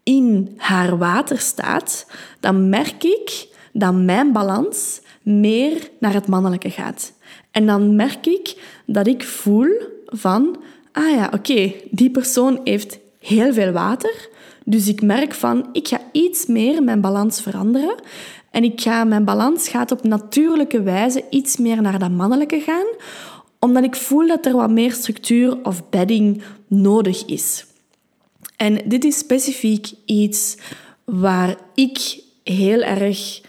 in 0.06 0.54
haar 0.56 0.98
water 0.98 1.38
staat, 1.38 2.06
dan 2.40 2.68
merk 2.68 3.04
ik 3.04 3.48
dat 3.72 3.94
mijn 3.94 4.32
balans 4.32 5.00
meer 5.22 5.90
naar 5.98 6.12
het 6.12 6.26
mannelijke 6.26 6.70
gaat. 6.70 7.12
En 7.50 7.66
dan 7.66 7.96
merk 7.96 8.26
ik 8.26 8.62
dat 8.84 9.06
ik 9.06 9.24
voel 9.24 9.68
van, 10.06 10.56
ah 10.92 11.10
ja, 11.10 11.30
oké, 11.34 11.72
die 11.90 12.10
persoon 12.10 12.60
heeft 12.64 12.98
heel 13.18 13.52
veel 13.52 13.72
water, 13.72 14.28
dus 14.64 14.88
ik 14.88 15.02
merk 15.02 15.34
van, 15.34 15.68
ik 15.72 15.88
ga 15.88 16.00
iets 16.12 16.46
meer 16.46 16.82
mijn 16.82 17.00
balans 17.00 17.40
veranderen. 17.40 17.94
En 18.50 18.64
ik 18.64 18.80
ga, 18.80 19.04
mijn 19.04 19.24
balans 19.24 19.68
gaat 19.68 19.92
op 19.92 20.02
natuurlijke 20.02 20.82
wijze 20.82 21.24
iets 21.30 21.56
meer 21.56 21.82
naar 21.82 21.98
dat 21.98 22.10
mannelijke 22.10 22.60
gaan, 22.60 22.86
omdat 23.58 23.84
ik 23.84 23.96
voel 23.96 24.26
dat 24.26 24.46
er 24.46 24.56
wat 24.56 24.70
meer 24.70 24.92
structuur 24.92 25.58
of 25.62 25.88
bedding 25.88 26.42
nodig 26.66 27.24
is. 27.24 27.66
En 28.56 28.78
dit 28.84 29.04
is 29.04 29.18
specifiek 29.18 29.92
iets 30.04 30.56
waar 31.04 31.56
ik 31.74 32.20
heel 32.44 32.82
erg 32.82 33.40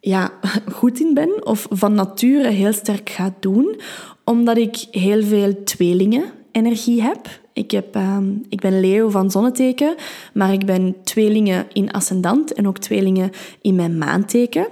ja, 0.00 0.32
goed 0.78 1.00
in 1.00 1.14
ben 1.14 1.46
of 1.46 1.66
van 1.70 1.94
nature 1.94 2.48
heel 2.48 2.72
sterk 2.72 3.10
ga 3.10 3.34
doen, 3.40 3.80
omdat 4.24 4.56
ik 4.56 4.84
heel 4.90 5.22
veel 5.22 5.64
tweelingen 5.64 6.24
energie 6.52 7.02
heb. 7.02 7.40
Ik, 7.52 7.70
heb, 7.70 7.96
uh, 7.96 8.18
ik 8.48 8.60
ben 8.60 8.80
Leo 8.80 9.08
van 9.08 9.30
zonneteken, 9.30 9.94
maar 10.32 10.52
ik 10.52 10.66
ben 10.66 10.96
tweelingen 11.04 11.66
in 11.72 11.92
ascendant 11.92 12.52
en 12.52 12.68
ook 12.68 12.78
tweelingen 12.78 13.30
in 13.60 13.74
mijn 13.74 13.98
maanteken. 13.98 14.66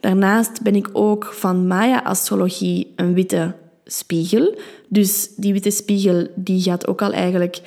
Daarnaast 0.00 0.62
ben 0.62 0.74
ik 0.74 0.88
ook 0.92 1.24
van 1.24 1.66
Maya-astrologie 1.66 2.92
een 2.96 3.14
witte 3.14 3.54
spiegel. 3.84 4.54
Dus 4.88 5.30
die 5.36 5.52
witte 5.52 5.70
spiegel 5.70 6.26
die 6.34 6.62
gaat 6.62 6.86
ook 6.86 7.02
al 7.02 7.12
eigenlijk 7.12 7.60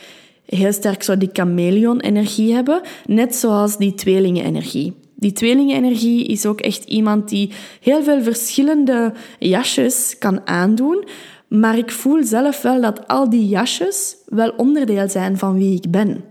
heel 0.47 0.73
sterk 0.73 1.03
zo 1.03 1.17
die 1.17 1.29
chameleon-energie 1.33 2.53
hebben, 2.53 2.81
net 3.05 3.35
zoals 3.35 3.77
die 3.77 3.93
tweelingen-energie. 3.93 4.93
Die 5.15 5.31
tweelingen-energie 5.31 6.25
is 6.25 6.45
ook 6.45 6.61
echt 6.61 6.83
iemand 6.83 7.29
die 7.29 7.51
heel 7.81 8.03
veel 8.03 8.21
verschillende 8.21 9.13
jasjes 9.39 10.15
kan 10.19 10.47
aandoen, 10.47 11.07
maar 11.47 11.77
ik 11.77 11.91
voel 11.91 12.23
zelf 12.23 12.61
wel 12.61 12.81
dat 12.81 13.07
al 13.07 13.29
die 13.29 13.47
jasjes 13.47 14.15
wel 14.25 14.53
onderdeel 14.57 15.09
zijn 15.09 15.37
van 15.37 15.57
wie 15.57 15.75
ik 15.75 15.91
ben. 15.91 16.23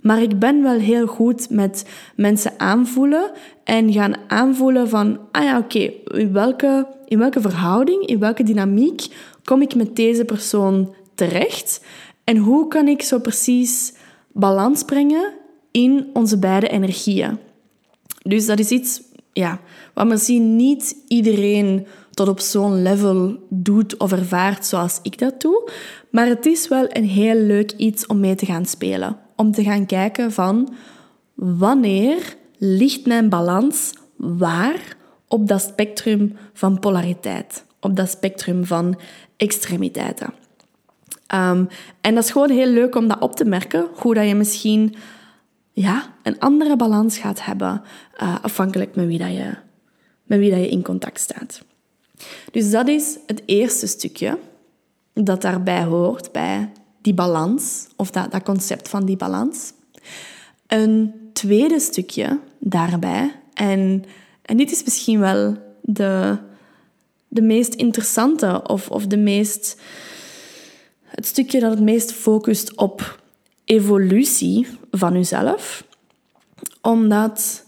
Maar 0.00 0.22
ik 0.22 0.38
ben 0.38 0.62
wel 0.62 0.78
heel 0.78 1.06
goed 1.06 1.50
met 1.50 1.86
mensen 2.16 2.52
aanvoelen 2.56 3.30
en 3.64 3.92
gaan 3.92 4.14
aanvoelen 4.28 4.88
van, 4.88 5.18
ah 5.32 5.42
ja, 5.42 5.58
oké, 5.58 5.90
in, 6.04 6.32
welke, 6.32 6.86
in 7.06 7.18
welke 7.18 7.40
verhouding, 7.40 8.06
in 8.06 8.18
welke 8.18 8.42
dynamiek 8.42 9.06
kom 9.44 9.62
ik 9.62 9.74
met 9.74 9.96
deze 9.96 10.24
persoon 10.24 10.94
terecht? 11.14 11.80
En 12.24 12.36
hoe 12.36 12.68
kan 12.68 12.88
ik 12.88 13.02
zo 13.02 13.18
precies 13.18 13.92
balans 14.32 14.82
brengen 14.82 15.32
in 15.70 16.10
onze 16.12 16.38
beide 16.38 16.68
energieën? 16.68 17.38
Dus 18.22 18.46
dat 18.46 18.58
is 18.58 18.70
iets 18.70 19.02
ja, 19.32 19.60
wat 19.94 20.06
misschien 20.06 20.56
niet 20.56 20.96
iedereen 21.08 21.86
tot 22.10 22.28
op 22.28 22.40
zo'n 22.40 22.82
level 22.82 23.36
doet 23.48 23.96
of 23.96 24.12
ervaart 24.12 24.66
zoals 24.66 24.98
ik 25.02 25.18
dat 25.18 25.40
doe. 25.40 25.70
Maar 26.10 26.26
het 26.26 26.46
is 26.46 26.68
wel 26.68 26.86
een 26.88 27.04
heel 27.04 27.34
leuk 27.34 27.72
iets 27.72 28.06
om 28.06 28.20
mee 28.20 28.34
te 28.34 28.46
gaan 28.46 28.66
spelen. 28.66 29.18
Om 29.36 29.52
te 29.52 29.62
gaan 29.62 29.86
kijken 29.86 30.32
van 30.32 30.74
wanneer 31.34 32.36
ligt 32.58 33.06
mijn 33.06 33.28
balans 33.28 33.92
waar 34.16 34.96
op 35.28 35.48
dat 35.48 35.62
spectrum 35.62 36.36
van 36.52 36.78
polariteit, 36.78 37.64
op 37.80 37.96
dat 37.96 38.10
spectrum 38.10 38.64
van 38.64 39.00
extremiteiten. 39.36 40.43
Um, 41.34 41.68
en 42.00 42.14
dat 42.14 42.24
is 42.24 42.30
gewoon 42.30 42.50
heel 42.50 42.66
leuk 42.66 42.94
om 42.94 43.08
dat 43.08 43.20
op 43.20 43.36
te 43.36 43.44
merken, 43.44 43.88
hoe 43.94 44.14
dat 44.14 44.28
je 44.28 44.34
misschien 44.34 44.94
ja, 45.72 46.14
een 46.22 46.38
andere 46.38 46.76
balans 46.76 47.18
gaat 47.18 47.44
hebben, 47.44 47.82
uh, 48.22 48.36
afhankelijk 48.42 48.94
met 48.94 49.06
wie, 49.06 49.18
dat 49.18 49.30
je, 49.30 49.54
met 50.24 50.38
wie 50.38 50.50
dat 50.50 50.58
je 50.58 50.68
in 50.68 50.82
contact 50.82 51.20
staat. 51.20 51.62
Dus 52.50 52.70
dat 52.70 52.88
is 52.88 53.18
het 53.26 53.42
eerste 53.46 53.86
stukje 53.86 54.38
dat 55.12 55.42
daarbij 55.42 55.84
hoort, 55.84 56.32
bij 56.32 56.72
die 57.00 57.14
balans, 57.14 57.86
of 57.96 58.10
dat, 58.10 58.32
dat 58.32 58.42
concept 58.42 58.88
van 58.88 59.04
die 59.04 59.16
balans. 59.16 59.72
Een 60.66 61.14
tweede 61.32 61.80
stukje 61.80 62.40
daarbij, 62.58 63.34
en, 63.54 64.04
en 64.42 64.56
dit 64.56 64.70
is 64.70 64.84
misschien 64.84 65.20
wel 65.20 65.56
de, 65.80 66.38
de 67.28 67.42
meest 67.42 67.74
interessante 67.74 68.62
of, 68.66 68.90
of 68.90 69.06
de 69.06 69.16
meest, 69.16 69.80
het 71.14 71.26
stukje 71.26 71.60
dat 71.60 71.70
het 71.70 71.80
meest 71.80 72.12
focust 72.12 72.76
op 72.76 73.22
evolutie 73.64 74.66
van 74.90 75.16
uzelf. 75.16 75.84
Omdat 76.80 77.64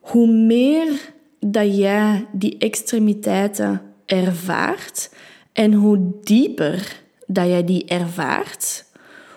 hoe 0.00 0.26
meer 0.26 1.12
dat 1.40 1.76
jij 1.76 2.26
die 2.32 2.58
extremiteiten 2.58 3.82
ervaart 4.06 5.10
en 5.52 5.72
hoe 5.72 6.12
dieper 6.22 7.02
dat 7.26 7.46
jij 7.46 7.64
die 7.64 7.84
ervaart, 7.84 8.84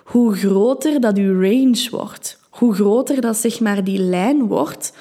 hoe 0.03 0.35
groter 0.35 0.99
dat 0.99 1.17
je 1.17 1.33
range 1.33 1.88
wordt. 1.91 2.39
Hoe 2.49 2.73
groter 2.73 3.21
dat 3.21 3.38
zeg 3.38 3.59
maar 3.59 3.83
die 3.83 3.99
lijn 3.99 4.47
wordt 4.47 4.93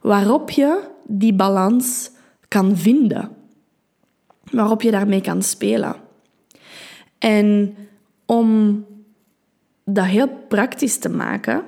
waarop 0.00 0.50
je 0.50 0.80
die 1.06 1.34
balans 1.34 2.10
kan 2.48 2.76
vinden. 2.76 3.30
Waarop 4.50 4.82
je 4.82 4.90
daarmee 4.90 5.20
kan 5.20 5.42
spelen. 5.42 5.94
En 7.22 7.74
om 8.26 8.84
dat 9.84 10.04
heel 10.04 10.28
praktisch 10.48 10.98
te 10.98 11.08
maken, 11.08 11.62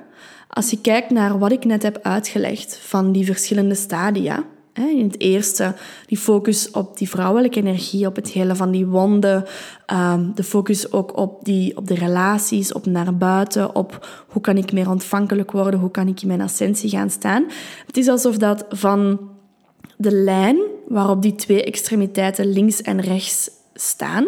als 0.49 0.69
je 0.69 0.81
kijkt 0.81 1.09
naar 1.09 1.39
wat 1.39 1.51
ik 1.51 1.65
net 1.65 1.83
heb 1.83 1.99
uitgelegd 2.01 2.77
van 2.77 3.11
die 3.11 3.25
verschillende 3.25 3.75
stadia, 3.75 4.43
in 4.73 5.05
het 5.05 5.19
eerste, 5.19 5.75
die 6.05 6.17
focus 6.17 6.71
op 6.71 6.97
die 6.97 7.09
vrouwelijke 7.09 7.59
energie, 7.59 8.07
op 8.07 8.15
het 8.15 8.29
hele 8.29 8.55
van 8.55 8.71
die 8.71 8.85
wonden. 8.85 9.45
Ehm, 9.85 10.31
de 10.33 10.43
focus 10.43 10.91
ook 10.91 11.17
op, 11.17 11.45
die, 11.45 11.77
op 11.77 11.87
de 11.87 11.95
relaties, 11.95 12.73
op 12.73 12.85
naar 12.85 13.17
buiten, 13.17 13.75
op 13.75 14.07
hoe 14.27 14.41
kan 14.41 14.57
ik 14.57 14.71
meer 14.71 14.89
ontvankelijk 14.89 15.51
worden, 15.51 15.79
hoe 15.79 15.91
kan 15.91 16.07
ik 16.07 16.21
in 16.21 16.27
mijn 16.27 16.41
ascensie 16.41 16.89
gaan 16.89 17.09
staan. 17.09 17.45
Het 17.85 17.97
is 17.97 18.07
alsof 18.07 18.37
dat 18.37 18.65
van 18.69 19.29
de 19.97 20.11
lijn 20.11 20.57
waarop 20.87 21.21
die 21.21 21.35
twee 21.35 21.63
extremiteiten 21.63 22.51
links 22.51 22.81
en 22.81 23.01
rechts 23.01 23.49
staan, 23.73 24.27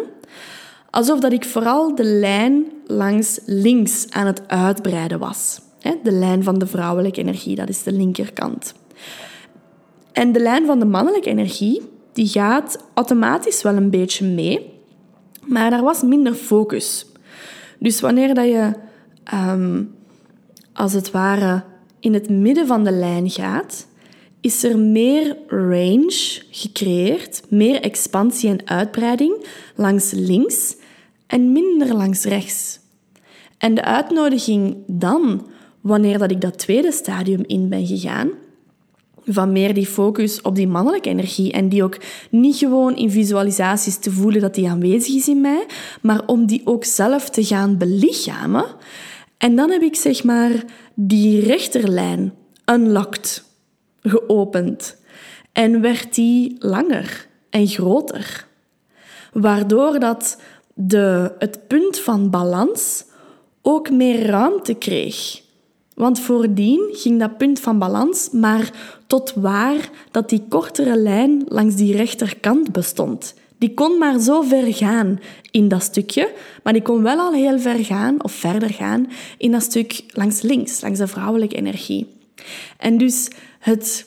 alsof 0.90 1.20
dat 1.20 1.32
ik 1.32 1.44
vooral 1.44 1.94
de 1.94 2.04
lijn 2.04 2.64
langs 2.86 3.40
links 3.44 4.06
aan 4.10 4.26
het 4.26 4.48
uitbreiden 4.48 5.18
was. 5.18 5.60
De 6.02 6.12
lijn 6.12 6.42
van 6.42 6.58
de 6.58 6.66
vrouwelijke 6.66 7.20
energie, 7.20 7.56
dat 7.56 7.68
is 7.68 7.82
de 7.82 7.92
linkerkant. 7.92 8.74
En 10.12 10.32
de 10.32 10.40
lijn 10.40 10.66
van 10.66 10.78
de 10.78 10.84
mannelijke 10.84 11.30
energie, 11.30 11.82
die 12.12 12.28
gaat 12.28 12.84
automatisch 12.94 13.62
wel 13.62 13.76
een 13.76 13.90
beetje 13.90 14.26
mee, 14.26 14.72
maar 15.46 15.70
daar 15.70 15.82
was 15.82 16.02
minder 16.02 16.34
focus. 16.34 17.06
Dus 17.78 18.00
wanneer 18.00 18.34
dat 18.34 18.44
je, 18.44 18.72
ehm, 19.24 19.82
als 20.72 20.92
het 20.92 21.10
ware, 21.10 21.62
in 22.00 22.14
het 22.14 22.30
midden 22.30 22.66
van 22.66 22.84
de 22.84 22.92
lijn 22.92 23.30
gaat, 23.30 23.87
is 24.40 24.64
er 24.64 24.78
meer 24.78 25.36
range 25.46 26.42
gecreëerd, 26.50 27.42
meer 27.48 27.80
expansie 27.80 28.48
en 28.48 28.66
uitbreiding 28.66 29.46
langs 29.74 30.10
links 30.10 30.76
en 31.26 31.52
minder 31.52 31.94
langs 31.94 32.24
rechts. 32.24 32.80
En 33.58 33.74
de 33.74 33.84
uitnodiging 33.84 34.76
dan, 34.86 35.46
wanneer 35.80 36.18
dat 36.18 36.30
ik 36.30 36.40
dat 36.40 36.58
tweede 36.58 36.92
stadium 36.92 37.44
in 37.46 37.68
ben 37.68 37.86
gegaan, 37.86 38.30
van 39.24 39.52
meer 39.52 39.74
die 39.74 39.86
focus 39.86 40.40
op 40.40 40.54
die 40.54 40.68
mannelijke 40.68 41.08
energie 41.08 41.52
en 41.52 41.68
die 41.68 41.82
ook 41.82 41.96
niet 42.30 42.56
gewoon 42.56 42.96
in 42.96 43.10
visualisaties 43.10 43.96
te 43.96 44.10
voelen 44.10 44.40
dat 44.40 44.54
die 44.54 44.68
aanwezig 44.68 45.14
is 45.14 45.28
in 45.28 45.40
mij, 45.40 45.66
maar 46.02 46.22
om 46.26 46.46
die 46.46 46.60
ook 46.64 46.84
zelf 46.84 47.30
te 47.30 47.44
gaan 47.44 47.78
belichamen. 47.78 48.64
En 49.38 49.56
dan 49.56 49.70
heb 49.70 49.82
ik 49.82 49.96
zeg 49.96 50.24
maar 50.24 50.64
die 50.94 51.40
rechterlijn 51.40 52.32
unlocked, 52.72 53.44
geopend 54.08 54.96
en 55.52 55.80
werd 55.80 56.14
die 56.14 56.56
langer 56.58 57.26
en 57.50 57.66
groter, 57.66 58.46
waardoor 59.32 59.98
dat 59.98 60.38
de, 60.74 61.32
het 61.38 61.66
punt 61.66 61.98
van 61.98 62.30
balans 62.30 63.04
ook 63.62 63.90
meer 63.90 64.26
ruimte 64.26 64.74
kreeg. 64.74 65.42
Want 65.94 66.20
voordien 66.20 66.88
ging 66.92 67.18
dat 67.18 67.38
punt 67.38 67.60
van 67.60 67.78
balans 67.78 68.30
maar 68.30 68.70
tot 69.06 69.32
waar 69.34 69.90
dat 70.10 70.28
die 70.28 70.44
kortere 70.48 70.96
lijn 70.96 71.44
langs 71.48 71.74
die 71.74 71.96
rechterkant 71.96 72.72
bestond. 72.72 73.34
Die 73.58 73.74
kon 73.74 73.98
maar 73.98 74.18
zo 74.18 74.42
ver 74.42 74.74
gaan 74.74 75.20
in 75.50 75.68
dat 75.68 75.82
stukje, 75.82 76.32
maar 76.62 76.72
die 76.72 76.82
kon 76.82 77.02
wel 77.02 77.18
al 77.18 77.32
heel 77.32 77.58
ver 77.58 77.84
gaan 77.84 78.22
of 78.22 78.32
verder 78.32 78.70
gaan 78.70 79.10
in 79.38 79.50
dat 79.50 79.62
stuk 79.62 80.04
langs 80.08 80.42
links, 80.42 80.80
langs 80.80 80.98
de 80.98 81.06
vrouwelijke 81.06 81.56
energie. 81.56 82.06
En 82.76 82.98
dus 82.98 83.30
het, 83.58 84.06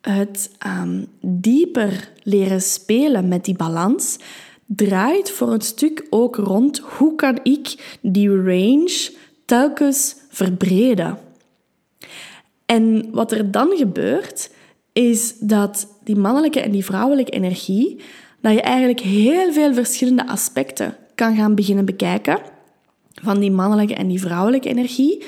het 0.00 0.50
um, 0.66 1.06
dieper 1.20 2.12
leren 2.22 2.62
spelen 2.62 3.28
met 3.28 3.44
die 3.44 3.56
balans 3.56 4.18
draait 4.66 5.30
voor 5.30 5.52
een 5.52 5.60
stuk 5.60 6.06
ook 6.10 6.36
rond 6.36 6.78
hoe 6.78 7.14
kan 7.14 7.38
ik 7.42 7.96
die 8.02 8.42
range 8.42 9.12
telkens 9.44 10.16
verbreden. 10.28 11.18
En 12.66 13.08
wat 13.12 13.32
er 13.32 13.50
dan 13.50 13.70
gebeurt, 13.76 14.50
is 14.92 15.38
dat 15.38 15.88
die 16.04 16.16
mannelijke 16.16 16.60
en 16.60 16.70
die 16.70 16.84
vrouwelijke 16.84 17.30
energie, 17.30 18.00
dat 18.40 18.52
je 18.52 18.62
eigenlijk 18.62 19.00
heel 19.00 19.52
veel 19.52 19.74
verschillende 19.74 20.26
aspecten 20.26 20.96
kan 21.14 21.36
gaan 21.36 21.54
beginnen 21.54 21.84
bekijken 21.84 22.38
van 23.22 23.38
die 23.40 23.50
mannelijke 23.50 23.94
en 23.94 24.08
die 24.08 24.20
vrouwelijke 24.20 24.68
energie, 24.68 25.24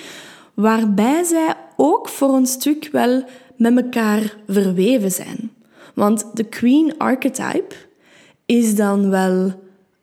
waarbij 0.55 1.25
zij 1.25 1.55
ook 1.77 2.09
voor 2.09 2.35
een 2.35 2.47
stuk 2.47 2.89
wel 2.93 3.25
met 3.57 3.77
elkaar 3.77 4.37
verweven 4.47 5.11
zijn. 5.11 5.53
Want 5.95 6.27
de 6.35 6.45
queen 6.45 6.99
archetype 6.99 7.75
is 8.47 8.75
dan 8.75 9.11
wel 9.11 9.53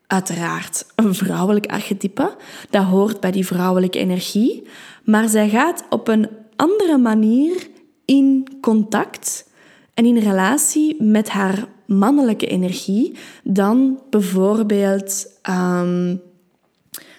uiteraard 0.07 0.85
een 0.95 1.15
vrouwelijk 1.15 1.65
archetype. 1.65 2.35
Dat 2.69 2.83
hoort 2.83 3.19
bij 3.19 3.31
die 3.31 3.45
vrouwelijke 3.45 3.99
energie. 3.99 4.67
Maar 5.03 5.29
zij 5.29 5.49
gaat 5.49 5.85
op 5.89 6.07
een 6.07 6.29
andere 6.55 6.97
manier 6.97 7.67
in 8.05 8.47
contact 8.61 9.49
en 9.93 10.05
in 10.05 10.17
relatie 10.17 11.03
met 11.03 11.29
haar 11.29 11.67
mannelijke 11.85 12.47
energie 12.47 13.17
dan 13.43 13.99
bijvoorbeeld 14.09 15.27
um, 15.49 16.21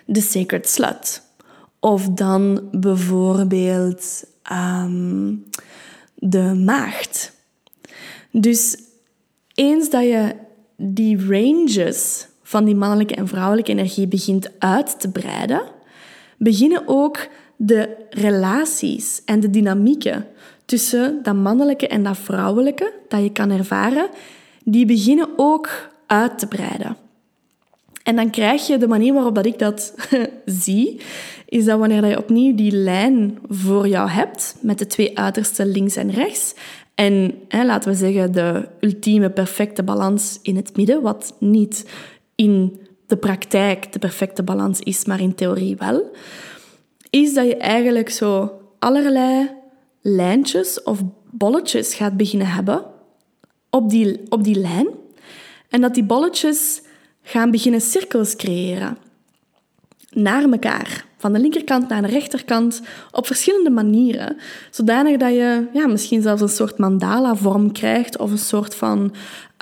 de 0.06 0.20
Sacred 0.20 0.68
Slut. 0.68 1.22
Of 1.80 2.08
dan 2.08 2.68
bijvoorbeeld 2.72 4.24
ehm, 4.42 5.34
de 6.14 6.54
maagd. 6.54 7.32
Dus 8.30 8.78
eens 9.54 9.90
dat 9.90 10.02
je 10.02 10.34
die 10.76 11.26
ranges 11.28 12.28
van 12.42 12.64
die 12.64 12.74
mannelijke 12.74 13.14
en 13.14 13.28
vrouwelijke 13.28 13.70
energie 13.70 14.08
begint 14.08 14.50
uit 14.58 15.00
te 15.00 15.10
breiden, 15.10 15.62
beginnen 16.38 16.82
ook 16.86 17.28
de 17.56 18.06
relaties 18.10 19.22
en 19.24 19.40
de 19.40 19.50
dynamieken 19.50 20.26
tussen 20.64 21.22
dat 21.22 21.34
mannelijke 21.34 21.88
en 21.88 22.02
dat 22.02 22.18
vrouwelijke 22.18 22.92
dat 23.08 23.22
je 23.22 23.32
kan 23.32 23.50
ervaren, 23.50 24.08
die 24.64 24.86
beginnen 24.86 25.28
ook 25.36 25.90
uit 26.06 26.38
te 26.38 26.46
breiden. 26.46 26.96
En 28.08 28.16
dan 28.16 28.30
krijg 28.30 28.66
je 28.66 28.78
de 28.78 28.88
manier 28.88 29.14
waarop 29.14 29.34
dat 29.34 29.46
ik 29.46 29.58
dat 29.58 29.94
zie, 30.64 31.00
is 31.46 31.64
dat 31.64 31.78
wanneer 31.78 32.06
je 32.06 32.18
opnieuw 32.18 32.54
die 32.54 32.72
lijn 32.72 33.38
voor 33.48 33.88
jou 33.88 34.08
hebt, 34.08 34.56
met 34.60 34.78
de 34.78 34.86
twee 34.86 35.18
uitersten 35.18 35.66
links 35.66 35.96
en 35.96 36.10
rechts, 36.10 36.54
en 36.94 37.34
hè, 37.48 37.64
laten 37.64 37.90
we 37.90 37.96
zeggen 37.96 38.32
de 38.32 38.68
ultieme 38.80 39.30
perfecte 39.30 39.82
balans 39.82 40.38
in 40.42 40.56
het 40.56 40.76
midden, 40.76 41.02
wat 41.02 41.36
niet 41.38 41.90
in 42.34 42.80
de 43.06 43.16
praktijk 43.16 43.92
de 43.92 43.98
perfecte 43.98 44.42
balans 44.42 44.80
is, 44.80 45.04
maar 45.04 45.20
in 45.20 45.34
theorie 45.34 45.76
wel, 45.76 46.10
is 47.10 47.34
dat 47.34 47.46
je 47.46 47.56
eigenlijk 47.56 48.10
zo 48.10 48.52
allerlei 48.78 49.50
lijntjes 50.00 50.82
of 50.82 51.02
bolletjes 51.30 51.94
gaat 51.94 52.16
beginnen 52.16 52.48
hebben 52.48 52.84
op 53.70 53.90
die, 53.90 54.20
op 54.28 54.44
die 54.44 54.58
lijn. 54.58 54.88
En 55.68 55.80
dat 55.80 55.94
die 55.94 56.04
bolletjes 56.04 56.86
gaan 57.28 57.50
beginnen 57.50 57.80
cirkels 57.80 58.36
creëren. 58.36 58.96
Naar 60.10 60.42
elkaar. 60.42 61.04
Van 61.16 61.32
de 61.32 61.38
linkerkant 61.38 61.88
naar 61.88 62.02
de 62.02 62.08
rechterkant. 62.08 62.82
Op 63.10 63.26
verschillende 63.26 63.70
manieren. 63.70 64.36
Zodanig 64.70 65.16
dat 65.16 65.32
je 65.32 65.66
ja, 65.72 65.86
misschien 65.86 66.22
zelfs 66.22 66.42
een 66.42 66.48
soort 66.48 66.78
mandala-vorm 66.78 67.72
krijgt. 67.72 68.18
Of 68.18 68.30
een 68.30 68.38
soort 68.38 68.74
van 68.74 69.14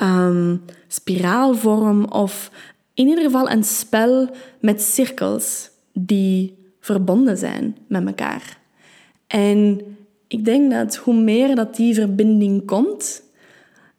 um, 0.03 0.63
spiraalvorm. 0.89 2.05
Of 2.05 2.51
in 2.95 3.07
ieder 3.07 3.25
geval 3.25 3.51
een 3.51 3.65
spel 3.65 4.31
met 4.61 4.83
cirkels 4.83 5.71
die 5.93 6.55
verbonden 6.81 7.37
zijn 7.37 7.77
met 7.89 8.07
elkaar. 8.07 8.59
En 9.27 9.81
ik 10.29 10.45
denk 10.45 10.71
dat 10.71 10.97
hoe 10.97 11.15
meer 11.15 11.55
dat 11.55 11.77
die 11.77 11.95
verbinding 11.95 12.67
komt, 12.67 13.25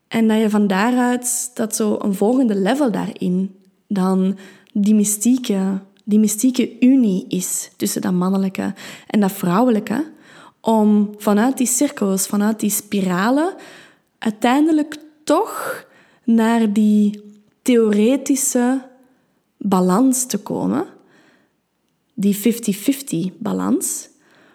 en 0.07 0.28
dat 0.28 0.39
je 0.39 0.49
van 0.49 0.68
daaruit 0.68 1.51
dat 1.53 1.76
zo 1.76 1.97
een 2.01 2.13
volgende 2.13 2.55
level 2.55 2.91
daarin 2.91 3.55
dan 3.88 4.38
die 4.73 4.95
mystieke, 4.95 5.79
die 6.03 6.19
mystieke 6.19 6.79
unie 6.79 7.25
is 7.27 7.71
tussen 7.75 8.01
dat 8.01 8.13
mannelijke 8.13 8.73
en 9.07 9.19
dat 9.19 9.31
vrouwelijke, 9.31 10.11
om 10.61 11.13
vanuit 11.17 11.57
die 11.57 11.67
cirkels, 11.67 12.27
vanuit 12.27 12.59
die 12.59 12.69
spiralen, 12.69 13.55
uiteindelijk 14.17 14.97
toch 15.23 15.85
naar 16.23 16.73
die 16.73 17.21
theoretische 17.61 18.81
balans 19.57 20.25
te 20.25 20.38
komen, 20.38 20.85
die 22.13 22.38
50-50 23.31 23.38
balans, 23.38 24.09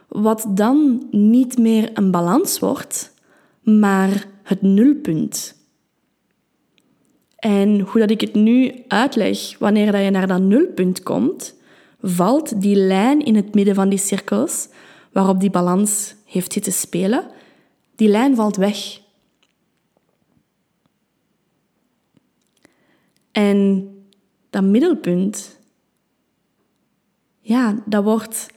wat 0.08 0.46
dan 0.48 1.06
niet 1.10 1.58
meer 1.58 1.90
een 1.94 2.10
balans 2.10 2.58
wordt, 2.58 3.14
maar 3.62 4.26
het 4.42 4.62
nulpunt. 4.62 5.61
En 7.42 7.80
hoe 7.80 8.00
dat 8.00 8.10
ik 8.10 8.20
het 8.20 8.34
nu 8.34 8.84
uitleg, 8.88 9.58
wanneer 9.58 9.92
dat 9.92 10.04
je 10.04 10.10
naar 10.10 10.26
dat 10.26 10.40
nulpunt 10.40 11.02
komt, 11.02 11.54
valt 12.00 12.60
die 12.60 12.76
lijn 12.76 13.24
in 13.24 13.34
het 13.34 13.54
midden 13.54 13.74
van 13.74 13.88
die 13.88 13.98
cirkels, 13.98 14.68
waarop 15.12 15.40
die 15.40 15.50
balans 15.50 16.14
heeft 16.24 16.52
zitten 16.52 16.72
spelen, 16.72 17.30
die 17.96 18.08
lijn 18.08 18.34
valt 18.34 18.56
weg. 18.56 19.00
En 23.32 23.88
dat 24.50 24.62
middelpunt, 24.62 25.58
ja, 27.40 27.82
dat 27.86 28.04
wordt 28.04 28.50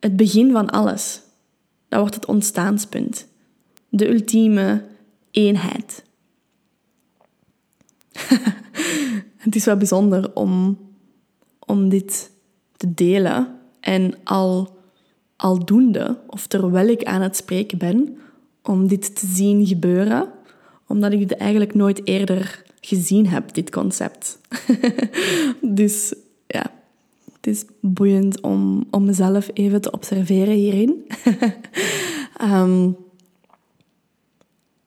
het 0.00 0.16
begin 0.16 0.52
van 0.52 0.70
alles. 0.70 1.22
Dat 1.88 2.00
wordt 2.00 2.14
het 2.14 2.26
ontstaanspunt. 2.26 3.28
De 3.88 4.08
ultieme 4.08 4.84
eenheid. 5.30 6.04
het 9.44 9.54
is 9.54 9.64
wel 9.64 9.76
bijzonder 9.76 10.34
om, 10.34 10.78
om 11.58 11.88
dit 11.88 12.30
te 12.76 12.94
delen. 12.94 13.58
En 13.80 14.14
al, 14.24 14.76
aldoende, 15.36 16.18
of 16.26 16.46
terwijl 16.46 16.88
ik 16.88 17.04
aan 17.04 17.20
het 17.20 17.36
spreken 17.36 17.78
ben, 17.78 18.16
om 18.62 18.88
dit 18.88 19.20
te 19.20 19.26
zien 19.26 19.66
gebeuren. 19.66 20.28
Omdat 20.86 21.12
ik 21.12 21.20
het 21.20 21.36
eigenlijk 21.36 21.74
nooit 21.74 22.06
eerder 22.06 22.64
gezien 22.80 23.26
heb, 23.26 23.54
dit 23.54 23.70
concept. 23.70 24.38
dus 25.60 26.14
ja, 26.46 26.70
het 27.32 27.46
is 27.46 27.64
boeiend 27.80 28.40
om, 28.40 28.86
om 28.90 29.04
mezelf 29.04 29.50
even 29.52 29.80
te 29.80 29.90
observeren 29.90 30.54
hierin. 30.54 31.04
Ehm, 32.36 32.90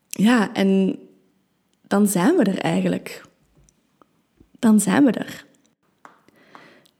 ja, 0.09 0.53
en 0.53 0.99
dan 1.95 2.07
zijn 2.07 2.35
we 2.35 2.43
er 2.43 2.59
eigenlijk. 2.59 3.21
Dan 4.59 4.79
zijn 4.79 5.05
we 5.05 5.11
er. 5.11 5.45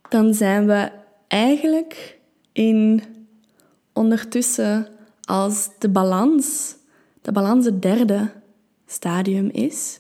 Dan 0.10 0.34
zijn 0.34 0.66
we 0.66 0.92
eigenlijk 1.28 2.20
in 2.52 3.04
ondertussen 3.94 4.88
als 5.22 5.70
de 5.80 5.90
balans, 5.90 6.76
de 7.22 7.32
balans 7.32 7.66
het 7.66 7.82
derde 7.82 8.32
stadium 8.86 9.50
is, 9.50 10.00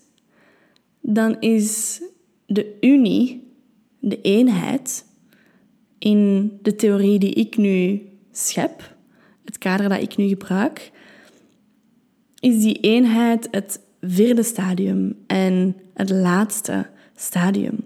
dan 1.01 1.39
is 1.39 2.01
de 2.45 2.77
unie, 2.81 3.53
de 3.99 4.21
eenheid, 4.21 5.05
in 5.99 6.51
de 6.61 6.75
theorie 6.75 7.19
die 7.19 7.33
ik 7.33 7.57
nu 7.57 8.01
schep, 8.31 8.95
het 9.45 9.57
kader 9.57 9.89
dat 9.89 10.01
ik 10.01 10.15
nu 10.15 10.27
gebruik, 10.27 10.91
is 12.39 12.61
die 12.61 12.79
eenheid 12.79 13.47
het 13.51 13.83
vierde 14.07 14.43
stadium 14.43 15.15
en 15.27 15.75
het 15.93 16.09
laatste 16.09 16.85
stadium. 17.15 17.83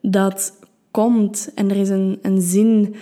Dat 0.00 0.58
komt, 0.90 1.50
en 1.54 1.70
er 1.70 1.76
is 1.76 1.88
een, 1.88 2.18
een 2.22 2.40
zin 2.40 2.94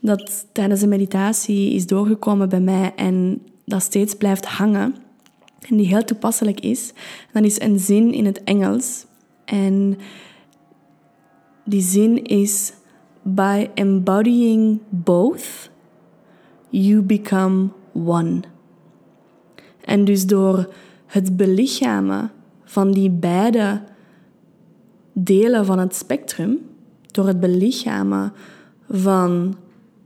dat 0.00 0.46
tijdens 0.52 0.80
de 0.80 0.86
meditatie 0.86 1.72
is 1.72 1.86
doorgekomen 1.86 2.48
bij 2.48 2.60
mij 2.60 2.92
en 2.96 3.42
dat 3.64 3.82
steeds 3.82 4.14
blijft 4.14 4.44
hangen 4.44 4.94
en 5.68 5.76
die 5.76 5.86
heel 5.86 6.04
toepasselijk 6.04 6.60
is. 6.60 6.92
Dat 7.32 7.44
is 7.44 7.60
een 7.60 7.78
zin 7.78 8.12
in 8.12 8.26
het 8.26 8.44
Engels 8.44 9.06
en 9.44 9.98
die 11.64 11.82
zin 11.82 12.24
is 12.24 12.72
By 13.26 13.70
embodying 13.74 14.80
both, 14.88 15.70
you 16.70 17.02
become 17.02 17.68
one. 17.92 18.42
En 19.84 20.04
dus 20.04 20.26
door 20.26 20.68
het 21.14 21.36
belichamen 21.36 22.30
van 22.64 22.92
die 22.92 23.10
beide 23.10 23.80
delen 25.12 25.66
van 25.66 25.78
het 25.78 25.94
spectrum, 25.94 26.58
door 27.10 27.26
het 27.26 27.40
belichamen 27.40 28.32
van 28.90 29.56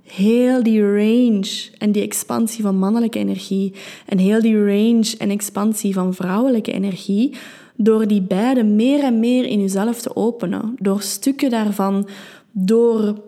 heel 0.03 0.63
die 0.63 0.83
range 0.83 1.71
en 1.79 1.93
die 1.93 2.03
expansie 2.03 2.63
van 2.63 2.79
mannelijke 2.79 3.19
energie 3.19 3.75
en 4.07 4.19
heel 4.19 4.41
die 4.41 4.65
range 4.65 5.15
en 5.19 5.31
expansie 5.31 5.95
van 5.95 6.15
vrouwelijke 6.15 6.73
energie, 6.73 7.37
door 7.77 8.07
die 8.07 8.23
beide 8.23 8.65
meer 8.65 9.03
en 9.05 9.21
meer 9.21 9.45
in 9.45 9.61
jezelf 9.61 10.01
te 10.01 10.17
openen, 10.17 10.75
door 10.79 11.03
stukken 11.03 11.51
daarvan, 11.51 12.09
door, 12.51 13.21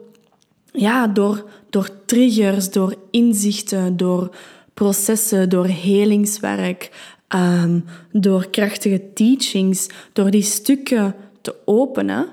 ja, 0.73 1.07
door, 1.07 1.45
door 1.71 1.89
triggers, 2.05 2.71
door 2.71 2.95
inzichten, 3.11 3.97
door 3.97 4.35
processen, 4.75 5.49
door 5.49 5.67
helingswerk, 5.67 6.91
um, 7.35 7.85
door 8.13 8.51
krachtige 8.51 9.13
teachings, 9.15 9.89
door 10.13 10.31
die 10.31 10.43
stukken 10.43 11.15
te 11.41 11.55
openen 11.65 12.29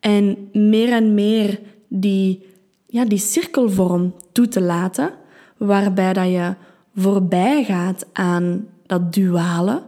en 0.00 0.48
meer 0.52 0.92
en 0.92 1.14
meer 1.14 1.60
die, 1.88 2.46
ja, 2.86 3.04
die 3.04 3.18
cirkelvorm 3.18 4.14
toe 4.32 4.48
te 4.48 4.60
laten, 4.60 5.10
waarbij 5.56 6.12
dat 6.12 6.28
je 6.28 6.54
voorbij 6.94 7.64
gaat 7.64 8.06
aan 8.12 8.66
dat 8.86 9.12
duale, 9.12 9.82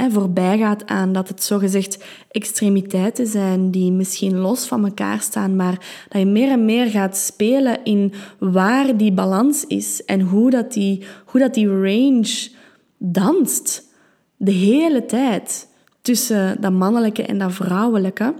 en 0.00 0.12
voorbij 0.12 0.58
gaat 0.58 0.86
aan 0.86 1.12
dat 1.12 1.28
het 1.28 1.42
zogezegd 1.42 2.04
extremiteiten 2.30 3.26
zijn 3.26 3.70
die 3.70 3.92
misschien 3.92 4.36
los 4.36 4.66
van 4.66 4.84
elkaar 4.84 5.20
staan, 5.20 5.56
maar 5.56 6.04
dat 6.08 6.20
je 6.20 6.26
meer 6.26 6.50
en 6.50 6.64
meer 6.64 6.86
gaat 6.86 7.16
spelen 7.16 7.84
in 7.84 8.12
waar 8.38 8.96
die 8.96 9.12
balans 9.12 9.66
is 9.66 10.04
en 10.04 10.20
hoe 10.20 10.50
dat 10.50 10.72
die, 10.72 11.04
hoe 11.24 11.40
dat 11.40 11.54
die 11.54 11.68
range 11.68 12.48
danst 12.98 13.88
de 14.42 14.50
hele 14.50 15.06
tijd 15.06 15.68
tussen 16.00 16.60
dat 16.60 16.72
mannelijke 16.72 17.22
en 17.22 17.38
dat 17.38 17.52
vrouwelijke. 17.52 18.34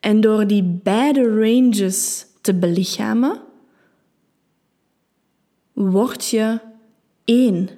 En 0.00 0.20
door 0.20 0.46
die 0.46 0.62
beide 0.62 1.40
ranges 1.40 2.26
te 2.40 2.54
belichamen, 2.54 3.40
word 5.72 6.28
je 6.28 6.60
één. 7.24 7.68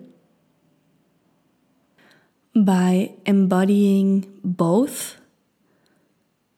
By 2.53 3.11
embodying 3.23 4.27
both, 4.43 5.19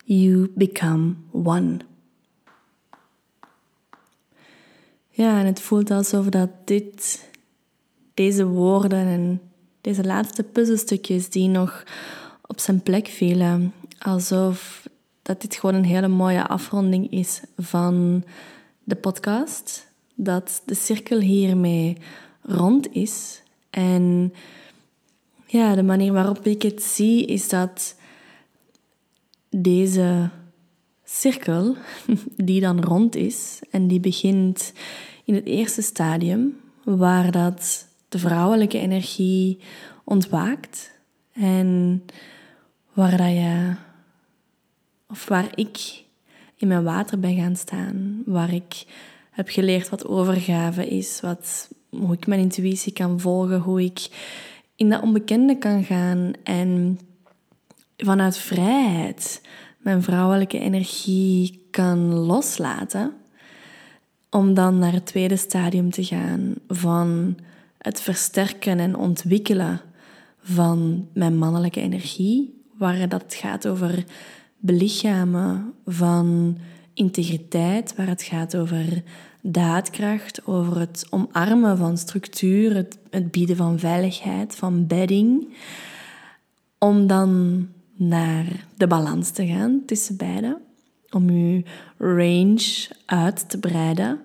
you 0.04 0.50
become 0.54 1.14
one. 1.32 1.76
Ja, 5.08 5.38
en 5.38 5.46
het 5.46 5.60
voelt 5.60 5.90
alsof 5.90 6.26
dat 6.26 6.50
dit, 6.64 7.30
deze 8.14 8.46
woorden 8.46 9.06
en 9.06 9.40
deze 9.82 10.04
laatste 10.04 10.42
puzzelstukjes 10.42 11.30
die 11.30 11.48
nog 11.48 11.84
op 12.46 12.60
zijn 12.60 12.82
plek 12.82 13.06
vielen, 13.06 13.72
alsof 13.98 14.88
dat 15.22 15.40
dit 15.40 15.54
gewoon 15.54 15.74
een 15.74 15.84
hele 15.84 16.08
mooie 16.08 16.46
afronding 16.46 17.10
is 17.10 17.40
van 17.56 18.24
de 18.84 18.94
podcast. 18.94 19.90
Dat 20.14 20.62
de 20.64 20.74
cirkel 20.74 21.18
hiermee 21.18 21.96
rond 22.42 22.94
is. 22.94 23.42
En 23.70 24.32
ja, 25.46 25.74
de 25.74 25.82
manier 25.82 26.12
waarop 26.12 26.46
ik 26.46 26.62
het 26.62 26.82
zie 26.82 27.26
is 27.26 27.48
dat 27.48 27.96
deze 29.50 30.30
cirkel, 31.04 31.76
die 32.36 32.60
dan 32.60 32.84
rond 32.84 33.16
is 33.16 33.60
en 33.70 33.86
die 33.86 34.00
begint 34.00 34.72
in 35.24 35.34
het 35.34 35.46
eerste 35.46 35.82
stadium, 35.82 36.56
waar 36.84 37.30
dat 37.30 37.86
de 38.12 38.18
vrouwelijke 38.18 38.78
energie 38.78 39.58
ontwaakt. 40.04 40.98
En 41.32 42.02
waar 42.92 43.16
dat 43.16 43.30
je, 43.30 43.74
of 45.08 45.28
waar 45.28 45.50
ik 45.54 46.04
in 46.56 46.68
mijn 46.68 46.84
water 46.84 47.18
ben 47.18 47.36
gaan 47.36 47.56
staan, 47.56 48.22
waar 48.26 48.54
ik 48.54 48.84
heb 49.30 49.48
geleerd 49.48 49.88
wat 49.88 50.06
overgave 50.06 50.88
is, 50.88 51.20
wat, 51.20 51.70
hoe 51.90 52.12
ik 52.12 52.26
mijn 52.26 52.40
intuïtie 52.40 52.92
kan 52.92 53.20
volgen, 53.20 53.60
hoe 53.60 53.82
ik 53.82 54.08
in 54.76 54.90
dat 54.90 55.02
onbekende 55.02 55.58
kan 55.58 55.84
gaan 55.84 56.32
en 56.44 56.98
vanuit 57.96 58.36
vrijheid 58.36 59.40
mijn 59.78 60.02
vrouwelijke 60.02 60.58
energie 60.58 61.66
kan 61.70 62.14
loslaten, 62.14 63.12
om 64.30 64.54
dan 64.54 64.78
naar 64.78 64.92
het 64.92 65.06
tweede 65.06 65.36
stadium 65.36 65.90
te 65.90 66.04
gaan 66.04 66.54
van 66.68 67.36
het 67.82 68.00
versterken 68.00 68.78
en 68.78 68.96
ontwikkelen 68.96 69.80
van 70.42 71.08
mijn 71.14 71.38
mannelijke 71.38 71.80
energie, 71.80 72.64
waar 72.78 73.08
dat 73.08 73.34
gaat 73.34 73.66
over 73.68 74.04
belichamen 74.58 75.72
van 75.86 76.58
integriteit, 76.94 77.94
waar 77.96 78.06
het 78.06 78.22
gaat 78.22 78.56
over 78.56 79.02
daadkracht, 79.40 80.46
over 80.46 80.78
het 80.78 81.06
omarmen 81.10 81.76
van 81.78 81.98
structuur, 81.98 82.74
het, 83.10 83.30
bieden 83.30 83.56
van 83.56 83.78
veiligheid, 83.78 84.54
van 84.54 84.86
bedding, 84.86 85.56
om 86.78 87.06
dan 87.06 87.68
naar 87.96 88.66
de 88.76 88.86
balans 88.86 89.30
te 89.30 89.46
gaan 89.46 89.82
tussen 89.86 90.16
beide, 90.16 90.58
om 91.10 91.30
je 91.30 91.62
range 91.98 92.88
uit 93.06 93.50
te 93.50 93.58
breiden 93.58 94.20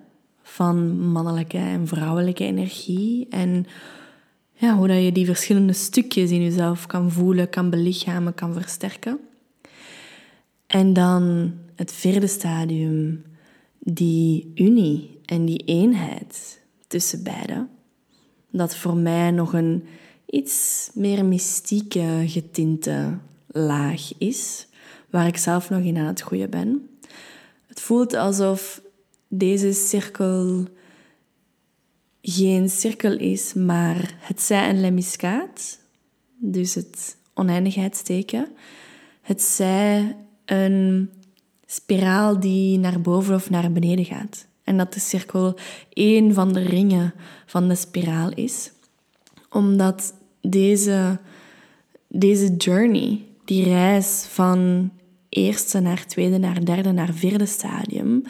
van 0.58 1.00
mannelijke 1.00 1.58
en 1.58 1.86
vrouwelijke 1.86 2.44
energie 2.44 3.26
en 3.30 3.66
ja, 4.52 4.76
hoe 4.76 4.88
dat 4.88 5.02
je 5.02 5.12
die 5.12 5.26
verschillende 5.26 5.72
stukjes 5.72 6.30
in 6.30 6.42
jezelf 6.42 6.86
kan 6.86 7.10
voelen, 7.10 7.48
kan 7.48 7.70
belichamen, 7.70 8.34
kan 8.34 8.52
versterken. 8.52 9.18
En 10.66 10.92
dan 10.92 11.52
het 11.74 11.92
vierde 11.92 12.26
stadium, 12.26 13.24
die 13.78 14.52
unie 14.54 15.20
en 15.24 15.44
die 15.44 15.64
eenheid 15.64 16.60
tussen 16.86 17.22
beiden. 17.22 17.68
Dat 18.50 18.76
voor 18.76 18.96
mij 18.96 19.30
nog 19.30 19.52
een 19.52 19.84
iets 20.26 20.90
meer 20.94 21.24
mystieke 21.24 22.22
getinte 22.26 23.18
laag 23.46 24.18
is, 24.18 24.66
waar 25.10 25.26
ik 25.26 25.36
zelf 25.36 25.70
nog 25.70 25.82
in 25.82 25.96
aan 25.96 26.06
het 26.06 26.20
groeien 26.20 26.50
ben. 26.50 26.88
Het 27.66 27.80
voelt 27.80 28.14
alsof 28.14 28.86
deze 29.28 29.72
cirkel 29.72 30.66
geen 32.22 32.68
cirkel 32.68 33.18
is, 33.18 33.54
maar 33.54 34.16
het 34.20 34.40
zij 34.42 34.68
een 34.68 34.80
lemniscaat, 34.80 35.80
dus 36.36 36.74
het 36.74 37.16
oneindigheidsteken. 37.34 38.48
Het 39.22 39.42
zij 39.42 40.16
een 40.44 41.10
spiraal 41.66 42.40
die 42.40 42.78
naar 42.78 43.00
boven 43.00 43.34
of 43.34 43.50
naar 43.50 43.72
beneden 43.72 44.04
gaat. 44.04 44.46
En 44.64 44.76
dat 44.76 44.92
de 44.92 45.00
cirkel 45.00 45.58
één 45.92 46.34
van 46.34 46.52
de 46.52 46.60
ringen 46.60 47.14
van 47.46 47.68
de 47.68 47.74
spiraal 47.74 48.30
is. 48.34 48.70
Omdat 49.50 50.14
deze, 50.40 51.18
deze 52.08 52.56
journey, 52.56 53.24
die 53.44 53.64
reis 53.64 54.26
van 54.28 54.90
eerste 55.28 55.80
naar 55.80 56.06
tweede, 56.06 56.38
naar 56.38 56.64
derde, 56.64 56.92
naar 56.92 57.12
vierde 57.12 57.46
stadium, 57.46 58.22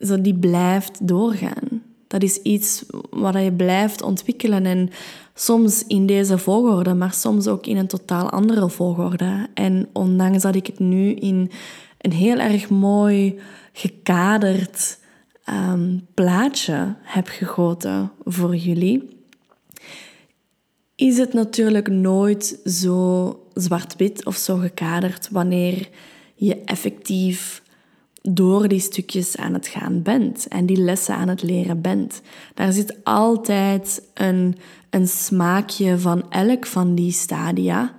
zo 0.00 0.20
die 0.20 0.34
blijft 0.34 1.08
doorgaan. 1.08 1.82
Dat 2.06 2.22
is 2.22 2.36
iets 2.42 2.84
wat 3.10 3.34
je 3.34 3.52
blijft 3.52 4.02
ontwikkelen 4.02 4.66
en 4.66 4.90
soms 5.34 5.86
in 5.86 6.06
deze 6.06 6.38
volgorde, 6.38 6.94
maar 6.94 7.12
soms 7.12 7.46
ook 7.46 7.66
in 7.66 7.76
een 7.76 7.86
totaal 7.86 8.30
andere 8.30 8.68
volgorde. 8.68 9.46
En 9.54 9.88
ondanks 9.92 10.42
dat 10.42 10.54
ik 10.54 10.66
het 10.66 10.78
nu 10.78 11.12
in 11.12 11.50
een 11.98 12.12
heel 12.12 12.38
erg 12.38 12.70
mooi 12.70 13.38
gekaderd 13.72 14.98
um, 15.48 16.06
plaatje 16.14 16.94
heb 17.02 17.28
gegoten 17.28 18.10
voor 18.24 18.56
jullie, 18.56 19.08
is 20.94 21.18
het 21.18 21.32
natuurlijk 21.32 21.88
nooit 21.88 22.60
zo 22.64 23.46
zwart-wit 23.54 24.24
of 24.24 24.36
zo 24.36 24.56
gekaderd 24.56 25.28
wanneer 25.30 25.88
je 26.34 26.56
effectief 26.64 27.62
door 28.30 28.68
die 28.68 28.80
stukjes 28.80 29.36
aan 29.36 29.54
het 29.54 29.66
gaan 29.66 30.02
bent 30.02 30.48
en 30.48 30.66
die 30.66 30.76
lessen 30.76 31.14
aan 31.14 31.28
het 31.28 31.42
leren 31.42 31.80
bent. 31.80 32.20
Daar 32.54 32.72
zit 32.72 33.04
altijd 33.04 34.02
een, 34.14 34.56
een 34.90 35.08
smaakje 35.08 35.98
van 35.98 36.30
elk 36.30 36.66
van 36.66 36.94
die 36.94 37.12
stadia 37.12 37.94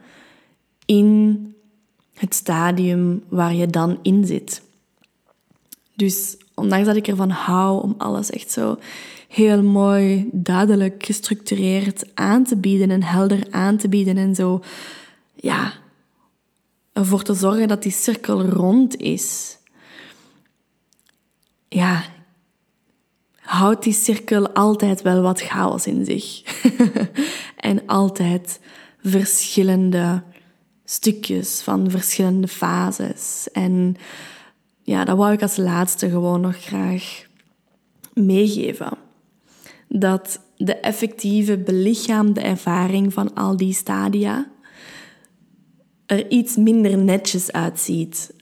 in 0.86 1.44
het 2.14 2.34
stadium 2.34 3.24
waar 3.28 3.54
je 3.54 3.68
dan 3.68 4.00
in 4.02 4.26
zit. 4.26 4.62
Dus 5.96 6.38
ondanks 6.54 6.86
dat 6.86 6.96
ik 6.96 7.08
ervan 7.08 7.30
hou 7.30 7.84
om 7.84 7.96
alles 7.98 8.30
echt 8.30 8.52
zo 8.52 8.78
heel 9.28 9.64
mooi, 9.64 10.30
duidelijk, 10.32 11.06
gestructureerd 11.06 12.06
aan 12.14 12.44
te 12.44 12.56
bieden 12.56 12.92
en 12.92 13.04
helder 13.04 13.48
aan 13.50 13.78
te 13.78 13.90
bieden 13.90 14.18
en 14.18 14.36
zo, 14.36 14.64
ja, 15.36 15.74
ervoor 16.94 17.24
te 17.24 17.34
zorgen 17.34 17.68
dat 17.68 17.84
die 17.84 17.92
cirkel 17.92 18.46
rond 18.46 18.96
is. 18.96 19.58
Ja, 21.70 22.04
houdt 23.36 23.84
die 23.84 23.94
cirkel 23.94 24.50
altijd 24.50 25.02
wel 25.02 25.22
wat 25.22 25.42
chaos 25.42 25.88
in 25.88 26.06
zich. 26.06 26.44
en 27.70 27.86
altijd 27.86 28.60
verschillende 29.04 30.24
stukjes 30.86 31.62
van 31.62 31.90
verschillende 31.90 32.48
fases. 32.48 33.48
En 33.52 33.96
ja, 34.82 35.06
dat 35.06 35.18
wou 35.18 35.34
ik 35.34 35.42
als 35.42 35.58
laatste 35.58 36.10
gewoon 36.10 36.42
nog 36.42 36.58
graag 36.58 37.26
meegeven. 38.14 38.98
Dat 39.88 40.40
de 40.58 40.76
effectieve 40.76 41.58
belichaamde 41.58 42.42
ervaring 42.42 43.14
van 43.14 43.34
al 43.34 43.58
die 43.58 43.74
stadia 43.74 44.48
er 46.06 46.30
iets 46.30 46.56
minder 46.56 46.98
netjes 46.98 47.52
uitziet 47.52 48.34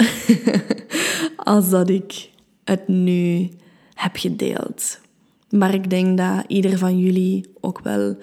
als 1.35 1.69
dat 1.69 1.89
ik 1.89 2.29
het 2.67 2.87
nu 2.87 3.49
heb 3.93 4.15
gedeeld. 4.15 4.99
Maar 5.49 5.73
ik 5.73 5.89
denk 5.89 6.17
dat 6.17 6.43
ieder 6.47 6.77
van 6.77 6.99
jullie 6.99 7.45
ook 7.61 7.79
wel 7.79 8.17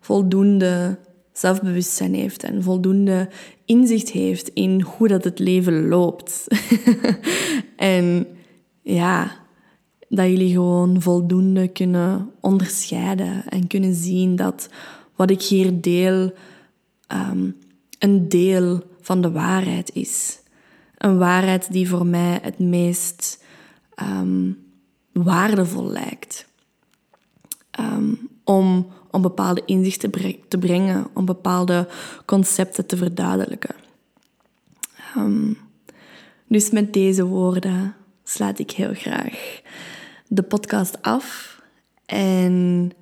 voldoende 0.00 0.98
zelfbewustzijn 1.32 2.14
heeft 2.14 2.42
en 2.42 2.62
voldoende 2.62 3.28
inzicht 3.64 4.10
heeft 4.10 4.48
in 4.48 4.80
hoe 4.80 5.08
dat 5.08 5.24
het 5.24 5.38
leven 5.38 5.88
loopt. 5.88 6.46
en 7.76 8.26
ja, 8.82 9.30
dat 10.08 10.26
jullie 10.26 10.52
gewoon 10.52 11.02
voldoende 11.02 11.68
kunnen 11.68 12.30
onderscheiden 12.40 13.48
en 13.48 13.66
kunnen 13.66 13.94
zien 13.94 14.36
dat 14.36 14.68
wat 15.16 15.30
ik 15.30 15.42
hier 15.42 15.80
deel 15.80 16.32
ehm, 17.06 17.50
een 17.98 18.28
deel 18.28 18.82
van 19.00 19.20
de 19.20 19.30
waarheid 19.30 19.90
is. 19.94 20.38
Een 20.98 21.18
waarheid 21.18 21.72
die 21.72 21.88
voor 21.88 22.06
mij 22.06 22.38
het 22.42 22.58
meest 22.58 23.43
ehm, 23.94 24.52
waardevol 25.12 25.88
lijkt. 25.90 26.46
Ehm, 27.70 28.14
om 28.44 28.86
om 29.14 29.22
bepaalde 29.22 29.62
inzichten 29.66 30.10
te 30.48 30.58
brengen, 30.58 31.06
om 31.12 31.24
bepaalde 31.24 31.88
concepten 32.24 32.86
te 32.86 32.96
verduidelijken. 32.96 33.74
Ehm, 35.14 35.52
dus 36.48 36.70
met 36.70 36.92
deze 36.92 37.24
woorden 37.24 37.94
sluit 38.24 38.58
ik 38.58 38.70
heel 38.70 38.94
graag 38.94 39.60
de 40.28 40.42
podcast 40.42 41.02
af 41.02 41.58
en 42.06 42.92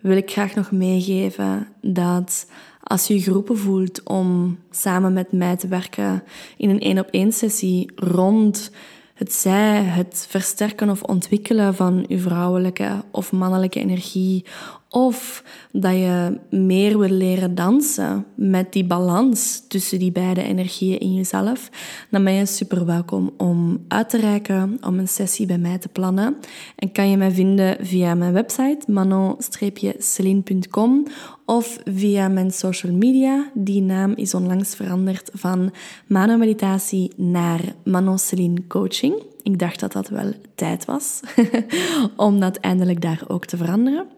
wil 0.00 0.16
ik 0.16 0.30
graag 0.30 0.54
nog 0.54 0.70
meegeven 0.70 1.68
dat 1.80 2.50
als 2.82 3.06
je 3.06 3.14
je 3.14 3.42
voelt 3.46 4.02
om 4.02 4.58
samen 4.70 5.12
met 5.12 5.32
mij 5.32 5.56
te 5.56 5.68
werken 5.68 6.22
in 6.56 6.70
een 6.70 6.80
één 6.80 6.98
op 6.98 7.08
één 7.10 7.32
sessie 7.32 7.92
rond 7.94 8.70
het 9.16 9.32
zij, 9.32 9.82
het 9.82 10.26
versterken 10.28 10.90
of 10.90 11.02
ontwikkelen 11.02 11.74
van 11.74 12.04
uw 12.08 12.18
vrouwelijke 12.18 13.04
of 13.10 13.32
mannelijke 13.32 13.80
energie, 13.80 14.44
of 14.90 15.44
dat 15.72 15.92
je 15.92 16.38
meer 16.50 16.98
wil 16.98 17.08
leren 17.08 17.54
dansen 17.54 18.24
met 18.34 18.72
die 18.72 18.84
balans 18.84 19.62
tussen 19.68 19.98
die 19.98 20.12
beide 20.12 20.42
energieën 20.42 20.98
in 20.98 21.14
jezelf, 21.14 21.70
dan 22.10 22.24
ben 22.24 22.32
je 22.32 22.46
super 22.46 22.86
welkom 22.86 23.30
om 23.36 23.84
uit 23.88 24.08
te 24.08 24.16
reiken, 24.16 24.78
om 24.80 24.98
een 24.98 25.08
sessie 25.08 25.46
bij 25.46 25.58
mij 25.58 25.78
te 25.78 25.88
plannen. 25.88 26.36
En 26.76 26.92
kan 26.92 27.10
je 27.10 27.16
mij 27.16 27.30
vinden 27.30 27.76
via 27.80 28.14
mijn 28.14 28.32
website 28.32 28.78
manon-celine.com 28.86 31.06
of 31.44 31.78
via 31.84 32.28
mijn 32.28 32.50
social 32.50 32.92
media. 32.92 33.50
Die 33.54 33.82
naam 33.82 34.12
is 34.12 34.34
onlangs 34.34 34.74
veranderd 34.74 35.30
van 35.32 35.72
Mano 36.06 36.36
Meditatie 36.36 37.12
naar 37.16 37.60
Manon 37.84 38.18
Celine 38.18 38.66
Coaching. 38.66 39.22
Ik 39.42 39.58
dacht 39.58 39.80
dat 39.80 39.92
dat 39.92 40.08
wel 40.08 40.32
tijd 40.54 40.84
was 40.84 41.20
om 42.16 42.40
dat 42.40 42.56
eindelijk 42.56 43.00
daar 43.00 43.22
ook 43.28 43.44
te 43.44 43.56
veranderen. 43.56 44.15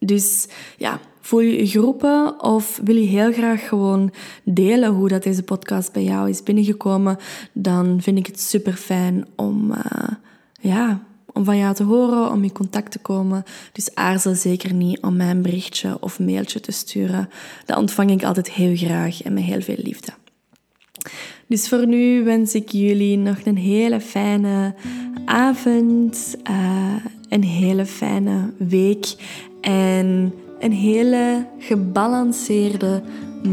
Dus 0.00 0.48
ja, 0.76 1.00
voel 1.20 1.40
je 1.40 1.56
je 1.58 1.66
geroepen 1.66 2.42
of 2.42 2.80
wil 2.84 2.96
je 2.96 3.06
heel 3.06 3.32
graag 3.32 3.68
gewoon 3.68 4.12
delen 4.44 4.92
hoe 4.92 5.08
dat 5.08 5.22
deze 5.22 5.42
podcast 5.42 5.92
bij 5.92 6.04
jou 6.04 6.28
is 6.28 6.42
binnengekomen, 6.42 7.18
dan 7.52 8.02
vind 8.02 8.18
ik 8.18 8.26
het 8.26 8.40
super 8.40 8.72
fijn 8.72 9.26
om, 9.36 9.70
uh, 9.70 10.08
ja, 10.60 11.02
om 11.32 11.44
van 11.44 11.56
jou 11.56 11.74
te 11.74 11.82
horen, 11.82 12.30
om 12.30 12.42
in 12.42 12.52
contact 12.52 12.92
te 12.92 12.98
komen. 12.98 13.44
Dus 13.72 13.94
aarzel 13.94 14.34
zeker 14.34 14.72
niet 14.74 15.00
om 15.00 15.16
mij 15.16 15.30
een 15.30 15.42
berichtje 15.42 15.96
of 16.00 16.18
mailtje 16.18 16.60
te 16.60 16.72
sturen. 16.72 17.28
Dat 17.66 17.78
ontvang 17.78 18.10
ik 18.10 18.24
altijd 18.24 18.50
heel 18.50 18.76
graag 18.76 19.22
en 19.22 19.32
met 19.32 19.42
heel 19.42 19.60
veel 19.60 19.78
liefde. 19.78 20.12
Dus 21.46 21.68
voor 21.68 21.86
nu 21.86 22.24
wens 22.24 22.54
ik 22.54 22.70
jullie 22.70 23.16
nog 23.16 23.36
een 23.44 23.56
hele 23.56 24.00
fijne 24.00 24.74
avond, 25.24 26.34
uh, 26.50 26.94
een 27.28 27.44
hele 27.44 27.86
fijne 27.86 28.52
week 28.58 29.14
en 29.60 30.34
een 30.58 30.72
hele 30.72 31.46
gebalanceerde 31.58 33.02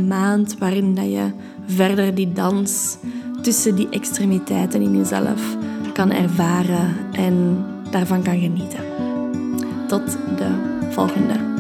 maand 0.08 0.58
waarin 0.58 0.96
dat 0.96 1.06
je 1.06 1.32
verder 1.66 2.16
die 2.16 2.32
dans 2.34 2.98
tussen 3.42 3.76
die 3.76 3.90
extremiteiten 3.90 4.82
in 4.82 4.98
jezelf 4.98 5.58
kan 5.94 6.12
ervaren 6.12 6.96
en 7.12 7.66
daarvan 7.92 8.24
kan 8.24 8.40
genieten. 8.40 8.80
Tot 9.88 10.18
de 10.38 10.50
volgende. 10.90 11.57